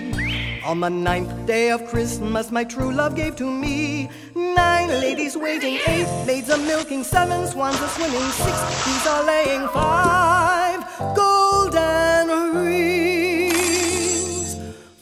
On 0.63 0.79
the 0.79 0.89
ninth 0.89 1.47
day 1.47 1.71
of 1.71 1.87
Christmas, 1.87 2.51
my 2.51 2.63
true 2.63 2.93
love 2.93 3.15
gave 3.15 3.35
to 3.37 3.49
me 3.49 4.11
nine 4.35 4.89
ladies 4.89 5.35
waiting, 5.35 5.79
eight 5.87 6.05
maids 6.27 6.49
a 6.49 6.57
milking, 6.59 7.03
seven 7.03 7.47
swans 7.47 7.81
a 7.81 7.87
swimming, 7.89 8.29
six 8.29 8.85
geese 8.85 9.07
are 9.07 9.23
laying, 9.25 9.67
five 9.69 10.85
golden 11.15 12.55
rings. 12.55 13.55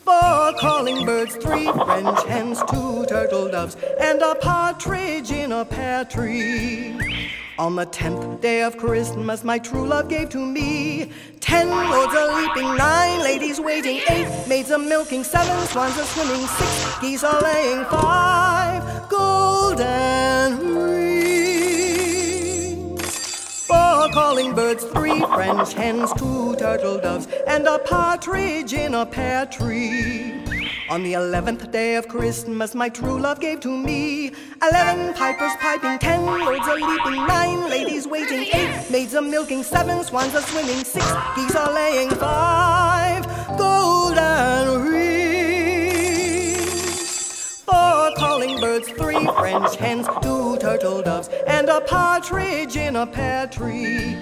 Four 0.06 0.54
calling 0.62 1.06
birds, 1.06 1.36
three 1.36 1.70
French 1.74 2.24
hens, 2.24 2.64
two 2.72 3.06
turtle 3.08 3.50
doves, 3.50 3.76
and 4.00 4.22
a 4.22 4.36
partridge 4.36 5.30
in 5.30 5.52
a 5.52 5.66
pear 5.66 6.06
tree. 6.06 6.96
On 7.60 7.76
the 7.76 7.86
tenth 7.88 8.40
day 8.40 8.62
of 8.62 8.78
Christmas, 8.78 9.44
my 9.44 9.60
true 9.60 9.86
love 9.86 10.08
gave 10.08 10.30
to 10.30 10.38
me 10.38 11.12
ten 11.42 11.68
lords 11.70 12.14
a 12.14 12.34
leaping, 12.38 12.78
nine 12.78 13.20
ladies 13.20 13.60
waiting, 13.60 14.00
eight 14.10 14.30
maids 14.48 14.72
a 14.72 14.80
milking, 14.80 15.26
seven 15.26 15.68
swans 15.68 15.98
a 15.98 16.06
swimming, 16.06 16.48
six 16.48 17.00
geese 17.02 17.22
a 17.22 17.38
laying, 17.44 17.84
five 17.88 19.10
golden 19.10 20.74
rings. 20.74 21.76
Four 23.68 24.08
calling 24.14 24.56
birds, 24.56 24.86
three 24.86 25.20
French 25.20 25.74
hens, 25.74 26.14
two 26.14 26.56
turtle 26.56 26.98
doves, 26.98 27.28
and 27.46 27.68
a 27.68 27.78
partridge 27.80 28.72
in 28.72 28.94
a 28.94 29.06
pear 29.06 29.46
tree. 29.46 30.49
On 30.90 31.04
the 31.04 31.14
eleventh 31.14 31.72
day 31.72 31.98
of 31.98 32.08
Christmas, 32.08 32.74
my 32.74 32.90
true 32.90 33.20
love 33.20 33.40
gave 33.40 33.60
to 33.60 33.70
me 33.70 34.32
eleven 34.60 35.14
pipers 35.14 35.52
piping, 35.60 36.00
ten 36.00 36.26
lords 36.26 36.68
a 36.68 36.74
leaping, 36.74 37.28
nine 37.28 37.70
ladies 37.70 38.08
waiting, 38.08 38.48
eight 38.52 38.90
maids 38.90 39.14
a 39.14 39.22
milking, 39.22 39.62
seven 39.62 40.04
swans 40.04 40.34
a 40.34 40.42
swimming, 40.42 40.84
six 40.84 41.06
geese 41.36 41.56
are 41.56 41.72
laying, 41.72 42.10
five 42.10 43.24
golden 43.56 44.82
rings. 44.90 46.72
Four 47.66 48.12
calling 48.18 48.60
birds, 48.60 48.90
three 48.90 49.28
French 49.38 49.76
hens, 49.76 50.08
two 50.24 50.58
turtle 50.58 51.04
doves, 51.04 51.30
and 51.46 51.70
a 51.70 51.82
partridge 51.82 52.76
in 52.76 52.96
a 52.96 53.06
pear 53.06 53.46
tree. 53.46 54.18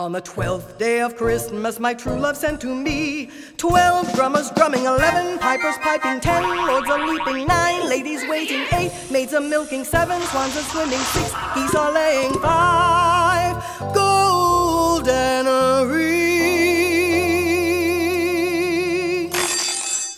On 0.00 0.12
the 0.12 0.20
twelfth 0.22 0.78
day 0.78 1.02
of 1.02 1.14
Christmas, 1.14 1.78
my 1.78 1.92
true 1.92 2.16
love 2.16 2.34
sent 2.34 2.58
to 2.62 2.74
me 2.74 3.28
twelve 3.58 4.10
drummers 4.14 4.50
drumming, 4.52 4.86
eleven 4.86 5.38
pipers 5.38 5.76
piping, 5.82 6.20
ten 6.20 6.42
lords 6.42 6.88
a 6.88 6.96
leaping, 6.96 7.46
nine 7.46 7.86
ladies 7.86 8.26
waiting, 8.26 8.64
eight 8.72 8.90
maids 9.10 9.34
a 9.34 9.40
milking, 9.42 9.84
seven 9.84 10.18
swans 10.22 10.56
a 10.56 10.62
swimming, 10.62 10.98
six 11.00 11.34
geese 11.54 11.74
are 11.74 11.92
laying, 11.92 12.32
five 12.40 13.62
golden 13.92 15.44
rings. 15.90 16.16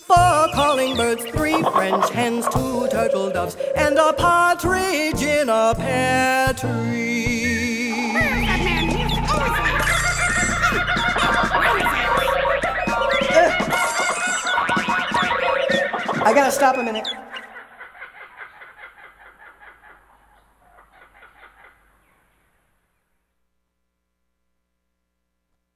Four 0.07 0.47
calling 0.55 0.97
birds, 0.97 1.25
three 1.25 1.61
French 1.73 2.09
hens, 2.11 2.47
two 2.53 2.87
turtle 2.87 3.31
doves, 3.31 3.57
and 3.75 3.99
a 3.99 4.13
partridge 4.13 5.23
in 5.23 5.49
a 5.49 5.75
pear 5.77 6.53
tree. 6.55 7.42
I 16.33 16.35
gotta 16.35 16.51
stop 16.51 16.79
a 16.79 16.83
minute. 16.83 17.07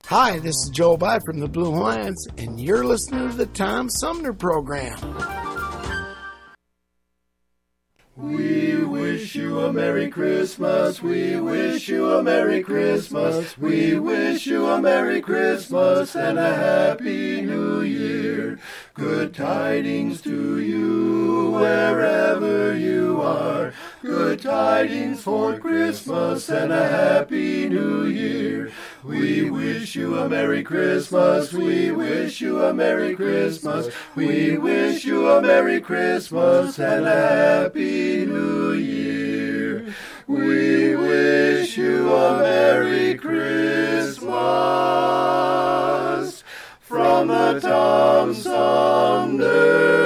Hi, 0.06 0.38
this 0.38 0.54
is 0.54 0.70
Joe 0.70 0.96
By 0.96 1.18
from 1.26 1.40
the 1.40 1.46
Blue 1.46 1.78
Lions, 1.78 2.26
and 2.38 2.58
you're 2.58 2.86
listening 2.86 3.28
to 3.28 3.36
the 3.36 3.44
Tom 3.44 3.90
Sumner 3.90 4.32
Program. 4.32 4.96
We 8.16 8.82
wish 8.82 9.34
you 9.34 9.60
a 9.60 9.70
Merry 9.70 10.08
Christmas. 10.08 11.02
We 11.02 11.38
wish 11.38 11.86
you 11.86 12.08
a 12.08 12.22
Merry 12.22 12.62
Christmas. 12.62 13.58
We 13.58 13.98
wish 13.98 14.46
you 14.46 14.66
a 14.68 14.80
Merry 14.80 15.20
Christmas 15.20 16.16
and 16.16 16.38
a 16.38 16.54
Happy 16.54 17.42
New 17.42 17.82
Year. 17.82 18.58
Good 18.94 19.34
tidings 19.34 20.22
to 20.22 20.58
you 20.58 21.50
wherever 21.50 22.74
you 22.74 23.20
are. 23.20 23.74
Good 24.00 24.40
tidings 24.40 25.22
for 25.22 25.58
Christmas 25.58 26.48
and 26.48 26.72
a 26.72 26.88
Happy 26.88 27.68
New 27.68 28.06
Year. 28.06 28.72
We 29.06 29.48
wish 29.48 29.94
you 29.94 30.18
a 30.18 30.28
Merry 30.28 30.64
Christmas. 30.64 31.52
We 31.52 31.92
wish 31.92 32.40
you 32.40 32.60
a 32.60 32.74
Merry 32.74 33.14
Christmas. 33.14 33.88
We 34.16 34.58
wish 34.58 35.04
you 35.04 35.30
a 35.30 35.40
Merry 35.40 35.80
Christmas 35.80 36.76
and 36.80 37.06
a 37.06 37.62
Happy 37.62 38.26
New 38.26 38.72
Year. 38.72 39.94
We 40.26 40.96
wish 40.96 41.78
you 41.78 42.12
a 42.12 42.38
Merry 42.40 43.14
Christmas 43.14 44.26
from 46.80 47.28
the 47.28 47.60
Tom 47.60 48.34
Sumner 48.34 50.05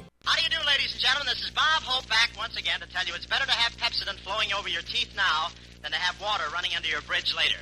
How 0.23 0.35
do 0.37 0.43
you 0.43 0.49
do, 0.49 0.57
ladies 0.67 0.91
and 0.93 1.01
gentlemen? 1.01 1.27
This 1.27 1.43
is 1.43 1.49
Bob 1.51 1.83
Hope 1.83 2.07
back 2.07 2.31
once 2.37 2.57
again 2.57 2.79
to 2.79 2.87
tell 2.89 3.03
you 3.05 3.13
it's 3.15 3.25
better 3.25 3.45
to 3.45 3.51
have 3.51 3.75
Pepsodent 3.77 4.19
flowing 4.19 4.53
over 4.53 4.69
your 4.69 4.83
teeth 4.83 5.09
now 5.15 5.47
than 5.81 5.91
to 5.91 5.97
have 5.97 6.19
water 6.21 6.43
running 6.53 6.71
under 6.75 6.87
your 6.87 7.01
bridge 7.01 7.33
later. 7.35 7.57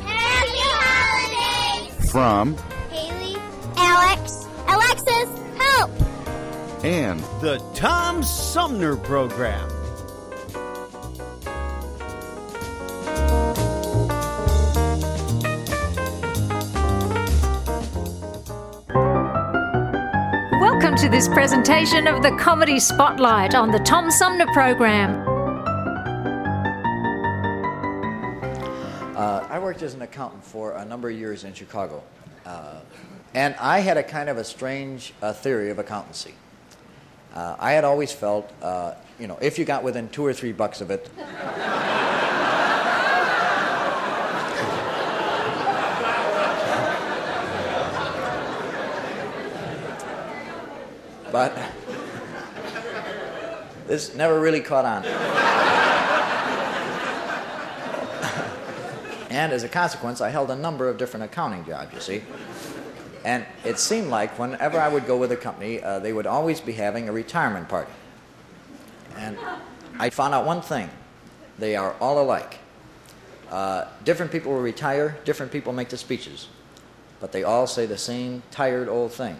Happy 0.00 0.58
holidays! 0.72 2.10
From 2.10 2.56
Haley, 2.90 3.36
Alex, 3.76 4.46
Alexis, 4.68 5.28
help! 5.58 5.90
and 6.84 7.20
The 7.40 7.58
Tom 7.74 8.22
Sumner 8.22 8.96
Program. 8.96 9.81
To 21.02 21.08
this 21.08 21.26
presentation 21.26 22.06
of 22.06 22.22
the 22.22 22.30
Comedy 22.36 22.78
Spotlight 22.78 23.56
on 23.56 23.72
the 23.72 23.80
Tom 23.80 24.08
Sumner 24.08 24.46
Program. 24.52 25.26
Uh, 29.16 29.44
I 29.50 29.58
worked 29.58 29.82
as 29.82 29.94
an 29.94 30.02
accountant 30.02 30.44
for 30.44 30.74
a 30.74 30.84
number 30.84 31.10
of 31.10 31.18
years 31.18 31.42
in 31.42 31.54
Chicago. 31.54 32.04
Uh, 32.46 32.78
and 33.34 33.56
I 33.56 33.80
had 33.80 33.96
a 33.96 34.04
kind 34.04 34.28
of 34.28 34.38
a 34.38 34.44
strange 34.44 35.12
uh, 35.20 35.32
theory 35.32 35.70
of 35.70 35.80
accountancy. 35.80 36.36
Uh, 37.34 37.56
I 37.58 37.72
had 37.72 37.82
always 37.82 38.12
felt, 38.12 38.52
uh, 38.62 38.94
you 39.18 39.26
know, 39.26 39.38
if 39.42 39.58
you 39.58 39.64
got 39.64 39.82
within 39.82 40.08
two 40.08 40.24
or 40.24 40.32
three 40.32 40.52
bucks 40.52 40.80
of 40.80 40.92
it, 40.92 41.10
but 51.32 51.56
this 53.86 54.14
never 54.14 54.38
really 54.38 54.60
caught 54.60 54.84
on. 54.84 55.04
and 59.30 59.52
as 59.52 59.64
a 59.64 59.68
consequence, 59.68 60.20
I 60.20 60.28
held 60.28 60.50
a 60.50 60.56
number 60.56 60.88
of 60.88 60.98
different 60.98 61.24
accounting 61.24 61.64
jobs, 61.64 61.92
you 61.94 62.00
see. 62.00 62.22
And 63.24 63.46
it 63.64 63.78
seemed 63.78 64.08
like 64.08 64.38
whenever 64.38 64.78
I 64.78 64.88
would 64.88 65.06
go 65.06 65.16
with 65.16 65.32
a 65.32 65.36
company, 65.36 65.82
uh, 65.82 65.98
they 66.00 66.12
would 66.12 66.26
always 66.26 66.60
be 66.60 66.72
having 66.72 67.08
a 67.08 67.12
retirement 67.12 67.68
party. 67.68 67.92
And 69.16 69.38
I 69.98 70.10
found 70.10 70.34
out 70.34 70.44
one 70.44 70.60
thing 70.60 70.90
they 71.58 71.76
are 71.76 71.94
all 72.00 72.20
alike. 72.20 72.58
Uh, 73.50 73.86
different 74.04 74.32
people 74.32 74.52
will 74.52 74.60
retire, 74.60 75.18
different 75.24 75.52
people 75.52 75.72
make 75.72 75.90
the 75.90 75.98
speeches, 75.98 76.48
but 77.20 77.32
they 77.32 77.42
all 77.42 77.66
say 77.66 77.86
the 77.86 77.98
same 77.98 78.42
tired 78.50 78.88
old 78.88 79.12
thing. 79.12 79.38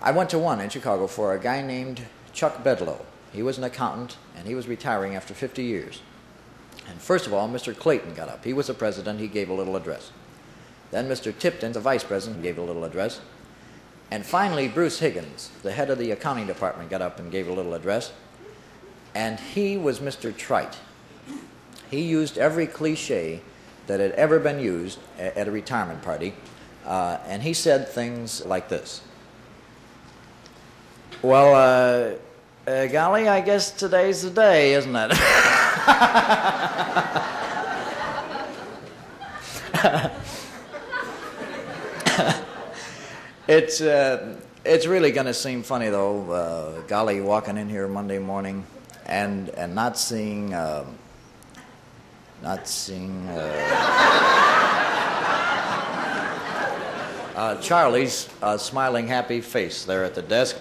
I 0.00 0.12
went 0.12 0.30
to 0.30 0.38
one 0.38 0.60
in 0.60 0.70
Chicago 0.70 1.08
for 1.08 1.34
a 1.34 1.40
guy 1.40 1.60
named 1.60 2.02
Chuck 2.32 2.62
Bedlow. 2.62 3.04
He 3.32 3.42
was 3.42 3.58
an 3.58 3.64
accountant, 3.64 4.16
and 4.36 4.46
he 4.46 4.54
was 4.54 4.68
retiring 4.68 5.16
after 5.16 5.34
50 5.34 5.64
years. 5.64 6.02
And 6.88 7.00
first 7.00 7.26
of 7.26 7.34
all, 7.34 7.48
Mr. 7.48 7.76
Clayton 7.76 8.14
got 8.14 8.28
up. 8.28 8.44
He 8.44 8.52
was 8.52 8.68
the 8.68 8.74
president. 8.74 9.18
He 9.18 9.26
gave 9.26 9.50
a 9.50 9.54
little 9.54 9.74
address. 9.74 10.12
Then 10.92 11.08
Mr. 11.08 11.36
Tipton, 11.36 11.72
the 11.72 11.80
vice 11.80 12.04
president, 12.04 12.42
gave 12.42 12.58
a 12.58 12.62
little 12.62 12.84
address. 12.84 13.20
And 14.10 14.24
finally, 14.24 14.68
Bruce 14.68 15.00
Higgins, 15.00 15.50
the 15.62 15.72
head 15.72 15.90
of 15.90 15.98
the 15.98 16.12
accounting 16.12 16.46
department, 16.46 16.90
got 16.90 17.02
up 17.02 17.18
and 17.18 17.30
gave 17.30 17.48
a 17.48 17.52
little 17.52 17.74
address. 17.74 18.12
And 19.14 19.38
he 19.38 19.76
was 19.76 19.98
Mr. 19.98 20.34
Trite. 20.34 20.78
He 21.90 22.02
used 22.02 22.38
every 22.38 22.66
cliche 22.66 23.40
that 23.88 24.00
had 24.00 24.12
ever 24.12 24.38
been 24.38 24.60
used 24.60 25.00
at 25.18 25.48
a 25.48 25.50
retirement 25.50 26.02
party. 26.02 26.34
Uh, 26.86 27.18
and 27.26 27.42
he 27.42 27.52
said 27.52 27.88
things 27.88 28.46
like 28.46 28.68
this 28.68 29.02
Well, 31.20 31.52
uh, 31.52 32.70
uh, 32.70 32.86
golly, 32.86 33.26
I 33.26 33.40
guess 33.40 33.72
today's 33.72 34.22
the 34.22 34.30
day, 34.30 34.74
isn't 34.74 34.94
it? 34.94 35.10
it's, 43.48 43.80
uh, 43.80 44.36
it's 44.64 44.86
really 44.86 45.10
going 45.10 45.26
to 45.26 45.34
seem 45.34 45.64
funny, 45.64 45.88
though, 45.88 46.30
uh, 46.30 46.82
golly, 46.82 47.20
walking 47.20 47.56
in 47.56 47.68
here 47.68 47.88
Monday 47.88 48.20
morning 48.20 48.64
and, 49.06 49.48
and 49.50 49.74
not 49.74 49.98
seeing, 49.98 50.54
uh, 50.54 50.84
not 52.44 52.68
seeing 52.68 53.28
uh, 57.34 57.60
Charlie's 57.60 58.28
smiling, 58.58 59.08
happy 59.08 59.40
face 59.40 59.84
there 59.84 60.04
at 60.04 60.14
the 60.14 60.22
desk. 60.22 60.56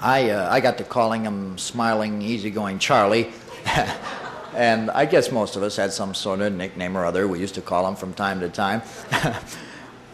I, 0.00 0.30
uh, 0.30 0.48
I 0.50 0.60
got 0.60 0.78
to 0.78 0.84
calling 0.84 1.24
him 1.24 1.56
smiling, 1.58 2.22
easygoing 2.22 2.78
Charlie. 2.78 3.32
and 4.54 4.90
I 4.90 5.06
guess 5.06 5.32
most 5.32 5.56
of 5.56 5.62
us 5.62 5.76
had 5.76 5.92
some 5.92 6.14
sort 6.14 6.40
of 6.40 6.52
nickname 6.52 6.96
or 6.96 7.04
other. 7.04 7.26
We 7.26 7.40
used 7.40 7.54
to 7.54 7.62
call 7.62 7.86
him 7.88 7.96
from 7.96 8.12
time 8.14 8.40
to 8.40 8.48
time. 8.48 8.82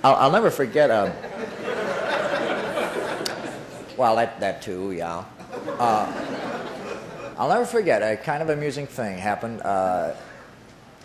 I'll, 0.04 0.14
I'll, 0.14 0.30
never 0.30 0.50
forget. 0.50 0.90
Uh, 0.90 1.12
well, 3.96 4.16
that, 4.16 4.40
that 4.40 4.62
too, 4.62 4.92
yeah. 4.92 5.24
Uh, 5.78 6.11
I'll 7.36 7.48
never 7.48 7.66
forget 7.66 8.02
a 8.02 8.16
kind 8.16 8.42
of 8.42 8.48
amusing 8.48 8.86
thing 8.86 9.18
happened. 9.18 9.61
Uh, 9.62 10.14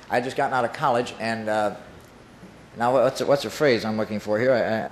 I 0.09 0.21
just 0.21 0.37
gotten 0.37 0.53
out 0.53 0.63
of 0.63 0.73
college, 0.73 1.13
and 1.19 1.49
uh, 1.49 1.75
now 2.77 2.93
what's, 2.93 3.21
what's 3.21 3.43
the 3.43 3.49
phrase 3.49 3.83
I'm 3.83 3.97
looking 3.97 4.19
for 4.19 4.39
here? 4.39 4.91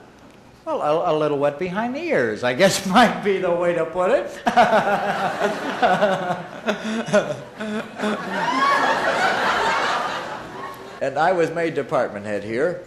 Well, 0.65 0.81
a, 0.81 1.11
a, 1.11 1.13
little 1.13 1.39
wet 1.39 1.59
behind 1.59 1.93
the 1.93 1.99
ears, 1.99 2.41
I 2.41 2.53
guess 2.53 2.85
might 2.85 3.21
be 3.21 3.39
the 3.39 3.51
way 3.51 3.73
to 3.73 3.85
put 3.85 4.11
it. 4.11 4.31
and 11.01 11.19
I 11.19 11.33
was 11.33 11.51
made 11.51 11.75
department 11.75 12.25
head 12.25 12.45
here. 12.45 12.81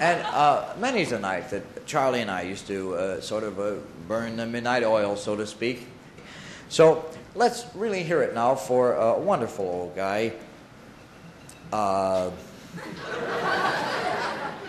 and 0.00 0.20
uh, 0.34 0.74
many's 0.80 1.10
the 1.10 1.20
night 1.20 1.50
that 1.50 1.86
Charlie 1.86 2.22
and 2.22 2.30
I 2.32 2.42
used 2.42 2.66
to 2.66 2.96
uh, 2.96 3.20
sort 3.20 3.44
of 3.44 3.60
uh, 3.60 3.74
burn 4.08 4.38
the 4.38 4.46
midnight 4.46 4.82
oil, 4.82 5.14
so 5.14 5.36
to 5.36 5.46
speak. 5.46 5.86
So 6.68 7.08
let's 7.36 7.64
really 7.76 8.02
hear 8.02 8.22
it 8.22 8.34
now 8.34 8.56
for 8.56 8.94
a 8.94 9.16
wonderful 9.16 9.66
old 9.66 9.94
guy. 9.94 10.32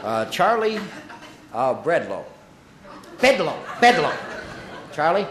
Uh, 0.04 0.26
Charlie 0.26 0.80
uh, 1.54 1.76
Breadlow. 1.84 2.24
Bedlow. 3.20 3.56
Bedlow. 3.80 4.16
Charlie? 4.92 5.28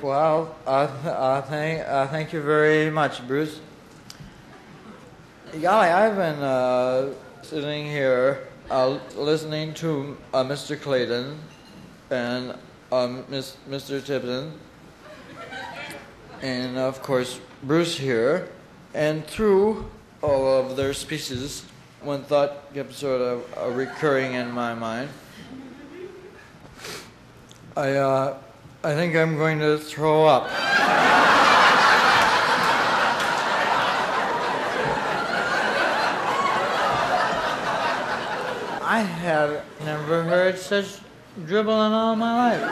Well, 0.00 0.54
uh, 0.66 0.70
uh, 0.70 1.42
thank, 1.42 1.86
uh, 1.86 2.06
thank 2.06 2.32
you 2.32 2.40
very 2.40 2.88
much, 2.88 3.26
Bruce. 3.26 3.60
Golly, 5.60 5.88
I've 5.88 6.16
been 6.16 6.42
uh, 6.42 7.12
sitting 7.42 7.84
here 7.84 8.46
uh, 8.70 8.98
listening 9.16 9.74
to 9.74 10.16
uh, 10.32 10.44
Mr. 10.44 10.80
Clayton 10.80 11.38
and 12.10 12.54
um, 12.90 13.24
Mr. 13.24 14.04
Tipton, 14.04 14.52
and 16.42 16.78
of 16.78 17.02
course 17.02 17.40
Bruce 17.62 17.98
here, 17.98 18.48
and 18.94 19.26
through 19.26 19.90
all 20.22 20.46
of 20.46 20.76
their 20.76 20.94
speeches, 20.94 21.64
one 22.00 22.22
thought 22.22 22.72
kept 22.74 22.94
sort 22.94 23.20
of 23.20 23.44
uh, 23.56 23.68
recurring 23.70 24.34
in 24.34 24.50
my 24.50 24.74
mind. 24.74 25.08
I, 27.76 27.92
uh, 27.92 28.38
I 28.82 28.94
think 28.94 29.14
I'm 29.14 29.36
going 29.36 29.58
to 29.60 29.78
throw 29.78 30.26
up. 30.26 30.48
I 38.90 39.00
have 39.02 39.64
never 39.84 40.24
heard 40.24 40.58
such 40.58 40.98
dribbling 41.46 41.92
all 41.92 42.16
my 42.16 42.56
life. 42.56 42.62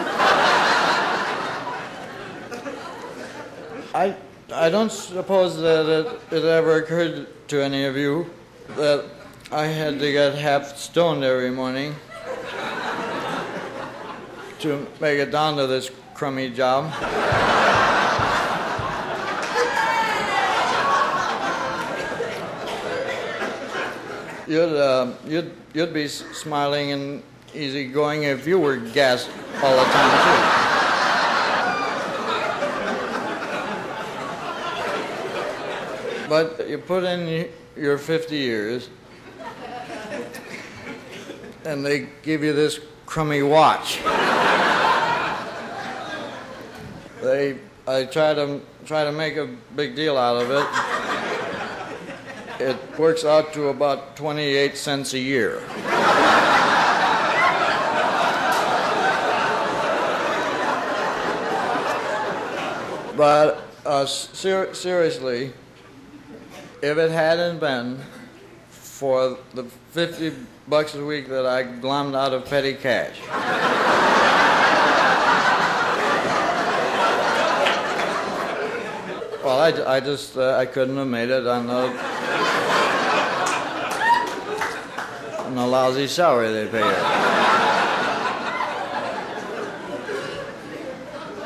I, 3.94 4.14
I 4.52 4.68
don't 4.68 4.92
suppose 4.92 5.56
that 5.58 5.86
it, 5.86 6.20
it 6.32 6.44
ever 6.44 6.76
occurred 6.76 7.26
to 7.48 7.62
any 7.62 7.84
of 7.84 7.96
you 7.96 8.28
that 8.76 9.04
I 9.52 9.66
had 9.66 9.98
to 10.00 10.12
get 10.12 10.34
half 10.34 10.76
stoned 10.76 11.24
every 11.24 11.50
morning 11.50 11.94
to 14.60 14.86
make 15.00 15.18
it 15.18 15.30
down 15.30 15.56
to 15.56 15.66
this 15.66 15.90
crummy 16.14 16.50
job. 16.50 16.92
You'd, 24.48 24.76
uh, 24.76 25.12
you'd, 25.26 25.52
you'd 25.74 25.92
be 25.92 26.06
smiling 26.06 26.92
and 26.92 27.22
easygoing 27.56 28.24
if 28.24 28.46
you 28.46 28.58
were 28.58 28.76
gassed 28.76 29.30
all 29.62 29.76
the 29.76 29.84
time, 29.84 30.10
too. 30.24 30.66
But 36.28 36.68
you 36.68 36.78
put 36.78 37.04
in 37.04 37.48
your 37.76 37.98
50 37.98 38.36
years, 38.36 38.90
and 41.64 41.86
they 41.86 42.08
give 42.22 42.42
you 42.42 42.52
this 42.52 42.80
crummy 43.06 43.42
watch. 43.42 44.00
they, 47.22 47.58
I 47.86 48.04
try 48.04 48.34
to 48.34 48.60
try 48.84 49.04
to 49.04 49.12
make 49.12 49.36
a 49.36 49.46
big 49.74 49.94
deal 49.94 50.16
out 50.16 50.42
of 50.42 50.50
it. 50.50 50.66
It 52.58 52.98
works 52.98 53.24
out 53.24 53.52
to 53.52 53.68
about 53.68 54.16
28 54.16 54.76
cents 54.76 55.12
a 55.12 55.18
year. 55.18 55.62
But 63.16 63.62
uh, 63.86 64.04
ser- 64.04 64.74
seriously, 64.74 65.52
if 66.82 66.98
it 66.98 67.10
hadn't 67.10 67.60
been 67.60 67.98
for 68.68 69.38
the 69.54 69.64
50 69.92 70.34
bucks 70.68 70.94
a 70.94 71.04
week 71.04 71.28
that 71.28 71.46
I 71.46 71.64
glommed 71.64 72.14
out 72.14 72.34
of 72.34 72.44
petty 72.44 72.74
cash. 72.74 73.18
well, 79.42 79.60
I, 79.60 79.96
I 79.96 80.00
just 80.00 80.36
uh, 80.36 80.56
I 80.56 80.66
couldn't 80.66 80.96
have 80.96 81.08
made 81.08 81.30
it 81.30 81.46
on 81.46 81.66
the 81.68 81.86
on 85.46 85.54
the 85.54 85.66
lousy 85.66 86.06
salary 86.06 86.52
they 86.52 86.66
pay 86.68 86.80
you. 86.80 87.35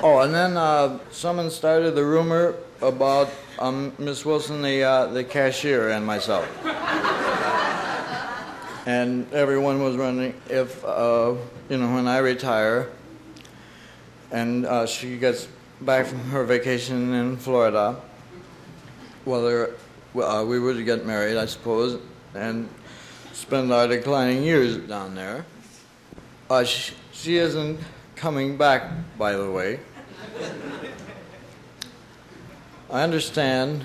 Oh, 0.02 0.20
and 0.20 0.32
then 0.34 0.56
uh, 0.56 0.98
someone 1.10 1.50
started 1.50 1.90
the 1.90 2.02
rumor 2.02 2.54
about 2.80 3.28
um, 3.58 3.92
Miss 3.98 4.24
Wilson, 4.24 4.62
the 4.62 4.82
uh, 4.82 5.06
the 5.08 5.22
cashier, 5.22 5.90
and 5.90 6.06
myself. 6.06 6.48
and 8.86 9.30
everyone 9.34 9.82
was 9.82 9.98
running 9.98 10.32
if 10.48 10.82
uh, 10.86 11.34
you 11.68 11.76
know 11.76 11.92
when 11.92 12.08
I 12.08 12.16
retire, 12.18 12.90
and 14.30 14.64
uh, 14.64 14.86
she 14.86 15.18
gets 15.18 15.48
back 15.82 16.06
from 16.06 16.20
her 16.30 16.44
vacation 16.44 17.12
in 17.12 17.36
Florida. 17.36 18.00
Whether 19.26 19.74
uh, 20.16 20.46
we 20.48 20.58
would 20.58 20.82
get 20.86 21.04
married, 21.04 21.36
I 21.36 21.44
suppose, 21.44 22.00
and 22.34 22.70
spend 23.34 23.70
our 23.70 23.86
declining 23.86 24.44
years 24.44 24.78
down 24.78 25.14
there. 25.14 25.44
Uh, 26.48 26.64
she, 26.64 26.94
she 27.12 27.36
isn't 27.36 27.78
coming 28.16 28.56
back, 28.56 28.90
by 29.18 29.32
the 29.32 29.50
way. 29.50 29.80
I 32.90 33.02
understand 33.02 33.84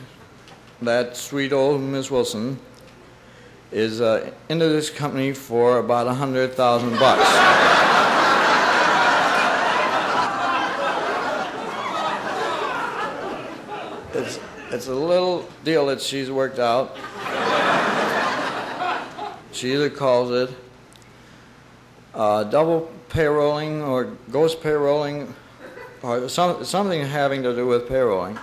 that 0.82 1.16
sweet 1.16 1.54
old 1.54 1.80
Miss 1.82 2.10
Wilson 2.10 2.60
is 3.72 4.02
uh, 4.02 4.32
into 4.50 4.68
this 4.68 4.90
company 4.90 5.32
for 5.32 5.78
about 5.78 6.08
a 6.08 6.14
hundred 6.14 6.54
thousand 6.54 6.98
bucks. 6.98 7.22
it's, 14.14 14.40
it's 14.72 14.88
a 14.88 14.96
little 14.96 15.48
deal 15.64 15.86
that 15.88 16.02
she's 16.02 16.32
worked 16.32 16.60
out. 16.60 16.98
She 19.52 19.74
either 19.74 19.90
calls 19.90 20.32
it 20.32 20.56
uh, 22.14 22.44
double 22.46 22.92
payrolling 23.10 23.88
or 23.88 24.06
ghost 24.32 24.62
payrolling 24.62 25.32
or 26.06 26.30
some, 26.30 26.64
something 26.64 27.02
having 27.02 27.42
to 27.42 27.56
do 27.56 27.66
with 27.66 27.90
payrolling. 27.90 28.40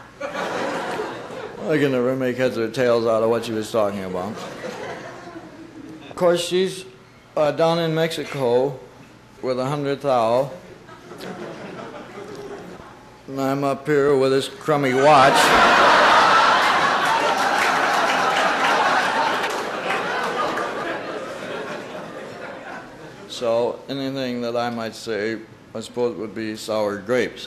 Can 1.60 1.92
never 1.92 2.16
make 2.16 2.36
heads 2.36 2.58
or 2.58 2.68
tails 2.68 3.06
out 3.06 3.22
of 3.22 3.30
what 3.30 3.44
she 3.44 3.52
was 3.52 3.70
talking 3.70 4.04
about. 4.04 4.32
Of 6.10 6.16
course, 6.16 6.44
she's 6.44 6.84
uh, 7.36 7.52
down 7.52 7.78
in 7.78 7.94
Mexico 7.94 8.78
with 9.40 9.60
a 9.60 9.64
hundred 9.64 10.00
thou. 10.02 10.50
And 13.28 13.40
I'm 13.40 13.62
up 13.62 13.86
here 13.86 14.16
with 14.16 14.32
this 14.32 14.48
crummy 14.48 14.92
watch. 14.92 15.32
So 23.28 23.80
anything 23.88 24.40
that 24.42 24.56
I 24.56 24.68
might 24.70 24.94
say, 24.94 25.38
I 25.74 25.80
suppose, 25.80 26.14
it 26.16 26.18
would 26.18 26.34
be 26.34 26.54
sour 26.56 26.98
grapes. 26.98 27.46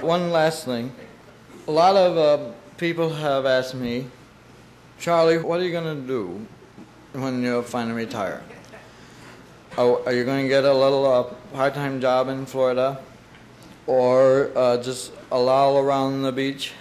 One 0.00 0.30
last 0.30 0.64
thing. 0.64 0.92
A 1.66 1.70
lot 1.70 1.96
of 1.96 2.16
uh, 2.16 2.52
people 2.76 3.10
have 3.10 3.44
asked 3.44 3.74
me, 3.74 4.06
Charlie, 5.00 5.38
what 5.38 5.60
are 5.60 5.64
you 5.64 5.72
going 5.72 6.00
to 6.00 6.06
do 6.06 6.46
when 7.12 7.42
you 7.42 7.62
finally 7.62 7.96
retire? 7.96 8.42
Oh, 9.76 10.02
are 10.06 10.12
you 10.12 10.24
going 10.24 10.44
to 10.44 10.48
get 10.48 10.64
a 10.64 10.72
little 10.72 11.04
uh, 11.04 11.24
part-time 11.52 12.00
job 12.00 12.28
in 12.28 12.46
Florida, 12.46 13.00
or 13.86 14.50
uh, 14.56 14.76
just 14.82 15.12
a 15.30 15.38
loll 15.38 15.78
around 15.78 16.22
the 16.22 16.32
beach? 16.32 16.72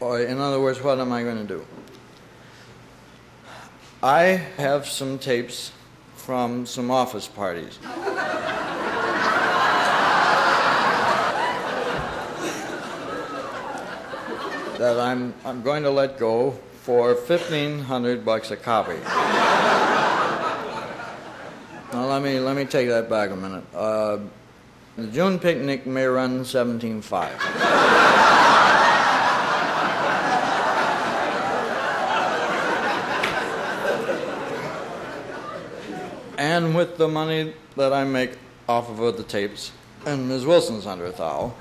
Or, 0.00 0.20
in 0.20 0.38
other 0.38 0.60
words, 0.60 0.82
what 0.82 0.98
am 1.00 1.12
I 1.12 1.22
going 1.22 1.38
to 1.38 1.44
do? 1.46 1.66
I 4.04 4.36
have 4.58 4.86
some 4.86 5.18
tapes 5.18 5.72
from 6.14 6.66
some 6.66 6.90
office 6.90 7.26
parties. 7.26 7.78
that 14.76 15.00
I'm, 15.00 15.32
I'm 15.46 15.62
going 15.62 15.84
to 15.84 15.90
let 15.90 16.18
go 16.18 16.50
for 16.82 17.14
1500 17.14 18.26
bucks 18.26 18.50
a 18.50 18.58
copy. 18.58 18.98
now 21.90 22.04
let 22.04 22.20
me, 22.20 22.38
let 22.40 22.56
me 22.56 22.66
take 22.66 22.88
that 22.88 23.08
back 23.08 23.30
a 23.30 23.36
minute. 23.36 23.64
Uh, 23.74 24.18
the 24.98 25.06
June 25.06 25.38
picnic 25.38 25.86
may 25.86 26.04
run 26.04 26.40
17.5. 26.40 28.03
and 36.54 36.72
with 36.72 36.96
the 36.98 37.08
money 37.08 37.52
that 37.74 37.92
I 37.92 38.04
make 38.04 38.38
off 38.68 38.88
of 38.88 39.16
the 39.16 39.24
tapes 39.24 39.72
and 40.06 40.28
Ms. 40.28 40.46
Wilson's 40.46 40.86
under 40.86 41.06
a 41.06 41.10
thou, 41.10 41.52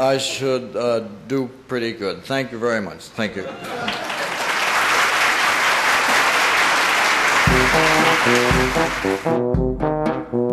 I 0.00 0.18
should 0.18 0.74
uh, 0.74 1.06
do 1.28 1.48
pretty 1.68 1.92
good. 1.92 2.24
Thank 2.24 2.50
you 2.50 2.58
very 2.58 2.80
much. 2.80 3.02
Thank 3.14 3.36
you. 3.36 3.44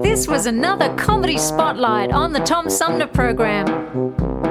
This 0.04 0.28
was 0.28 0.46
another 0.46 0.94
comedy 0.98 1.40
spotlight 1.40 2.12
on 2.12 2.32
the 2.32 2.42
Tom 2.42 2.70
Sumner 2.70 3.08
program. 3.08 4.51